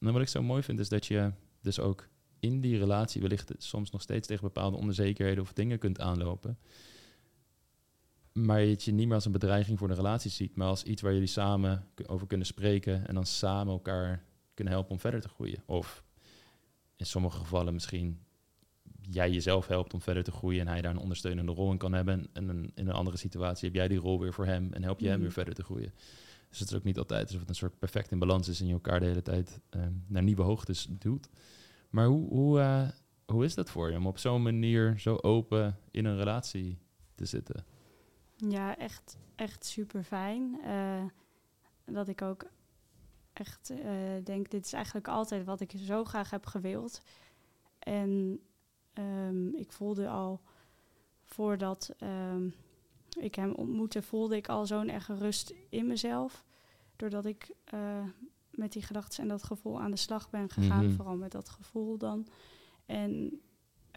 En 0.00 0.12
wat 0.12 0.22
ik 0.22 0.28
zo 0.28 0.42
mooi 0.42 0.62
vind 0.62 0.78
is 0.78 0.88
dat 0.88 1.06
je 1.06 1.32
dus 1.60 1.80
ook 1.80 2.08
in 2.46 2.60
die 2.60 2.78
relatie 2.78 3.20
wellicht 3.20 3.52
soms 3.58 3.90
nog 3.90 4.02
steeds 4.02 4.26
tegen 4.26 4.42
bepaalde 4.42 4.76
onzekerheden 4.76 5.42
of 5.42 5.52
dingen 5.52 5.78
kunt 5.78 6.00
aanlopen. 6.00 6.58
Maar 8.32 8.60
je 8.60 8.70
het 8.70 8.82
je 8.82 8.92
niet 8.92 9.06
meer 9.06 9.14
als 9.14 9.24
een 9.24 9.32
bedreiging 9.32 9.78
voor 9.78 9.88
de 9.88 9.94
relatie 9.94 10.30
ziet, 10.30 10.56
maar 10.56 10.68
als 10.68 10.82
iets 10.82 11.02
waar 11.02 11.12
jullie 11.12 11.28
samen 11.28 11.86
over 12.06 12.26
kunnen 12.26 12.46
spreken 12.46 13.06
en 13.08 13.14
dan 13.14 13.26
samen 13.26 13.72
elkaar 13.72 14.24
kunnen 14.54 14.72
helpen 14.72 14.92
om 14.92 15.00
verder 15.00 15.20
te 15.20 15.28
groeien. 15.28 15.62
Of 15.66 16.04
in 16.96 17.06
sommige 17.06 17.38
gevallen 17.38 17.72
misschien 17.72 18.20
jij 19.10 19.30
jezelf 19.30 19.66
helpt 19.66 19.94
om 19.94 20.00
verder 20.00 20.24
te 20.24 20.30
groeien 20.30 20.60
en 20.60 20.68
hij 20.68 20.80
daar 20.80 20.90
een 20.90 20.98
ondersteunende 20.98 21.52
rol 21.52 21.70
in 21.70 21.78
kan 21.78 21.92
hebben. 21.92 22.26
En 22.32 22.72
in 22.74 22.88
een 22.88 22.94
andere 22.94 23.16
situatie 23.16 23.66
heb 23.68 23.76
jij 23.76 23.88
die 23.88 23.98
rol 23.98 24.20
weer 24.20 24.32
voor 24.32 24.46
hem 24.46 24.72
en 24.72 24.82
help 24.82 25.00
je 25.00 25.06
hem 25.06 25.14
mhm. 25.14 25.22
weer 25.22 25.32
verder 25.32 25.54
te 25.54 25.62
groeien. 25.62 25.92
Dus 26.48 26.58
het 26.58 26.70
is 26.70 26.76
ook 26.76 26.84
niet 26.84 26.98
altijd 26.98 27.26
alsof 27.26 27.40
het 27.40 27.48
een 27.48 27.54
soort 27.54 27.78
perfect 27.78 28.10
in 28.10 28.18
balans 28.18 28.48
is 28.48 28.60
en 28.60 28.66
je 28.66 28.72
elkaar 28.72 29.00
de 29.00 29.06
hele 29.06 29.22
tijd 29.22 29.60
ehm, 29.70 29.92
naar 30.06 30.22
nieuwe 30.22 30.42
hoogtes 30.42 30.86
duwt. 30.90 31.28
Maar 31.96 32.06
hoe, 32.06 32.28
hoe, 32.28 32.58
uh, 32.58 32.88
hoe 33.26 33.44
is 33.44 33.54
dat 33.54 33.70
voor 33.70 33.90
je 33.90 33.96
om 33.96 34.06
op 34.06 34.18
zo'n 34.18 34.42
manier 34.42 34.98
zo 34.98 35.16
open 35.16 35.78
in 35.90 36.04
een 36.04 36.16
relatie 36.16 36.78
te 37.14 37.24
zitten? 37.24 37.64
Ja, 38.36 38.76
echt, 38.76 39.16
echt 39.34 39.64
super 39.64 40.02
fijn. 40.02 40.60
Uh, 40.64 41.04
dat 41.84 42.08
ik 42.08 42.22
ook 42.22 42.50
echt 43.32 43.70
uh, 43.70 44.24
denk, 44.24 44.50
dit 44.50 44.64
is 44.64 44.72
eigenlijk 44.72 45.08
altijd 45.08 45.44
wat 45.44 45.60
ik 45.60 45.72
zo 45.76 46.04
graag 46.04 46.30
heb 46.30 46.46
gewild. 46.46 47.02
En 47.78 48.40
um, 48.94 49.54
ik 49.54 49.72
voelde 49.72 50.08
al 50.08 50.40
voordat 51.24 51.94
um, 52.02 52.54
ik 53.18 53.34
hem 53.34 53.54
ontmoette, 53.54 54.02
voelde 54.02 54.36
ik 54.36 54.48
al 54.48 54.66
zo'n 54.66 54.90
erge 54.90 55.14
rust 55.14 55.54
in 55.68 55.86
mezelf. 55.86 56.44
Doordat 56.96 57.24
ik 57.24 57.50
met 58.56 58.72
die 58.72 58.82
gedachten 58.82 59.22
en 59.22 59.28
dat 59.28 59.42
gevoel 59.42 59.80
aan 59.80 59.90
de 59.90 59.96
slag 59.96 60.30
ben 60.30 60.50
gegaan. 60.50 60.82
Mm 60.82 60.86
-hmm. 60.86 60.96
Vooral 60.96 61.16
met 61.16 61.32
dat 61.32 61.48
gevoel 61.48 61.98
dan. 61.98 62.26
En 62.86 63.40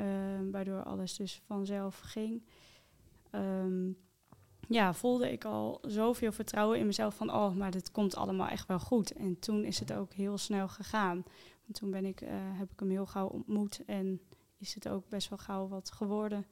uh, 0.02 0.06
waardoor 0.52 0.84
alles 0.84 1.16
dus 1.16 1.42
vanzelf 1.46 2.00
ging. 2.00 2.44
Um, 3.32 3.98
ja, 4.68 4.94
voelde 4.94 5.32
ik 5.32 5.46
al 5.46 5.80
zoveel 5.82 6.32
vertrouwen 6.32 6.80
in 6.80 6.86
mezelf 6.86 7.16
van, 7.16 7.34
oh, 7.34 7.56
maar 7.56 7.72
dit 7.72 7.92
komt 7.92 8.16
allemaal 8.16 8.48
echt 8.48 8.68
wel 8.68 8.80
goed. 8.80 9.12
En 9.12 9.40
toen 9.40 9.64
is 9.64 9.80
het 9.80 9.94
ook 9.94 10.14
heel 10.14 10.38
snel 10.38 10.68
gegaan. 10.68 11.24
Want 11.66 11.80
toen 11.80 11.92
ben 11.92 12.06
ik, 12.06 12.22
eh, 12.22 12.30
heb 12.34 12.72
ik 12.72 12.80
hem 12.80 12.90
heel 12.90 13.06
gauw 13.06 13.28
ontmoet 13.28 13.82
en 13.86 14.22
is 14.58 14.74
het 14.74 14.88
ook 14.88 15.10
best 15.10 15.30
wel 15.30 15.38
gauw 15.38 15.68
wat 15.68 15.92
geworden. 15.92 16.46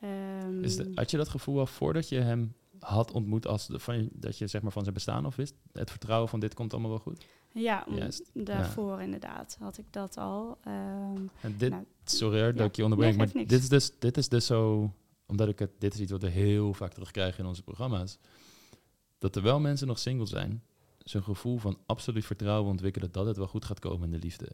Ehm, 0.00 0.64
Is 0.64 0.76
de- 0.76 0.90
had 0.94 1.10
je 1.10 1.16
dat 1.16 1.28
gevoel 1.28 1.58
al 1.58 1.66
voordat 1.66 2.08
je 2.08 2.20
hem 2.20 2.54
had 2.78 3.12
ontmoet, 3.12 3.46
als 3.46 3.66
de, 3.66 3.78
van, 3.78 4.08
dat 4.12 4.38
je 4.38 4.46
zeg 4.46 4.62
maar 4.62 4.72
van 4.72 4.82
zijn 4.82 4.94
bestaan 4.94 5.24
af 5.24 5.36
wist? 5.36 5.54
Het 5.72 5.90
vertrouwen 5.90 6.28
van 6.28 6.40
dit 6.40 6.54
komt 6.54 6.72
allemaal 6.72 6.90
wel 6.90 6.98
goed? 6.98 7.24
ja, 7.52 7.86
Juist, 7.94 8.30
daarvoor 8.32 9.00
inderdaad 9.00 9.56
had 9.60 9.78
ik 9.78 9.86
dat 9.90 10.16
al. 10.16 10.58
Ehm, 10.64 11.26
En 11.40 11.56
dit, 11.56 11.70
Nou, 11.70 11.84
sorry 12.04 12.42
hoor, 12.42 12.54
dat 12.54 12.66
ik 12.66 12.76
je 12.76 12.82
onderbreng, 12.82 13.16
Nee, 13.16 13.26
maar 13.34 13.46
dit 13.46 13.60
is, 13.60 13.68
dus, 13.68 13.92
dit 13.98 14.16
is 14.16 14.28
dus 14.28 14.46
zo, 14.46 14.92
omdat 15.26 15.48
ik 15.48 15.58
het, 15.58 15.70
dit 15.78 15.94
is 15.94 16.00
iets 16.00 16.10
wat 16.10 16.22
we 16.22 16.28
heel 16.28 16.74
vaak 16.74 16.92
terugkrijgen 16.92 17.40
in 17.40 17.46
onze 17.46 17.62
programma's, 17.62 18.18
dat 19.18 19.32
terwijl 19.32 19.60
mensen 19.60 19.86
nog 19.86 19.98
single 19.98 20.26
zijn, 20.26 20.62
zo'n 20.98 21.22
gevoel 21.22 21.58
van 21.58 21.78
absoluut 21.86 22.26
vertrouwen 22.26 22.70
ontwikkelen 22.70 23.12
dat 23.12 23.26
het 23.26 23.36
wel 23.36 23.46
goed 23.46 23.64
gaat 23.64 23.78
komen 23.78 24.04
in 24.04 24.10
de 24.10 24.26
liefde. 24.26 24.52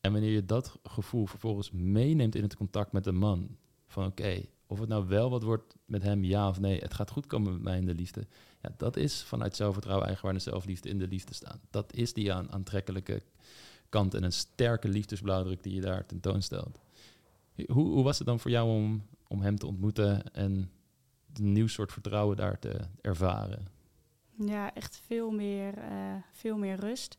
En 0.00 0.12
wanneer 0.12 0.30
je 0.30 0.44
dat 0.44 0.78
gevoel 0.82 1.26
vervolgens 1.26 1.70
meeneemt 1.70 2.34
in 2.34 2.42
het 2.42 2.56
contact 2.56 2.92
met 2.92 3.06
een 3.06 3.16
man, 3.16 3.56
van 3.86 4.06
oké, 4.06 4.42
of 4.72 4.78
het 4.78 4.88
nou 4.88 5.06
wel 5.06 5.30
wat 5.30 5.42
wordt 5.42 5.74
met 5.84 6.02
hem, 6.02 6.24
ja 6.24 6.48
of 6.48 6.60
nee, 6.60 6.78
het 6.78 6.94
gaat 6.94 7.10
goed 7.10 7.26
komen 7.26 7.52
met 7.52 7.62
mij 7.62 7.76
in 7.76 7.86
de 7.86 7.94
liefde. 7.94 8.26
Ja, 8.62 8.74
dat 8.76 8.96
is 8.96 9.22
vanuit 9.22 9.56
zelfvertrouwen, 9.56 10.06
eigenwaarde 10.06 10.38
en 10.38 10.50
zelfliefde 10.50 10.88
in 10.88 10.98
de 10.98 11.08
liefde 11.08 11.34
staan. 11.34 11.60
Dat 11.70 11.94
is 11.94 12.12
die 12.12 12.32
aan, 12.32 12.52
aantrekkelijke 12.52 13.22
kant 13.88 14.14
en 14.14 14.22
een 14.22 14.32
sterke 14.32 14.88
liefdesblauwdruk 14.88 15.62
die 15.62 15.74
je 15.74 15.80
daar 15.80 16.06
tentoonstelt. 16.06 16.78
Hoe, 17.66 17.88
hoe 17.88 18.02
was 18.02 18.18
het 18.18 18.26
dan 18.26 18.40
voor 18.40 18.50
jou 18.50 18.68
om, 18.68 19.06
om 19.26 19.40
hem 19.40 19.58
te 19.58 19.66
ontmoeten 19.66 20.32
en 20.34 20.70
een 21.32 21.52
nieuw 21.52 21.66
soort 21.66 21.92
vertrouwen 21.92 22.36
daar 22.36 22.58
te 22.58 22.80
ervaren? 23.00 23.68
Ja, 24.36 24.74
echt 24.74 25.00
veel 25.06 25.30
meer, 25.30 25.78
eh, 25.78 26.14
veel 26.32 26.56
meer 26.56 26.76
rust. 26.76 27.18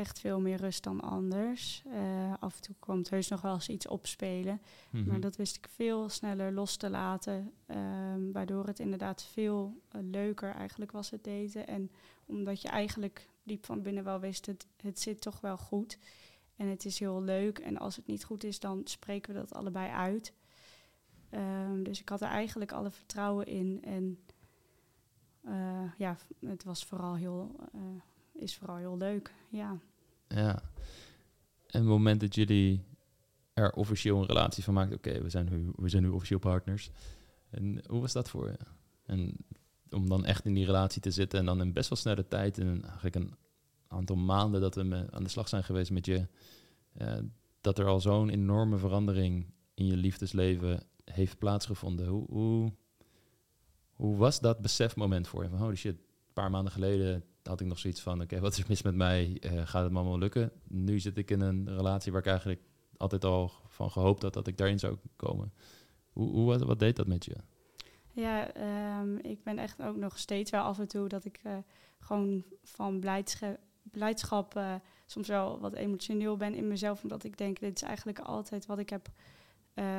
Echt 0.00 0.20
veel 0.20 0.40
meer 0.40 0.56
rust 0.56 0.82
dan 0.82 1.00
anders. 1.00 1.82
Eh, 1.92 2.34
af 2.38 2.56
en 2.56 2.62
toe 2.62 2.74
kwam 2.78 3.02
heus 3.08 3.28
nog 3.28 3.40
wel 3.40 3.54
eens 3.54 3.68
iets 3.68 3.88
opspelen. 3.88 4.60
Mhm. 4.90 5.08
Maar 5.08 5.20
dat 5.20 5.36
wist 5.36 5.56
ik 5.56 5.68
veel 5.74 6.08
sneller 6.08 6.52
los 6.52 6.76
te 6.76 6.90
laten. 6.90 7.52
ehm, 7.66 8.32
waardoor 8.32 8.66
het 8.66 8.78
inderdaad 8.78 9.22
veel 9.22 9.80
eh, 9.88 10.00
leuker 10.02 10.54
eigenlijk 10.54 10.92
was 10.92 11.10
het 11.10 11.24
daten. 11.24 11.66
En 11.66 11.90
omdat 12.26 12.62
je 12.62 12.68
eigenlijk 12.68 13.28
diep 13.42 13.64
van 13.64 13.82
binnen 13.82 14.04
wel 14.04 14.20
wist, 14.20 14.46
het, 14.46 14.66
het 14.82 15.00
zit 15.00 15.20
toch 15.20 15.40
wel 15.40 15.56
goed. 15.56 15.98
En 16.56 16.66
het 16.66 16.84
is 16.84 16.98
heel 16.98 17.22
leuk. 17.22 17.58
En 17.58 17.78
als 17.78 17.96
het 17.96 18.06
niet 18.06 18.24
goed 18.24 18.44
is, 18.44 18.60
dan 18.60 18.80
spreken 18.84 19.34
we 19.34 19.40
dat 19.40 19.54
allebei 19.54 19.90
uit. 19.90 20.32
Ehm, 21.30 21.82
dus 21.82 22.00
ik 22.00 22.08
had 22.08 22.20
er 22.20 22.28
eigenlijk 22.28 22.72
alle 22.72 22.90
vertrouwen 22.90 23.46
in. 23.46 23.80
En 23.82 24.18
eh, 25.40 25.92
ja, 25.96 26.16
het 26.40 26.64
was 26.64 26.84
vooral 26.84 27.14
heel, 27.14 27.56
is 28.32 28.56
vooral 28.56 28.76
heel 28.76 28.96
leuk. 28.96 29.32
Ja. 29.48 29.78
Ja. 30.34 30.62
En 31.66 31.80
het 31.80 31.88
moment 31.88 32.20
dat 32.20 32.34
jullie 32.34 32.84
er 33.52 33.72
officieel 33.72 34.18
een 34.18 34.26
relatie 34.26 34.64
van 34.64 34.74
maakten, 34.74 34.96
oké, 34.96 35.22
we 35.22 35.30
zijn 35.30 35.48
nu, 35.50 35.70
we 35.76 35.88
zijn 35.88 36.02
nu 36.02 36.08
officieel 36.08 36.38
partners. 36.38 36.90
En 37.50 37.82
hoe 37.86 38.00
was 38.00 38.12
dat 38.12 38.28
voor 38.28 38.48
je? 38.48 38.58
En 39.06 39.36
om 39.90 40.08
dan 40.08 40.24
echt 40.24 40.44
in 40.44 40.54
die 40.54 40.64
relatie 40.64 41.00
te 41.00 41.10
zitten 41.10 41.38
en 41.38 41.44
dan 41.44 41.60
in 41.60 41.72
best 41.72 41.88
wel 41.88 41.98
snelle 41.98 42.28
tijd, 42.28 42.58
in 42.58 42.84
eigenlijk 42.84 43.14
een 43.14 43.34
aantal 43.88 44.16
maanden 44.16 44.60
dat 44.60 44.74
we 44.74 45.06
aan 45.10 45.22
de 45.22 45.28
slag 45.28 45.48
zijn 45.48 45.64
geweest 45.64 45.90
met 45.90 46.06
je, 46.06 46.26
eh, 46.92 47.18
dat 47.60 47.78
er 47.78 47.86
al 47.86 48.00
zo'n 48.00 48.30
enorme 48.30 48.78
verandering 48.78 49.46
in 49.74 49.86
je 49.86 49.96
liefdesleven 49.96 50.82
heeft 51.04 51.38
plaatsgevonden. 51.38 52.06
Hoe, 52.06 52.26
hoe, 52.30 52.72
hoe 53.92 54.16
was 54.16 54.40
dat 54.40 54.60
besefmoment 54.60 55.28
voor 55.28 55.42
je? 55.42 55.48
Van, 55.48 55.58
holy 55.58 55.76
shit, 55.76 55.94
een 55.96 56.32
paar 56.32 56.50
maanden 56.50 56.72
geleden 56.72 57.24
had 57.42 57.60
ik 57.60 57.66
nog 57.66 57.78
zoiets 57.78 58.00
van, 58.00 58.22
oké, 58.22 58.40
wat 58.40 58.58
is 58.58 58.66
mis 58.66 58.82
met 58.82 58.94
mij? 58.94 59.36
Eh, 59.40 59.50
gaat 59.50 59.84
het 59.84 59.94
allemaal 59.94 60.18
lukken? 60.18 60.52
Nu 60.68 60.98
zit 60.98 61.16
ik 61.16 61.30
in 61.30 61.40
een 61.40 61.76
relatie 61.76 62.12
waar 62.12 62.20
ik 62.20 62.26
eigenlijk 62.26 62.60
altijd 62.96 63.24
al 63.24 63.52
van 63.68 63.90
gehoopt 63.90 64.22
had 64.22 64.32
dat 64.32 64.46
ik 64.46 64.56
daarin 64.56 64.78
zou 64.78 64.96
komen. 65.16 65.52
Hoe, 66.12 66.30
hoe, 66.30 66.46
wat, 66.46 66.62
wat 66.62 66.78
deed 66.78 66.96
dat 66.96 67.06
met 67.06 67.24
je? 67.24 67.36
Ja, 68.12 68.52
ehm, 68.52 69.16
ik 69.16 69.42
ben 69.42 69.58
echt 69.58 69.82
ook 69.82 69.96
nog 69.96 70.18
steeds 70.18 70.50
wel 70.50 70.62
af 70.62 70.78
en 70.78 70.88
toe 70.88 71.08
dat 71.08 71.24
ik 71.24 71.40
eh, 71.42 71.56
gewoon 71.98 72.44
van 72.62 73.00
blijdschap, 73.00 73.58
blijdschap 73.82 74.56
eh, 74.56 74.74
soms 75.06 75.28
wel 75.28 75.60
wat 75.60 75.74
emotioneel 75.74 76.36
ben 76.36 76.54
in 76.54 76.68
mezelf. 76.68 77.02
Omdat 77.02 77.24
ik 77.24 77.38
denk, 77.38 77.60
dit 77.60 77.76
is 77.76 77.82
eigenlijk 77.82 78.18
altijd 78.18 78.66
wat 78.66 78.78
ik 78.78 78.90
heb 78.90 79.08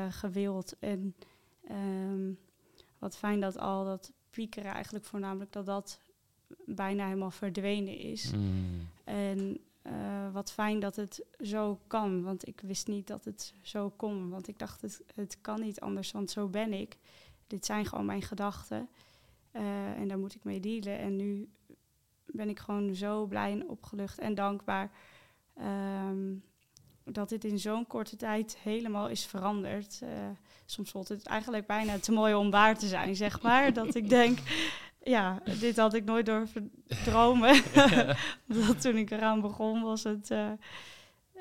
gewild. 0.09 0.75
En 0.79 1.15
ehm, 1.63 2.31
wat 2.99 3.17
fijn 3.17 3.39
dat 3.39 3.57
al 3.57 3.85
dat 3.85 4.11
piekeren 4.29 4.71
eigenlijk 4.71 5.05
voornamelijk 5.05 5.51
dat 5.51 5.65
dat 5.65 5.99
bijna 6.65 7.05
helemaal 7.05 7.31
verdwenen 7.31 7.97
is. 7.97 8.31
Mm. 8.31 8.87
En 9.03 9.57
eh, 9.81 10.31
wat 10.31 10.51
fijn 10.51 10.79
dat 10.79 10.95
het 10.95 11.23
zo 11.39 11.79
kan, 11.87 12.23
want 12.23 12.47
ik 12.47 12.61
wist 12.61 12.87
niet 12.87 13.07
dat 13.07 13.25
het 13.25 13.53
zo 13.61 13.89
kon. 13.89 14.29
Want 14.29 14.47
ik 14.47 14.59
dacht, 14.59 14.81
het, 14.81 15.01
het 15.15 15.37
kan 15.41 15.61
niet 15.61 15.79
anders, 15.79 16.11
want 16.11 16.31
zo 16.31 16.47
ben 16.47 16.73
ik. 16.73 16.97
Dit 17.47 17.65
zijn 17.65 17.85
gewoon 17.85 18.05
mijn 18.05 18.21
gedachten. 18.21 18.89
Eh, 19.51 19.91
en 19.91 20.07
daar 20.07 20.19
moet 20.19 20.35
ik 20.35 20.43
mee 20.43 20.59
dealen. 20.59 20.99
En 20.99 21.15
nu 21.15 21.49
ben 22.25 22.49
ik 22.49 22.59
gewoon 22.59 22.95
zo 22.95 23.25
blij 23.25 23.51
en 23.51 23.69
opgelucht 23.69 24.19
en 24.19 24.35
dankbaar 24.35 24.91
ehm, 25.53 26.33
dat 27.03 27.29
dit 27.29 27.43
in 27.43 27.59
zo'n 27.59 27.87
korte 27.87 28.15
tijd 28.15 28.57
helemaal 28.57 29.09
is 29.09 29.25
veranderd. 29.25 29.99
Eh, 30.01 30.09
soms 30.65 30.91
voelt 30.91 31.07
het 31.07 31.25
eigenlijk 31.25 31.67
bijna 31.67 31.99
te 31.99 32.11
mooi 32.11 32.33
om 32.33 32.51
waar 32.51 32.77
te 32.77 32.87
zijn, 32.87 33.15
zeg 33.15 33.41
maar. 33.41 33.73
dat 33.73 33.95
ik 33.95 34.09
denk, 34.09 34.39
ja, 35.03 35.41
dit 35.59 35.77
had 35.77 35.93
ik 35.93 36.05
nooit 36.05 36.25
durven 36.25 36.71
dromen. 37.03 37.63
toen 38.81 38.95
ik 38.95 39.11
eraan 39.11 39.41
begon, 39.41 39.81
was 39.81 40.03
het, 40.03 40.31
eh, 40.31 40.51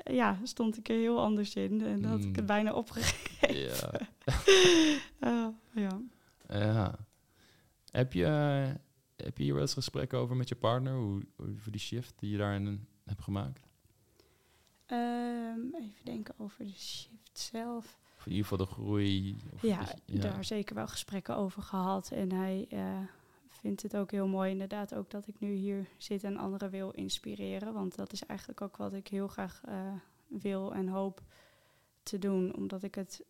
ja, 0.03 0.37
stond 0.43 0.77
ik 0.77 0.89
er 0.89 0.95
heel 0.95 1.21
anders 1.21 1.55
in. 1.55 1.85
En 1.85 2.03
had 2.03 2.23
ik 2.23 2.35
het 2.35 2.45
bijna 2.45 2.73
opgegeven. 2.73 3.55
Ja. 3.55 3.91
Eh, 5.19 5.47
ja. 5.83 6.01
ja. 6.49 6.95
Heb 7.91 8.13
je, 8.13 8.25
heb 9.15 9.37
je 9.37 9.43
hier 9.43 9.53
wel 9.53 9.61
eens 9.61 9.73
gesprekken 9.73 10.17
over 10.17 10.35
met 10.35 10.49
je 10.49 10.55
partner? 10.55 10.93
Hoe, 10.93 11.21
over 11.37 11.71
die 11.71 11.81
shift 11.81 12.13
die 12.19 12.31
je 12.31 12.37
daarin 12.37 12.87
hebt 13.05 13.21
gemaakt? 13.21 13.67
Ehm, 14.85 15.59
even 15.75 16.03
denken 16.03 16.33
over 16.37 16.65
de 16.65 16.77
shift 16.77 17.39
zelf. 17.39 17.99
Of 18.17 18.25
in 18.25 18.31
ieder 18.31 18.47
geval 18.47 18.65
de 18.65 18.71
groei? 18.73 19.37
Of 19.53 19.61
Ja, 19.61 19.85
daar 20.05 20.45
zeker 20.45 20.75
wel 20.75 20.87
gesprekken 20.87 21.35
over 21.35 21.61
gehad. 21.61 22.11
En 22.11 22.31
hij 22.31 22.65
eh, 22.69 22.99
vindt 23.61 23.81
het 23.81 23.97
ook 23.97 24.11
heel 24.11 24.27
mooi, 24.27 24.51
inderdaad, 24.51 24.95
ook 24.95 25.09
dat 25.09 25.27
ik 25.27 25.39
nu 25.39 25.51
hier 25.53 25.87
zit 25.97 26.23
en 26.23 26.37
anderen 26.37 26.69
wil 26.69 26.91
inspireren. 26.91 27.73
Want 27.73 27.95
dat 27.95 28.13
is 28.13 28.25
eigenlijk 28.25 28.61
ook 28.61 28.77
wat 28.77 28.93
ik 28.93 29.07
heel 29.07 29.27
graag 29.27 29.61
eh, 29.65 29.93
wil 30.27 30.73
en 30.73 30.87
hoop 30.87 31.21
te 32.03 32.17
doen. 32.19 32.55
Omdat 32.55 32.83
ik 32.83 32.95
het 32.95 33.23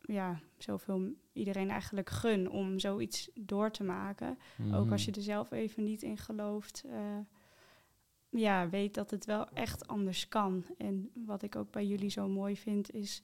ja, 0.00 0.40
zoveel 0.58 1.12
iedereen 1.32 1.70
eigenlijk 1.70 2.10
gun 2.10 2.50
om 2.50 2.78
zoiets 2.78 3.30
door 3.34 3.70
te 3.70 3.84
maken. 3.84 4.38
Ook 4.72 4.90
als 4.90 5.04
je 5.04 5.10
Mhm. 5.10 5.18
er 5.18 5.24
zelf 5.24 5.50
even 5.50 5.84
niet 5.84 6.02
in 6.02 6.16
gelooft. 6.18 6.84
eh, 6.86 7.18
ja, 8.30 8.68
weet 8.68 8.94
dat 8.94 9.10
het 9.10 9.24
wel 9.24 9.48
echt 9.48 9.86
anders 9.88 10.28
kan. 10.28 10.64
En 10.78 11.10
wat 11.14 11.42
ik 11.42 11.56
ook 11.56 11.70
bij 11.70 11.86
jullie 11.86 12.10
zo 12.10 12.28
mooi 12.28 12.56
vind 12.56 12.90
is. 12.94 13.22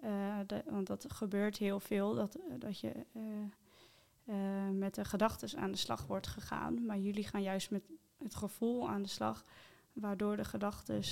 eh, 0.00 0.38
de- 0.46 0.62
want 0.66 0.86
dat 0.86 1.06
gebeurt 1.12 1.56
heel 1.56 1.80
veel. 1.80 2.14
Dat, 2.14 2.38
dat 2.58 2.80
je 2.80 2.92
met 4.78 4.94
de 4.94 5.04
gedachten 5.04 5.58
aan 5.58 5.70
de 5.70 5.76
slag 5.78 6.06
wordt 6.06 6.26
gegaan. 6.26 6.84
Maar 6.86 6.98
jullie 6.98 7.24
gaan 7.26 7.42
juist 7.42 7.70
met 7.70 7.82
het 8.18 8.34
gevoel 8.34 8.88
aan 8.88 9.02
de 9.02 9.08
slag. 9.08 9.44
Waardoor 9.92 10.36
de 10.36 10.44
gedachten 10.44 11.02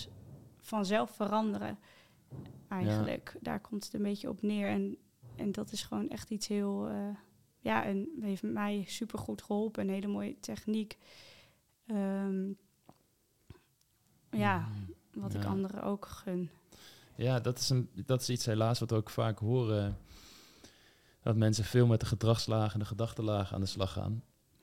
vanzelf 0.59 1.11
veranderen. 1.11 1.79
Eigenlijk. 2.69 3.37
Daar 3.41 3.61
komt 3.61 3.85
het 3.85 3.95
een 3.95 4.03
beetje 4.03 4.29
op 4.29 4.43
neer. 4.43 4.69
En, 4.69 4.97
en 5.37 5.53
dat 5.53 5.73
is 5.73 5.83
gewoon 5.83 6.09
echt 6.09 6.31
iets 6.31 6.49
heel. 6.49 6.89
eh, 6.89 7.09
ja, 7.61 7.85
en 7.85 8.09
heeft 8.21 8.43
mij 8.43 8.85
supergoed 8.87 9.43
geholpen. 9.43 9.83
Een 9.83 9.95
hele 9.95 10.07
mooie 10.07 10.41
techniek. 10.41 10.99
Ehm, 11.87 12.49
ja, 14.31 14.59
Mhm. 14.59 15.21
wat 15.21 15.35
ik 15.35 15.45
anderen 15.45 15.83
ook 15.83 16.07
gun. 16.07 16.51
Ja, 17.15 17.41
dat 17.41 17.59
is, 17.59 17.69
een, 17.71 17.91
dat 18.07 18.21
is 18.21 18.31
iets 18.31 18.47
helaas 18.47 18.79
wat 18.79 18.91
we 18.91 18.97
ook 18.97 19.11
vaak 19.11 19.39
horen. 19.39 19.99
Dat 21.23 21.37
mensen 21.37 21.65
veel 21.65 21.87
met 21.87 22.01
de 22.01 22.07
gedragslaag 22.07 22.73
en 22.73 22.79
de 22.79 22.85
gedachtenlaag 22.85 23.55
aan 23.55 23.61
de 23.61 23.67
slag 23.67 23.93
gaan. 23.93 24.23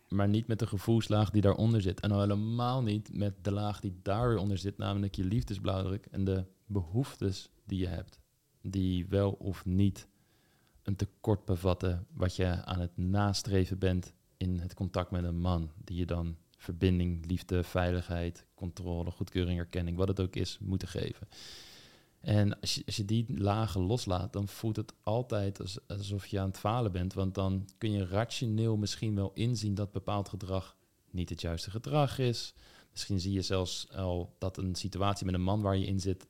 Maar 0.10 0.28
niet 0.28 0.47
met 0.47 0.60
de 0.60 0.68
gevoelslaag 0.68 1.30
die 1.30 1.41
daaronder 1.41 1.82
zit. 1.82 1.99
En 1.99 2.12
al 2.12 2.20
helemaal 2.20 2.82
niet 2.82 3.14
met 3.14 3.34
de 3.41 3.51
laag 3.51 3.80
die 3.80 3.99
daar 4.01 4.28
weer 4.30 4.38
onder 4.38 4.58
zit. 4.58 4.78
Namelijk 4.78 5.16
je 5.16 5.24
liefdesblauwdruk 5.24 6.06
en 6.06 6.24
de 6.24 6.45
behoeftes 6.66 7.49
die 7.66 7.80
je 7.80 7.88
hebt. 7.88 8.20
Die 8.62 9.08
wel 9.08 9.32
of 9.32 9.66
niet 9.66 10.08
een 10.84 10.95
tekort 10.95 11.45
bevatten 11.45 12.08
wat 12.14 12.36
je 12.36 12.66
aan 12.66 12.80
het 12.80 12.97
nastreven 12.97 13.80
bent 13.80 14.14
in 14.38 14.60
het 14.60 14.74
contact 14.74 15.12
met 15.12 15.24
een 15.24 15.39
man. 15.39 15.72
Die 15.84 15.97
je 15.97 16.06
dan 16.06 16.36
verbinding, 16.58 17.26
liefde, 17.26 17.64
veiligheid, 17.64 18.45
controle, 18.53 19.12
goedkeuring, 19.12 19.60
erkenning, 19.60 19.97
wat 19.97 20.08
het 20.08 20.20
ook 20.20 20.36
is, 20.36 20.58
moeten 20.62 20.88
geven. 20.88 21.28
En 22.26 22.60
als 22.60 22.76
je, 22.76 22.84
als 22.86 22.96
je 22.96 23.06
die 23.06 23.26
lagen 23.28 23.82
loslaat, 23.82 24.34
dan 24.34 24.48
voelt 24.48 24.76
het 24.76 24.94
altijd 25.04 25.60
als, 25.60 25.78
alsof 25.88 26.26
je 26.26 26.40
aan 26.40 26.48
het 26.48 26.58
falen 26.58 26.92
bent. 26.92 27.14
Want 27.14 27.36
dan 27.36 27.68
kun 27.78 27.92
je 27.92 28.06
rationeel 28.06 28.78
misschien 28.78 29.16
wel 29.16 29.32
inzien 29.34 29.76
dat 29.76 29.92
bepaald 29.92 30.30
gedrag 30.30 30.76
niet 31.12 31.30
het 31.30 31.42
juiste 31.42 31.72
gedrag 31.72 32.20
is. 32.20 32.54
Misschien 32.92 33.20
zie 33.20 33.32
je 33.32 33.42
zelfs 33.42 33.92
al 33.92 34.36
dat 34.38 34.58
een 34.58 34.76
situatie 34.76 35.26
met 35.26 35.36
een 35.36 35.42
man 35.42 35.62
waar 35.62 35.78
je 35.78 35.86
in 35.86 36.00
zit, 36.00 36.28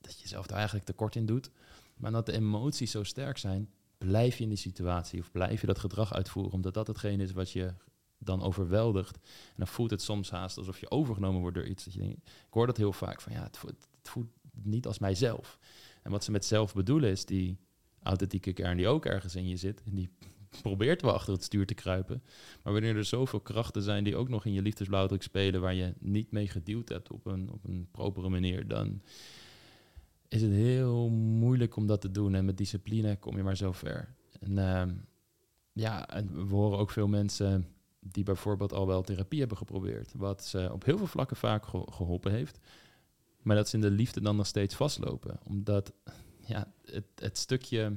dat 0.00 0.20
je 0.20 0.28
zelf 0.28 0.46
er 0.46 0.54
eigenlijk 0.56 0.84
tekort 0.86 1.16
in 1.16 1.26
doet. 1.26 1.50
Maar 1.96 2.12
dat 2.12 2.26
de 2.26 2.32
emoties 2.32 2.90
zo 2.90 3.02
sterk 3.02 3.38
zijn, 3.38 3.70
blijf 3.98 4.36
je 4.36 4.42
in 4.42 4.48
die 4.48 4.58
situatie 4.58 5.20
of 5.20 5.30
blijf 5.30 5.60
je 5.60 5.66
dat 5.66 5.78
gedrag 5.78 6.14
uitvoeren, 6.14 6.52
omdat 6.52 6.74
dat 6.74 6.86
hetgeen 6.86 7.20
is 7.20 7.32
wat 7.32 7.50
je 7.50 7.74
dan 8.18 8.42
overweldigt. 8.42 9.16
En 9.16 9.54
dan 9.56 9.66
voelt 9.66 9.90
het 9.90 10.02
soms 10.02 10.30
haast 10.30 10.58
alsof 10.58 10.80
je 10.80 10.90
overgenomen 10.90 11.40
wordt 11.40 11.56
door 11.56 11.66
iets. 11.66 11.84
Dat 11.84 11.94
je 11.94 12.02
ik 12.02 12.20
hoor 12.50 12.66
dat 12.66 12.76
heel 12.76 12.92
vaak 12.92 13.20
van 13.20 13.32
ja, 13.32 13.42
het 13.42 13.56
voelt, 13.56 13.88
het 13.98 14.08
voelt 14.08 14.28
niet 14.62 14.86
als 14.86 14.98
mijzelf. 14.98 15.58
En 16.02 16.10
wat 16.10 16.24
ze 16.24 16.30
met 16.30 16.44
zelf 16.44 16.74
bedoelen 16.74 17.10
is 17.10 17.24
die 17.24 17.58
authentieke 18.02 18.52
kern 18.52 18.76
die 18.76 18.88
ook 18.88 19.06
ergens 19.06 19.34
in 19.34 19.48
je 19.48 19.56
zit. 19.56 19.82
En 19.84 19.94
die 19.94 20.08
probeert 20.62 21.02
wel 21.02 21.12
achter 21.12 21.32
het 21.32 21.44
stuur 21.44 21.66
te 21.66 21.74
kruipen. 21.74 22.22
Maar 22.62 22.72
wanneer 22.72 22.96
er 22.96 23.04
zoveel 23.04 23.40
krachten 23.40 23.82
zijn 23.82 24.04
die 24.04 24.16
ook 24.16 24.28
nog 24.28 24.44
in 24.44 24.52
je 24.52 24.62
liefdesblauwdruk 24.62 25.22
spelen, 25.22 25.60
waar 25.60 25.74
je 25.74 25.94
niet 25.98 26.30
mee 26.30 26.48
gedeeld 26.48 26.88
hebt 26.88 27.10
op 27.10 27.26
een, 27.26 27.50
op 27.50 27.64
een 27.64 27.88
propere 27.90 28.28
manier, 28.28 28.68
dan 28.68 29.02
is 30.28 30.42
het 30.42 30.52
heel 30.52 31.08
moeilijk 31.08 31.76
om 31.76 31.86
dat 31.86 32.00
te 32.00 32.10
doen. 32.10 32.34
En 32.34 32.44
met 32.44 32.56
discipline 32.56 33.18
kom 33.18 33.36
je 33.36 33.42
maar 33.42 33.56
zo 33.56 33.72
ver. 33.72 34.14
En 34.40 34.50
uh, 34.50 34.82
ja, 35.72 36.08
en 36.08 36.48
we 36.48 36.54
horen 36.54 36.78
ook 36.78 36.90
veel 36.90 37.08
mensen 37.08 37.66
die 38.00 38.24
bijvoorbeeld 38.24 38.72
al 38.72 38.86
wel 38.86 39.02
therapie 39.02 39.38
hebben 39.38 39.56
geprobeerd, 39.56 40.12
wat 40.16 40.44
ze 40.44 40.70
op 40.72 40.84
heel 40.84 40.98
veel 40.98 41.06
vlakken 41.06 41.36
vaak 41.36 41.64
geholpen 41.66 42.32
heeft, 42.32 42.58
maar 43.44 43.56
dat 43.56 43.68
ze 43.68 43.76
in 43.76 43.82
de 43.82 43.90
liefde 43.90 44.20
dan 44.20 44.36
nog 44.36 44.46
steeds 44.46 44.74
vastlopen. 44.74 45.38
Omdat 45.44 45.92
ja, 46.46 46.72
het, 46.84 47.04
het 47.14 47.38
stukje 47.38 47.96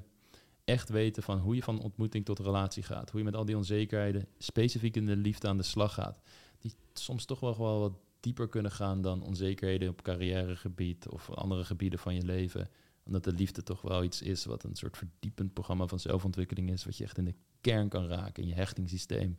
echt 0.63 0.89
weten 0.89 1.23
van 1.23 1.39
hoe 1.39 1.55
je 1.55 1.63
van 1.63 1.81
ontmoeting 1.81 2.25
tot 2.25 2.39
relatie 2.39 2.83
gaat, 2.83 3.09
hoe 3.09 3.19
je 3.19 3.25
met 3.25 3.35
al 3.35 3.45
die 3.45 3.57
onzekerheden 3.57 4.27
specifiek 4.37 4.95
in 4.95 5.05
de 5.05 5.15
liefde 5.15 5.47
aan 5.47 5.57
de 5.57 5.63
slag 5.63 5.93
gaat, 5.93 6.21
die 6.59 6.73
soms 6.93 7.25
toch 7.25 7.39
wel, 7.39 7.57
wel 7.57 7.79
wat 7.79 7.93
dieper 8.19 8.47
kunnen 8.47 8.71
gaan 8.71 9.01
dan 9.01 9.23
onzekerheden 9.23 9.89
op 9.89 10.01
carrièregebied 10.01 11.07
of 11.07 11.31
andere 11.31 11.63
gebieden 11.63 11.99
van 11.99 12.15
je 12.15 12.23
leven. 12.23 12.69
Omdat 13.05 13.23
de 13.23 13.33
liefde 13.33 13.63
toch 13.63 13.81
wel 13.81 14.03
iets 14.03 14.21
is 14.21 14.45
wat 14.45 14.63
een 14.63 14.75
soort 14.75 14.97
verdiepend 14.97 15.53
programma 15.53 15.87
van 15.87 15.99
zelfontwikkeling 15.99 16.69
is, 16.69 16.85
wat 16.85 16.97
je 16.97 17.03
echt 17.03 17.17
in 17.17 17.25
de 17.25 17.35
kern 17.61 17.89
kan 17.89 18.07
raken 18.07 18.43
in 18.43 18.49
je 18.49 18.55
hechtingssysteem. 18.55 19.37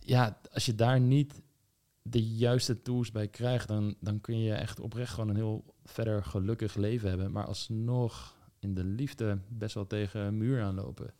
Ja, 0.00 0.40
als 0.52 0.66
je 0.66 0.74
daar 0.74 1.00
niet 1.00 1.42
de 2.10 2.26
juiste 2.26 2.82
tools 2.82 3.10
bij 3.10 3.28
krijgt, 3.28 3.68
dan, 3.68 3.96
dan 4.00 4.20
kun 4.20 4.38
je 4.38 4.52
echt 4.52 4.80
oprecht 4.80 5.12
gewoon 5.12 5.28
een 5.28 5.36
heel 5.36 5.74
verder 5.84 6.24
gelukkig 6.24 6.74
leven 6.74 7.08
hebben. 7.08 7.32
Maar 7.32 7.46
alsnog 7.46 8.36
in 8.58 8.74
de 8.74 8.84
liefde 8.84 9.38
best 9.48 9.74
wel 9.74 9.86
tegen 9.86 10.20
een 10.20 10.36
muur 10.36 10.62
aanlopen. 10.62 11.14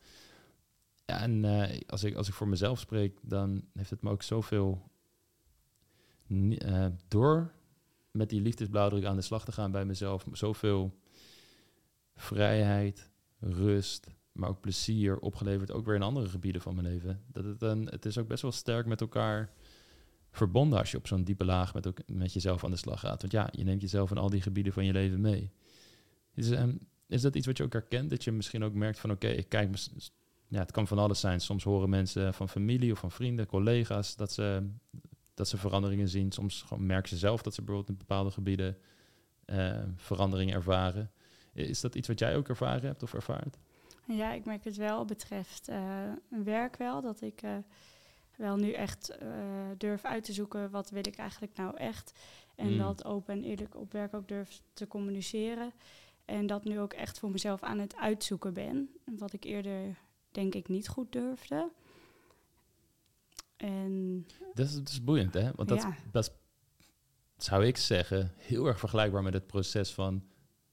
En 1.05 1.43
uh, 1.43 1.79
als, 1.87 2.03
ik, 2.03 2.15
als 2.15 2.27
ik 2.27 2.33
voor 2.33 2.47
mezelf 2.47 2.79
spreek, 2.79 3.19
dan 3.21 3.65
heeft 3.73 3.89
het 3.89 4.01
me 4.01 4.09
ook 4.09 4.23
zoveel 4.23 4.91
uh, 6.27 6.85
door 7.07 7.51
met 8.11 8.29
die 8.29 8.41
liefdesblauwdruk 8.41 9.05
aan 9.05 9.15
de 9.15 9.21
slag 9.21 9.45
te 9.45 9.51
gaan 9.51 9.71
bij 9.71 9.85
mezelf. 9.85 10.25
Zoveel 10.31 10.99
vrijheid, 12.15 13.11
rust, 13.39 14.07
maar 14.31 14.49
ook 14.49 14.61
plezier 14.61 15.19
opgeleverd, 15.19 15.71
ook 15.71 15.85
weer 15.85 15.95
in 15.95 16.01
andere 16.01 16.29
gebieden 16.29 16.61
van 16.61 16.75
mijn 16.75 16.87
leven. 16.87 17.23
Dat 17.27 17.43
het, 17.43 17.61
een, 17.61 17.85
het 17.85 18.05
is 18.05 18.17
ook 18.17 18.27
best 18.27 18.41
wel 18.41 18.51
sterk 18.51 18.85
met 18.85 19.01
elkaar 19.01 19.53
verbonden 20.37 20.79
als 20.79 20.91
je 20.91 20.97
op 20.97 21.07
zo'n 21.07 21.23
diepe 21.23 21.45
laag 21.45 21.73
met, 21.73 21.87
ook, 21.87 21.99
met 22.07 22.33
jezelf 22.33 22.63
aan 22.63 22.71
de 22.71 22.77
slag 22.77 22.99
gaat. 22.99 23.21
Want 23.21 23.33
ja, 23.33 23.49
je 23.51 23.63
neemt 23.63 23.81
jezelf 23.81 24.11
in 24.11 24.17
al 24.17 24.29
die 24.29 24.41
gebieden 24.41 24.73
van 24.73 24.85
je 24.85 24.91
leven 24.91 25.21
mee. 25.21 25.51
Is, 26.33 26.49
um, 26.49 26.79
is 27.07 27.21
dat 27.21 27.35
iets 27.35 27.45
wat 27.45 27.57
je 27.57 27.63
ook 27.63 27.73
herkent? 27.73 28.09
Dat 28.09 28.23
je 28.23 28.31
misschien 28.31 28.63
ook 28.63 28.73
merkt 28.73 28.99
van 28.99 29.11
oké, 29.11 29.27
ik 29.27 29.49
kijk, 29.49 29.75
ja, 30.47 30.59
het 30.59 30.71
kan 30.71 30.87
van 30.87 30.99
alles 30.99 31.19
zijn. 31.19 31.41
Soms 31.41 31.63
horen 31.63 31.89
mensen 31.89 32.33
van 32.33 32.49
familie 32.49 32.91
of 32.91 32.99
van 32.99 33.11
vrienden, 33.11 33.45
collega's, 33.45 34.15
dat 34.15 34.31
ze, 34.31 34.69
dat 35.33 35.47
ze 35.47 35.57
veranderingen 35.57 36.09
zien. 36.09 36.31
Soms 36.31 36.65
merken 36.77 37.09
ze 37.09 37.17
zelf 37.17 37.41
dat 37.41 37.53
ze 37.53 37.61
bijvoorbeeld 37.61 37.89
in 37.89 38.05
bepaalde 38.07 38.31
gebieden 38.31 38.77
uh, 39.45 39.83
veranderingen 39.95 40.55
ervaren. 40.55 41.11
Is 41.53 41.81
dat 41.81 41.95
iets 41.95 42.07
wat 42.07 42.19
jij 42.19 42.35
ook 42.35 42.49
ervaren 42.49 42.85
hebt 42.85 43.03
of 43.03 43.13
ervaart? 43.13 43.57
Ja, 44.07 44.33
ik 44.33 44.45
merk 44.45 44.63
het 44.63 44.75
wel 44.75 45.05
betreft 45.05 45.69
uh, 45.69 45.77
werk 46.43 46.77
wel, 46.77 47.01
dat 47.01 47.21
ik 47.21 47.41
uh, 47.43 47.57
wel 48.37 48.55
nu 48.55 48.71
echt 48.71 49.17
uh, 49.21 49.27
durf 49.77 50.03
uit 50.03 50.23
te 50.23 50.33
zoeken 50.33 50.69
wat 50.69 50.89
wil 50.89 51.07
ik 51.07 51.15
eigenlijk 51.15 51.55
nou 51.55 51.77
echt. 51.77 52.11
En 52.55 52.71
mm. 52.71 52.77
dat 52.77 53.05
open 53.05 53.33
en 53.33 53.43
eerlijk 53.43 53.75
op 53.75 53.91
werk 53.91 54.13
ook 54.13 54.27
durf 54.27 54.61
te 54.73 54.87
communiceren. 54.87 55.71
En 56.25 56.47
dat 56.47 56.63
nu 56.63 56.79
ook 56.79 56.93
echt 56.93 57.19
voor 57.19 57.31
mezelf 57.31 57.61
aan 57.61 57.79
het 57.79 57.95
uitzoeken 57.95 58.53
ben. 58.53 58.89
Wat 59.05 59.33
ik 59.33 59.43
eerder 59.43 59.97
denk 60.31 60.55
ik 60.55 60.67
niet 60.67 60.87
goed 60.87 61.11
durfde. 61.11 61.71
En, 63.57 64.25
dat, 64.53 64.65
is, 64.65 64.73
dat 64.73 64.89
is 64.89 65.03
boeiend, 65.03 65.33
hè? 65.33 65.51
Want 65.55 65.69
dat, 65.69 65.81
ja. 65.81 65.95
dat 66.11 66.33
zou 67.37 67.65
ik 67.65 67.77
zeggen 67.77 68.31
heel 68.37 68.65
erg 68.65 68.79
vergelijkbaar 68.79 69.23
met 69.23 69.33
het 69.33 69.47
proces 69.47 69.93
van... 69.93 70.23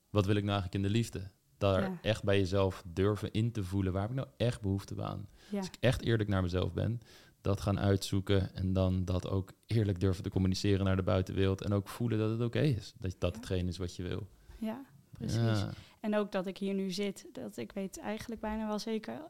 wat 0.09 0.25
wil 0.25 0.35
ik 0.35 0.43
nou 0.43 0.59
eigenlijk 0.59 0.85
in 0.85 0.91
de 0.91 0.97
liefde? 0.97 1.31
Daar 1.57 1.81
ja. 1.81 1.97
echt 2.01 2.23
bij 2.23 2.37
jezelf 2.37 2.83
durven 2.85 3.31
in 3.31 3.51
te 3.51 3.63
voelen. 3.63 3.93
Waar 3.93 4.01
heb 4.01 4.11
ik 4.11 4.17
nou 4.17 4.29
echt 4.37 4.61
behoefte 4.61 5.03
aan? 5.03 5.29
Ja. 5.49 5.57
Als 5.57 5.67
ik 5.67 5.77
echt 5.79 6.01
eerlijk 6.01 6.29
naar 6.29 6.41
mezelf 6.41 6.73
ben, 6.73 6.99
dat 7.45 7.61
gaan 7.61 7.79
uitzoeken 7.79 8.53
en 8.53 8.73
dan 8.73 9.05
dat 9.05 9.29
ook 9.29 9.53
eerlijk 9.65 9.99
durven 9.99 10.23
te 10.23 10.29
communiceren 10.29 10.85
naar 10.85 10.95
de 10.95 11.03
buitenwereld 11.03 11.61
en 11.61 11.73
ook 11.73 11.87
voelen 11.87 12.17
dat 12.17 12.29
het 12.29 12.41
oké 12.41 12.57
okay 12.57 12.69
is, 12.69 12.93
dat 12.97 13.15
dat 13.19 13.33
ja. 13.33 13.37
hetgeen 13.37 13.67
is 13.67 13.77
wat 13.77 13.95
je 13.95 14.03
wil. 14.03 14.27
Ja, 14.57 14.85
precies. 15.11 15.35
Ja. 15.35 15.69
En 15.99 16.15
ook 16.15 16.31
dat 16.31 16.47
ik 16.47 16.57
hier 16.57 16.73
nu 16.73 16.91
zit, 16.91 17.25
dat 17.31 17.57
ik 17.57 17.71
weet 17.71 17.99
eigenlijk 17.99 18.41
bijna 18.41 18.67
wel 18.67 18.79
zeker 18.79 19.21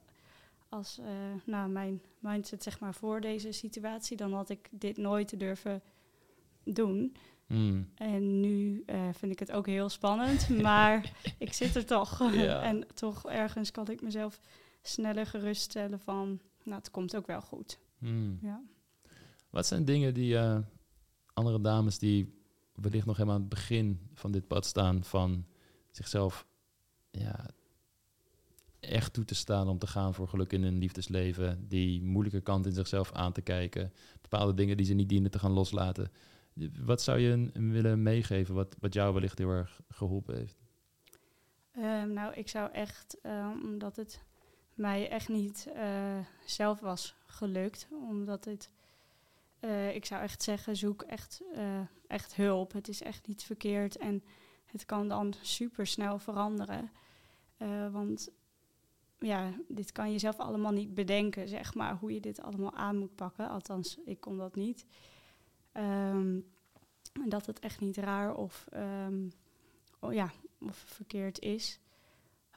als 0.70 1.00
uh, 1.00 1.06
nou, 1.46 1.70
mijn 1.70 2.02
mindset 2.20 2.64
zeg 2.64 2.80
maar 2.80 2.94
voor 2.94 3.22
deze 3.22 3.52
situatie, 3.52 4.18
dan 4.18 4.34
had 4.34 4.50
ik 4.50 4.70
dit 4.72 4.98
nooit 4.98 5.40
durven 5.40 5.82
doen. 6.64 7.16
Mm. 7.48 7.90
En 7.96 8.40
nu 8.40 8.84
uh, 8.86 9.10
vind 9.12 9.32
ik 9.32 9.40
het 9.40 9.52
ook 9.52 9.66
heel 9.66 9.90
spannend, 9.90 10.50
maar 10.70 11.12
ik 11.38 11.54
zit 11.54 11.76
er 11.76 11.86
toch. 11.86 12.34
Ja. 12.34 12.62
en 12.62 12.88
toch 12.94 13.30
ergens 13.30 13.72
kan 13.72 13.88
ik 13.88 14.02
mezelf 14.02 14.40
sneller 14.82 15.26
geruststellen 15.26 16.00
van, 16.00 16.40
nou, 16.64 16.78
het 16.78 16.92
komt 16.92 17.16
ook 17.16 17.28
wel 17.28 17.42
goed. 17.42 17.80
Mm. 17.98 18.38
Ja. 18.42 18.62
Wat 19.50 19.66
zijn 19.66 19.86
dingen 19.86 20.14
die 20.14 20.34
uh, 20.34 20.58
andere 21.34 21.62
dames 21.62 22.00
die 22.00 22.44
wellicht 22.74 23.06
nog 23.06 23.16
helemaal 23.18 23.36
aan 23.36 23.46
het 23.46 23.54
begin 23.54 24.10
van 24.14 24.32
dit 24.32 24.48
pad 24.48 24.66
staan, 24.66 25.04
van 25.04 25.46
zichzelf 25.92 26.48
ja, 27.12 27.50
echt 28.80 29.14
toe 29.14 29.26
te 29.26 29.36
staan 29.36 29.68
om 29.68 29.78
te 29.78 29.88
gaan 29.88 30.14
voor 30.14 30.28
geluk 30.28 30.54
in 30.54 30.64
een 30.64 30.78
liefdesleven, 30.78 31.68
die 31.68 32.02
moeilijke 32.04 32.42
kant 32.42 32.66
in 32.66 32.72
zichzelf 32.72 33.12
aan 33.12 33.32
te 33.32 33.42
kijken, 33.42 33.94
bepaalde 34.22 34.54
dingen 34.54 34.78
die 34.78 34.86
ze 34.86 34.94
niet 34.94 35.10
dienen 35.10 35.32
te 35.32 35.40
gaan 35.40 35.52
loslaten. 35.52 36.12
Wat 36.80 37.02
zou 37.02 37.20
je 37.20 37.50
willen 37.54 38.04
meegeven 38.04 38.56
wat, 38.56 38.76
wat 38.80 38.94
jou 38.94 39.14
wellicht 39.14 39.38
heel 39.38 39.50
erg 39.50 39.82
geholpen 39.90 40.36
heeft? 40.36 40.64
Um, 41.78 42.14
nou, 42.14 42.34
ik 42.34 42.50
zou 42.50 42.72
echt, 42.72 43.18
um, 43.24 43.64
omdat 43.64 43.96
het 43.96 44.24
mij 44.76 45.10
echt 45.10 45.30
niet 45.30 45.68
uh, 45.76 46.18
zelf 46.46 46.80
was 46.80 47.16
gelukt, 47.26 47.88
omdat 48.10 48.46
het, 48.46 48.70
uh, 49.60 49.96
ik 49.96 50.06
zou 50.06 50.22
echt 50.22 50.44
zeggen, 50.44 50.76
zoek 50.76 51.02
echt, 51.02 51.42
uh, 51.56 51.80
echt 52.08 52.36
hulp. 52.36 52.72
Het 52.72 52.88
is 52.88 53.02
echt 53.02 53.28
niet 53.28 53.44
verkeerd 53.44 53.98
en 53.98 54.24
het 54.66 54.86
kan 54.86 55.08
dan 55.08 55.34
super 55.42 55.88
snel 55.88 56.20
veranderen. 56.20 56.92
want 57.92 58.30
ja, 59.20 59.54
dit 59.68 59.92
kan 59.92 60.12
je 60.12 60.20
zelf 60.20 60.38
allemaal 60.38 60.72
niet 60.72 60.94
bedenken, 60.94 61.48
zeg 61.48 61.74
maar, 61.74 61.96
hoe 61.96 62.14
je 62.14 62.20
dit 62.20 62.42
allemaal 62.42 62.74
aan 62.74 62.98
moet 62.98 63.16
pakken. 63.16 63.50
Althans, 63.50 63.98
ik 64.06 64.20
kon 64.20 64.38
dat 64.38 64.56
niet. 64.56 64.86
Um, 65.74 66.46
dat 67.26 67.46
het 67.46 67.60
echt 67.60 67.80
niet 67.80 67.98
raar 67.98 68.36
of, 68.36 68.66
um, 68.74 69.32
oh 70.00 70.14
ja, 70.14 70.32
of 70.60 70.78
verkeerd 70.78 71.40
is 71.40 71.80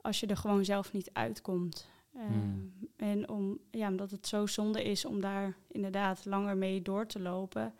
als 0.01 0.21
je 0.21 0.27
er 0.27 0.37
gewoon 0.37 0.65
zelf 0.65 0.93
niet 0.93 1.11
uitkomt. 1.13 1.89
Um, 2.17 2.73
En 2.97 3.29
om, 3.29 3.59
ja, 3.71 3.89
omdat 3.89 4.11
het 4.11 4.27
zo 4.27 4.47
zonde 4.47 4.85
is 4.85 5.05
om 5.05 5.21
daar 5.21 5.57
inderdaad 5.69 6.25
langer 6.25 6.57
mee 6.57 6.83
door 6.83 7.07
te 7.07 7.21
lopen. 7.21 7.75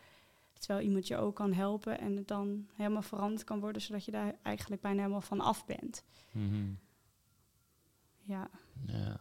Terwijl 0.59 0.87
iemand 0.87 1.07
je 1.07 1.17
ook 1.17 1.35
kan 1.35 1.53
helpen 1.53 1.99
en 1.99 2.17
het 2.17 2.29
dan 2.29 2.67
helemaal 2.75 3.03
veranderd 3.03 3.45
kan 3.45 3.61
worden, 3.61 3.83
zodat 3.83 4.05
je 4.05 4.11
daar 4.11 4.35
eigenlijk 4.43 4.83
bijna 4.83 4.99
helemaal 4.99 5.21
van 5.21 5.41
af 5.41 5.67
bent. 5.67 6.05
-hmm. 6.31 6.79
Ja. 8.21 8.51
Ja. 8.87 9.21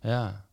Ja, 0.00 0.48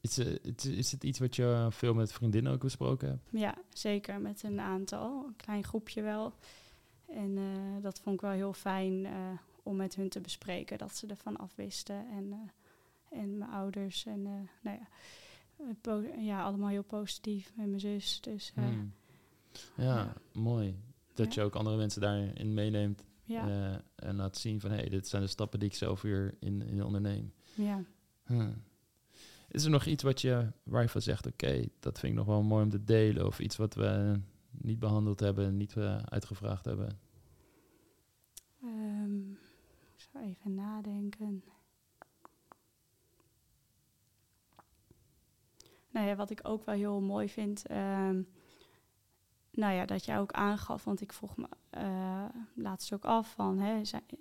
is, 0.00 0.16
het, 0.16 0.64
is 0.64 0.92
het 0.92 1.04
iets 1.04 1.18
wat 1.18 1.36
je 1.36 1.66
veel 1.70 1.94
met 1.94 2.12
vriendinnen 2.12 2.52
ook 2.52 2.60
besproken 2.60 3.08
hebt? 3.08 3.28
Ja, 3.30 3.54
zeker. 3.68 4.20
Met 4.20 4.42
een 4.42 4.60
aantal. 4.60 5.24
Een 5.26 5.36
klein 5.36 5.64
groepje 5.64 6.02
wel. 6.02 6.34
En 7.06 7.36
uh, 7.36 7.82
dat 7.82 8.00
vond 8.00 8.14
ik 8.14 8.20
wel 8.20 8.30
heel 8.30 8.52
fijn 8.52 9.04
uh, 9.04 9.12
om 9.64 9.76
met 9.76 9.94
hun 9.94 10.08
te 10.08 10.20
bespreken. 10.20 10.78
Dat 10.78 10.96
ze 10.96 11.06
ervan 11.06 11.36
afwisten. 11.36 12.06
En, 12.10 12.24
uh, 12.24 13.20
en 13.20 13.38
mijn 13.38 13.50
ouders. 13.50 14.06
En 14.06 14.22
nou 14.62 14.78
ja, 14.78 16.20
ja, 16.22 16.42
allemaal 16.42 16.68
heel 16.68 16.82
positief. 16.82 17.52
En 17.56 17.68
mijn 17.68 17.80
zus. 17.80 18.20
Dus, 18.20 18.52
hmm. 18.54 18.92
ja, 19.76 19.84
ja, 19.84 20.14
mooi. 20.32 20.76
Dat 21.14 21.34
ja. 21.34 21.40
je 21.40 21.46
ook 21.46 21.54
andere 21.54 21.76
mensen 21.76 22.00
daarin 22.00 22.54
meeneemt. 22.54 23.04
Ja. 23.26 23.82
en 23.94 24.16
laat 24.16 24.36
zien 24.36 24.60
van, 24.60 24.70
hé, 24.70 24.76
hey, 24.76 24.88
dit 24.88 25.08
zijn 25.08 25.22
de 25.22 25.28
stappen 25.28 25.58
die 25.58 25.68
ik 25.68 25.74
zelf 25.74 26.02
weer 26.02 26.36
in, 26.40 26.62
in 26.62 26.84
onderneem. 26.84 27.32
Ja. 27.54 27.84
Hmm. 28.24 28.62
Is 29.54 29.64
er 29.64 29.70
nog 29.70 29.84
iets 29.84 30.02
wat 30.02 30.20
je, 30.20 30.52
waar 30.62 30.82
je 30.82 30.88
van 30.88 31.02
zegt, 31.02 31.26
oké, 31.26 31.64
dat 31.80 31.98
vind 31.98 32.12
ik 32.12 32.18
nog 32.18 32.26
wel 32.26 32.42
mooi 32.42 32.64
om 32.64 32.70
te 32.70 32.84
delen? 32.84 33.26
Of 33.26 33.40
iets 33.40 33.56
wat 33.56 33.74
we 33.74 34.20
niet 34.50 34.78
behandeld 34.78 35.20
hebben, 35.20 35.56
niet 35.56 35.74
uh, 35.74 35.96
uitgevraagd 35.96 36.64
hebben? 36.64 36.98
Um, 38.62 39.24
zou 39.24 39.33
even 40.22 40.54
nadenken. 40.54 41.44
Nou 45.90 46.06
ja, 46.06 46.14
wat 46.14 46.30
ik 46.30 46.40
ook 46.42 46.64
wel 46.64 46.74
heel 46.74 47.00
mooi 47.00 47.28
vind. 47.28 47.70
Um, 47.70 48.28
nou 49.50 49.74
ja, 49.74 49.86
dat 49.86 50.04
jij 50.04 50.18
ook 50.18 50.32
aangaf, 50.32 50.84
want 50.84 51.00
ik 51.00 51.12
vroeg 51.12 51.36
me 51.36 51.48
uh, 51.78 52.24
laatst 52.54 52.92
ook 52.92 53.04
af 53.04 53.32
van, 53.32 53.58
hè, 53.58 53.80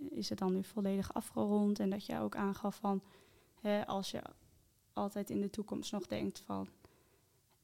is 0.10 0.30
het 0.30 0.38
dan 0.38 0.54
nu 0.54 0.64
volledig 0.64 1.14
afgerond? 1.14 1.80
En 1.80 1.89
dat 1.89 2.06
jij 2.06 2.22
ook 2.22 2.36
aangaf 2.36 2.76
van, 2.76 3.04
hè, 3.62 3.88
als 3.88 4.12
je 4.12 4.22
altijd 4.94 5.30
in 5.30 5.41
de 5.41 5.50
toekomst 5.50 5.91
nog 5.91 6.08
denkt 6.08 6.39
van, 6.39 6.68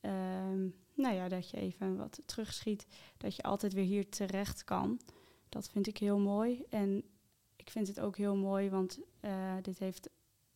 um, 0.01 0.75
nou 0.93 1.15
ja, 1.15 1.27
dat 1.27 1.49
je 1.49 1.57
even 1.57 1.97
wat 1.97 2.21
terugschiet, 2.25 2.87
dat 3.17 3.35
je 3.35 3.43
altijd 3.43 3.73
weer 3.73 3.85
hier 3.85 4.09
terecht 4.09 4.63
kan. 4.63 4.99
Dat 5.49 5.69
vind 5.69 5.87
ik 5.87 5.97
heel 5.97 6.19
mooi. 6.19 6.63
En 6.69 7.03
ik 7.59 7.69
vind 7.69 7.87
het 7.87 7.99
ook 7.99 8.17
heel 8.17 8.35
mooi, 8.35 8.69
want 8.69 8.99
uh, 9.21 9.53
dit 9.61 9.79
heeft 9.79 10.09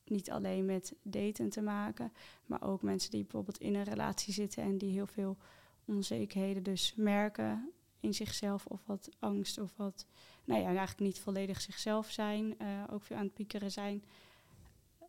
niet 0.05 0.31
alleen 0.31 0.65
met 0.65 0.93
daten 1.01 1.49
te 1.49 1.61
maken, 1.61 2.13
maar 2.45 2.61
ook 2.61 2.81
mensen 2.81 3.11
die 3.11 3.21
bijvoorbeeld 3.21 3.57
in 3.59 3.75
een 3.75 3.83
relatie 3.83 4.33
zitten 4.33 4.63
en 4.63 4.77
die 4.77 4.91
heel 4.91 5.07
veel 5.07 5.37
onzekerheden 5.85 6.63
dus 6.63 6.93
merken 6.95 7.71
in 7.99 8.13
zichzelf 8.13 8.65
of 8.65 8.81
wat 8.85 9.09
angst 9.19 9.57
of 9.57 9.73
wat, 9.75 10.05
nou 10.43 10.61
ja, 10.61 10.67
eigenlijk 10.67 10.99
niet 10.99 11.19
volledig 11.19 11.61
zichzelf 11.61 12.09
zijn, 12.09 12.55
uh, 12.61 12.67
ook 12.91 13.03
veel 13.03 13.17
aan 13.17 13.23
het 13.23 13.33
piekeren 13.33 13.71
zijn. 13.71 14.03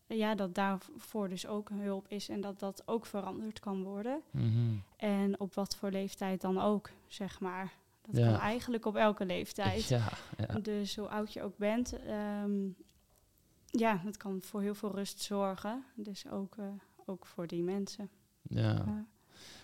Ja, 0.06 0.34
dat 0.34 0.54
daarvoor 0.54 1.28
dus 1.28 1.46
ook 1.46 1.68
hulp 1.68 2.08
is 2.08 2.28
en 2.28 2.40
dat 2.40 2.58
dat 2.58 2.82
ook 2.88 3.06
veranderd 3.06 3.60
kan 3.60 3.82
worden. 3.82 4.22
Mm 4.30 4.82
En 4.96 5.40
op 5.40 5.54
wat 5.54 5.76
voor 5.76 5.90
leeftijd 5.90 6.40
dan 6.40 6.58
ook, 6.58 6.90
zeg 7.06 7.40
maar. 7.40 7.72
Dat 8.10 8.24
kan 8.24 8.34
eigenlijk 8.34 8.86
op 8.86 8.96
elke 8.96 9.26
leeftijd. 9.26 9.84
Ja, 9.84 10.08
ja. 10.36 10.58
Dus 10.58 10.96
hoe 10.96 11.08
oud 11.08 11.32
je 11.32 11.42
ook 11.42 11.56
bent, 11.56 11.94
um, 12.42 12.76
ja, 13.66 14.00
dat 14.04 14.16
kan 14.16 14.42
voor 14.42 14.62
heel 14.62 14.74
veel 14.74 14.94
rust 14.94 15.20
zorgen. 15.20 15.84
Dus 15.96 16.28
ook, 16.30 16.56
uh, 16.56 16.66
ook 17.06 17.26
voor 17.26 17.46
die 17.46 17.62
mensen. 17.62 18.10
Ja. 18.42 19.06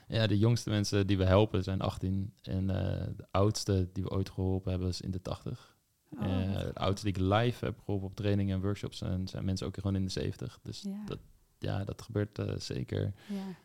Ja, 0.09 0.27
de 0.27 0.39
jongste 0.39 0.71
mensen 0.71 1.07
die 1.07 1.19
we 1.19 1.25
helpen 1.25 1.63
zijn 1.63 1.81
18. 1.81 2.35
En 2.43 2.63
uh, 2.63 2.71
de 3.17 3.27
oudste 3.31 3.89
die 3.93 4.03
we 4.03 4.11
ooit 4.11 4.31
geholpen 4.31 4.71
hebben 4.71 4.89
is 4.89 5.01
in 5.01 5.11
de 5.11 5.23
80. 5.23 5.79
Oh. 6.09 6.21
Uh, 6.21 6.59
de 6.59 6.75
oudste 6.75 7.13
die 7.13 7.15
ik 7.15 7.33
live 7.33 7.65
heb 7.65 7.79
geholpen 7.79 8.09
op 8.09 8.17
trainingen 8.17 8.57
en 8.57 8.63
workshops 8.63 8.99
zijn, 8.99 9.29
zijn 9.29 9.45
mensen 9.45 9.67
ook 9.67 9.75
gewoon 9.75 9.95
in 9.95 10.05
de 10.05 10.11
70. 10.11 10.59
Dus 10.63 10.83
ja. 10.83 11.05
dat, 11.05 11.19
ja, 11.59 11.85
dat 11.85 12.03
gebeurt 12.03 12.39
zeker. 12.57 13.13
Ja. 13.29 13.57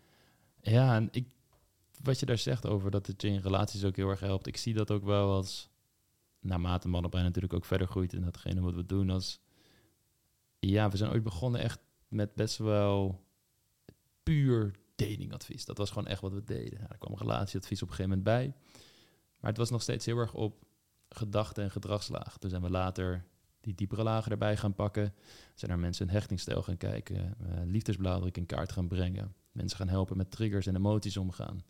ja, 0.62 0.96
en 0.96 1.08
ik, 1.12 1.28
wat 2.04 2.20
je 2.20 2.26
daar 2.26 2.38
zegt 2.38 2.68
over 2.68 2.92
dat 2.92 3.08
het 3.08 3.22
je 3.22 3.28
in 3.28 3.40
relaties 3.40 3.84
ook 3.84 3.96
heel 3.96 4.10
erg 4.10 4.20
helpt. 4.20 4.48
Ik 4.48 4.58
zie 4.58 4.74
dat 4.74 4.92
ook 4.92 5.04
wel 5.04 5.32
als, 5.32 5.70
naarmate 6.40 6.88
mannenbrein 6.88 7.26
natuurlijk 7.26 7.54
ook 7.54 7.66
verder 7.66 7.88
groeit 7.88 8.14
in 8.14 8.22
datgene 8.22 8.62
wat 8.62 8.74
we 8.74 8.86
doen, 8.86 9.10
als 9.10 9.40
ja, 10.60 10.90
we 10.90 10.98
zijn 10.98 11.12
ooit 11.12 11.24
begonnen 11.24 11.62
echt 11.62 11.80
met 12.08 12.36
best 12.36 12.58
wel 12.58 13.26
puur 14.24 14.72
datingadvies. 14.96 15.66
Dat 15.66 15.78
was 15.78 15.90
gewoon 15.90 16.08
echt 16.08 16.22
wat 16.22 16.34
we 16.34 16.44
deden. 16.44 16.80
Ja, 16.80 16.90
er 16.90 16.98
kwam 16.98 17.18
relatieadvies 17.18 17.82
op 17.82 17.90
een 17.90 17.96
gegeven 17.96 18.18
moment 18.18 18.24
bij. 18.24 18.54
Maar 19.40 19.50
het 19.50 19.58
was 19.58 19.70
nog 19.70 19.82
steeds 19.82 20.06
heel 20.06 20.18
erg 20.18 20.34
op 20.34 20.64
gedachten 21.10 21.64
en 21.64 21.72
gedragslaag. 21.72 22.38
Toen 22.38 22.50
zijn 22.50 22.62
we 22.62 22.70
later 22.70 23.26
die 23.62 23.76
diepere 23.76 24.04
lagen 24.04 24.32
erbij 24.32 24.58
gaan 24.58 24.74
pakken. 24.74 25.14
Zijn 25.56 25.72
er 25.72 25.80
mensen 25.80 26.08
een 26.08 26.14
hechtingsstijl 26.14 26.64
gaan 26.64 26.78
kijken. 26.78 27.36
Uh, 27.66 28.32
in 28.32 28.46
kaart 28.46 28.72
gaan 28.72 28.88
brengen. 28.88 29.36
Mensen 29.56 29.78
gaan 29.78 29.90
helpen 29.90 30.18
met 30.18 30.32
triggers 30.32 30.66
en 30.66 30.76
emoties 30.76 31.18
omgaan. 31.18 31.64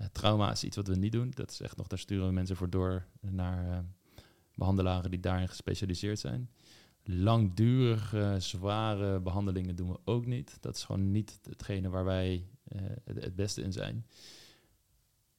Uh, 0.00 0.06
trauma 0.06 0.50
is 0.50 0.64
iets 0.64 0.76
wat 0.76 0.86
we 0.86 0.96
niet 0.96 1.12
doen. 1.12 1.30
Dat 1.34 1.50
is 1.50 1.60
echt 1.60 1.76
nog, 1.76 1.86
daar 1.86 1.98
sturen 1.98 2.26
we 2.26 2.32
mensen 2.32 2.56
voor 2.56 2.70
door 2.70 3.06
naar 3.20 3.66
uh, 3.66 3.78
behandelaren 4.54 5.10
die 5.10 5.20
daarin 5.20 5.48
gespecialiseerd 5.48 6.18
zijn. 6.18 6.50
Langdurige, 7.04 8.36
zware 8.38 9.20
behandelingen 9.20 9.76
doen 9.76 9.88
we 9.88 9.98
ook 10.04 10.26
niet. 10.26 10.56
Dat 10.60 10.76
is 10.76 10.84
gewoon 10.84 11.10
niet 11.10 11.38
hetgene 11.48 11.88
waar 11.88 12.04
wij 12.04 12.46
uh, 12.72 12.82
het, 13.04 13.24
het, 13.24 13.36
beste 13.36 13.62
in 13.62 13.72
zijn. 13.72 14.06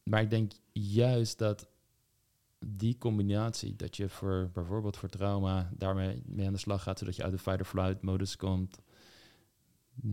Maar 0.04 0.22
ik 0.22 0.30
denk 0.30 0.52
juist 0.72 1.38
dat 1.38 1.68
die 2.66 2.98
combinatie, 2.98 3.76
dat 3.76 3.98
je 3.98 4.10
voor 4.10 4.50
bijvoorbeeld 4.54 4.98
voor 4.98 5.10
trauma 5.10 5.70
daarmee 5.78 6.22
mee 6.26 6.48
aan 6.48 6.54
de 6.54 6.60
slag 6.60 6.84
gaat, 6.84 7.00
zodat 7.00 7.16
je 7.16 7.24
uit 7.24 7.32
de 7.32 7.38
fight-or-flight 7.38 8.02
modus 8.02 8.36
komt, 8.36 8.80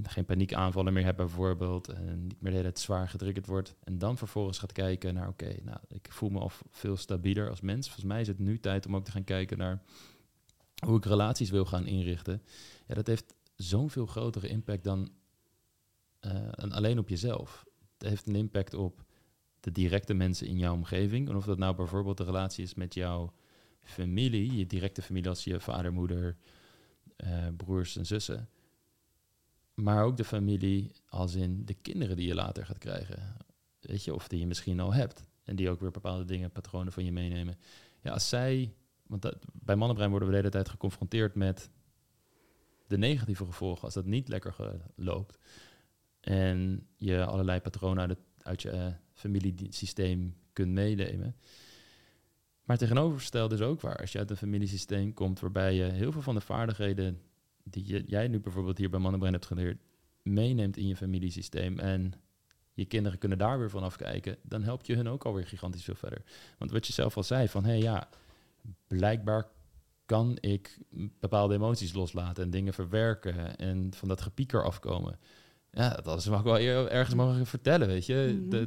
geen 0.03 0.25
paniekaanvallen 0.25 0.93
meer 0.93 1.05
hebt 1.05 1.17
bijvoorbeeld, 1.17 1.89
en 1.89 2.27
niet 2.27 2.41
meer 2.41 2.53
tijd 2.53 2.79
zwaar 2.79 3.09
getriggerd 3.09 3.47
wordt, 3.47 3.77
en 3.85 3.99
dan 3.99 4.19
vervolgens 4.19 4.59
gaat 4.59 4.73
kijken 4.73 5.15
naar, 5.15 5.29
oké, 5.29 5.57
nou, 5.63 5.79
ik 5.89 6.09
voel 6.11 6.31
me 6.31 6.39
al 6.39 6.51
veel 6.71 6.97
stabieler 6.97 7.51
als 7.51 7.61
mens. 7.61 7.87
Volgens 7.87 8.07
mij 8.07 8.21
is 8.21 8.29
het 8.29 8.39
nu 8.39 8.61
tijd 8.61 8.87
om 8.87 8.97
ook 8.97 9.05
te 9.05 9.11
gaan 9.11 9.25
kijken 9.25 9.59
naar 9.59 9.83
hoe 10.87 10.97
ik 10.97 11.05
relaties 11.05 11.51
wil 11.51 11.65
gaan 11.65 11.87
inrichten. 11.87 12.43
Ja, 12.87 12.95
dat 12.95 13.07
heeft 13.07 13.35
zo'n 13.55 13.91
veel 13.91 14.07
grotere 14.07 14.49
impact 14.49 14.85
dan 14.85 15.11
uh, 16.21 16.49
alleen 16.71 16.99
op 16.99 17.09
jezelf. 17.09 17.65
Het 17.99 18.09
heeft 18.09 18.29
een 18.29 18.35
impact 18.35 18.75
op 18.75 19.05
de 19.61 19.73
directe 19.73 20.15
mensen 20.15 20.47
in 20.47 20.59
jouw 20.59 20.75
omgeving. 20.75 21.29
En 21.29 21.37
of 21.37 21.45
dat 21.45 21.59
nou 21.59 21.77
bijvoorbeeld 21.77 22.17
de 22.17 22.25
relatie 22.25 22.65
is 22.65 22.75
met 22.75 22.95
jouw 22.95 23.33
familie, 23.83 24.57
je 24.57 24.67
directe 24.67 25.03
familie 25.03 25.29
als 25.29 25.45
je 25.45 25.61
vader, 25.61 25.93
moeder, 25.93 26.37
uh, 27.25 27.47
broers 27.57 27.97
en 27.97 28.07
zussen. 28.07 28.49
Maar 29.83 30.05
ook 30.05 30.17
de 30.17 30.25
familie 30.25 30.93
als 31.09 31.35
in 31.35 31.65
de 31.65 31.75
kinderen 31.75 32.17
die 32.17 32.27
je 32.27 32.35
later 32.35 32.67
gaat 32.67 32.79
krijgen. 32.79 33.37
Weet 33.81 34.05
je, 34.05 34.15
of 34.15 34.29
die 34.29 34.39
je 34.39 34.47
misschien 34.47 34.81
al 34.81 34.95
hebt. 34.95 35.25
En 35.45 35.57
die 35.57 35.71
ook 35.71 35.81
weer 35.81 35.91
bepaalde 35.91 36.25
dingen, 36.25 36.51
patronen 36.51 36.93
van 36.93 37.05
je 37.05 37.13
meenemen. 37.13 37.59
Ja, 38.03 38.13
als 38.13 38.29
zij 38.29 38.75
want 39.11 39.33
bij 39.53 39.77
mannenbrein 39.77 40.11
worden 40.11 40.29
we 40.29 40.35
de 40.35 40.41
hele 40.41 40.53
tijd 40.53 40.69
geconfronteerd 40.69 41.35
met 41.35 41.71
de 42.87 42.99
negatieve 42.99 43.45
gevolgen 43.45 43.85
als 43.85 43.95
dat 43.95 44.05
niet 44.05 44.29
lekker 44.29 44.55
loopt. 44.97 45.39
En 46.21 46.87
je 46.97 47.25
allerlei 47.25 47.61
patronen 47.61 48.09
uit, 48.09 48.19
uit 48.43 48.63
je 48.63 48.73
uh, 48.73 48.87
familiesysteem 49.13 50.37
kunt 50.53 50.73
meenemen. 50.73 51.37
Maar 52.65 52.77
tegenovergesteld 52.77 53.53
is 53.53 53.61
ook 53.61 53.81
waar. 53.81 53.97
Als 53.97 54.13
je 54.13 54.19
uit 54.19 54.31
een 54.31 54.37
familiesysteem 54.37 55.15
komt 55.15 55.41
waarbij 55.41 55.75
je 55.75 55.83
heel 55.83 56.13
veel 56.13 56.23
van 56.23 56.35
de 56.35 56.41
vaardigheden 56.41 57.21
die 57.65 58.05
jij 58.05 58.29
nu 58.29 58.41
bijvoorbeeld 58.41 58.79
hier 58.79 58.91
bij 58.91 59.01
Mannenbrein 59.01 59.35
hebt 59.35 59.47
geleerd, 59.47 59.79
meeneemt 60.23 60.77
in 60.77 60.87
je 60.87 60.97
familiesysteem 60.97 61.79
en 61.79 62.15
je 62.73 62.85
kinderen 62.85 63.19
kunnen 63.19 63.39
daar 63.39 63.59
weer 63.59 63.71
vanaf 63.71 63.97
kijken, 63.97 64.37
dan 64.43 64.63
help 64.63 64.85
je 64.85 64.97
hun 64.97 65.09
ook 65.09 65.25
alweer 65.25 65.47
gigantisch 65.47 65.85
veel 65.85 65.95
verder. 65.95 66.23
Want 66.59 66.71
wat 66.71 66.87
je 66.87 66.93
zelf 66.93 67.17
al 67.17 67.23
zei, 67.23 67.49
van 67.49 67.65
hé 67.65 67.71
hey, 67.71 67.81
ja, 67.81 68.09
blijkbaar 68.87 69.49
kan 70.07 70.37
ik 70.41 70.79
bepaalde 71.21 71.55
emoties 71.55 71.93
loslaten 71.93 72.45
en 72.45 72.51
dingen 72.51 72.73
verwerken 72.73 73.57
en 73.57 73.95
van 73.95 74.09
dat 74.09 74.21
gepieker 74.21 74.65
afkomen. 74.65 75.19
Ja, 75.71 75.95
dat 75.95 76.19
is 76.19 76.29
mag 76.29 76.39
ik 76.39 76.45
wel 76.45 76.89
ergens 76.89 77.15
mogen 77.15 77.47
vertellen, 77.47 77.89
weet 77.89 78.07
je. 78.07 78.47
Mhm. 78.49 78.67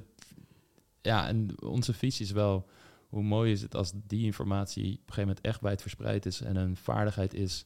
ja, 1.02 1.28
en 1.28 1.62
onze 1.62 1.94
visie 1.94 2.26
is 2.26 2.32
wel, 2.32 2.70
hoe 3.08 3.24
mooi 3.24 3.52
is 3.52 3.62
het 3.62 3.76
als 3.76 3.92
die 4.08 4.26
informatie 4.26 4.84
op 4.84 4.90
een 4.90 4.98
gegeven 5.00 5.22
moment 5.22 5.42
echt 5.42 5.62
wijd 5.62 5.82
verspreid 5.82 6.26
is 6.26 6.42
en 6.42 6.56
een 6.56 6.76
vaardigheid 6.76 7.34
is 7.34 7.66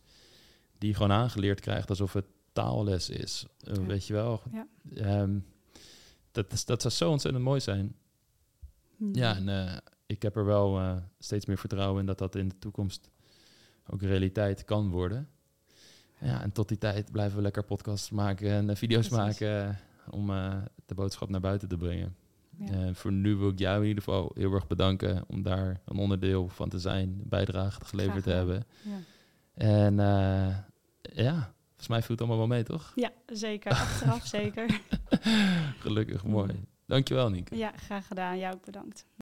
die 0.77 0.89
je 0.89 0.95
gewoon 0.95 1.11
aangeleerd 1.11 1.59
krijgt 1.59 1.89
alsof 1.89 2.13
het 2.13 2.25
taalles 2.57 3.09
is. 3.09 3.45
Eh, 3.59 3.73
weet 3.73 4.07
je 4.07 4.13
wel? 4.13 4.41
Ja. 4.51 5.21
Um, 5.21 5.45
dat, 6.31 6.53
is, 6.53 6.65
dat 6.65 6.81
zou 6.81 6.93
zo 6.93 7.11
ontzettend 7.11 7.43
mooi 7.43 7.59
zijn. 7.59 7.95
Mhm. 8.95 9.17
Ja, 9.17 9.35
en 9.35 9.47
uh, 9.47 9.77
ik 10.05 10.21
heb 10.21 10.35
er 10.35 10.45
wel 10.45 10.79
uh, 10.79 10.95
steeds 11.19 11.45
meer 11.45 11.57
vertrouwen 11.57 11.99
in 11.99 12.05
dat 12.05 12.17
dat 12.17 12.35
in 12.35 12.47
de 12.47 12.59
toekomst 12.59 13.09
ook 13.87 14.01
realiteit 14.01 14.63
kan 14.63 14.89
worden. 14.89 15.29
Ja, 16.19 16.41
en 16.41 16.51
tot 16.51 16.67
die 16.67 16.77
tijd 16.77 17.11
blijven 17.11 17.35
we 17.35 17.41
lekker 17.41 17.63
podcasts 17.63 18.09
maken 18.09 18.49
en 18.49 18.77
video's 18.77 19.07
Precies. 19.07 19.39
maken 19.39 19.79
om 20.09 20.27
de 20.85 20.95
boodschap 20.95 21.29
naar 21.29 21.41
buiten 21.41 21.67
te 21.67 21.77
brengen. 21.77 22.15
Ja. 22.59 22.93
voor 22.93 23.11
nu 23.11 23.35
wil 23.35 23.49
ik 23.49 23.59
jou 23.59 23.81
in 23.81 23.87
ieder 23.87 24.03
geval 24.03 24.31
heel 24.33 24.53
erg 24.53 24.67
bedanken 24.67 25.23
om 25.27 25.41
daar 25.41 25.81
een 25.85 25.97
onderdeel 25.97 26.47
van 26.47 26.69
te 26.69 26.79
zijn, 26.79 27.21
bijdrage 27.23 27.85
geleverd 27.85 28.23
te 28.23 28.29
hebben. 28.29 28.65
Ja. 28.83 28.99
En 29.57 29.95
ja, 31.01 31.53
volgens 31.67 31.87
mij 31.87 32.01
voelt 32.01 32.19
het 32.19 32.19
allemaal 32.19 32.37
wel 32.37 32.47
mee, 32.47 32.63
toch? 32.63 32.91
Ja, 32.95 33.11
zeker. 33.25 33.71
Achteraf 33.71 34.25
zeker. 34.37 34.81
Gelukkig, 35.79 36.23
mooi. 36.23 36.65
Dankjewel, 36.85 37.29
Nieke. 37.29 37.55
Ja, 37.57 37.71
graag 37.75 38.07
gedaan. 38.07 38.37
Jou 38.37 38.53
ook 38.55 38.65
bedankt. 38.65 39.05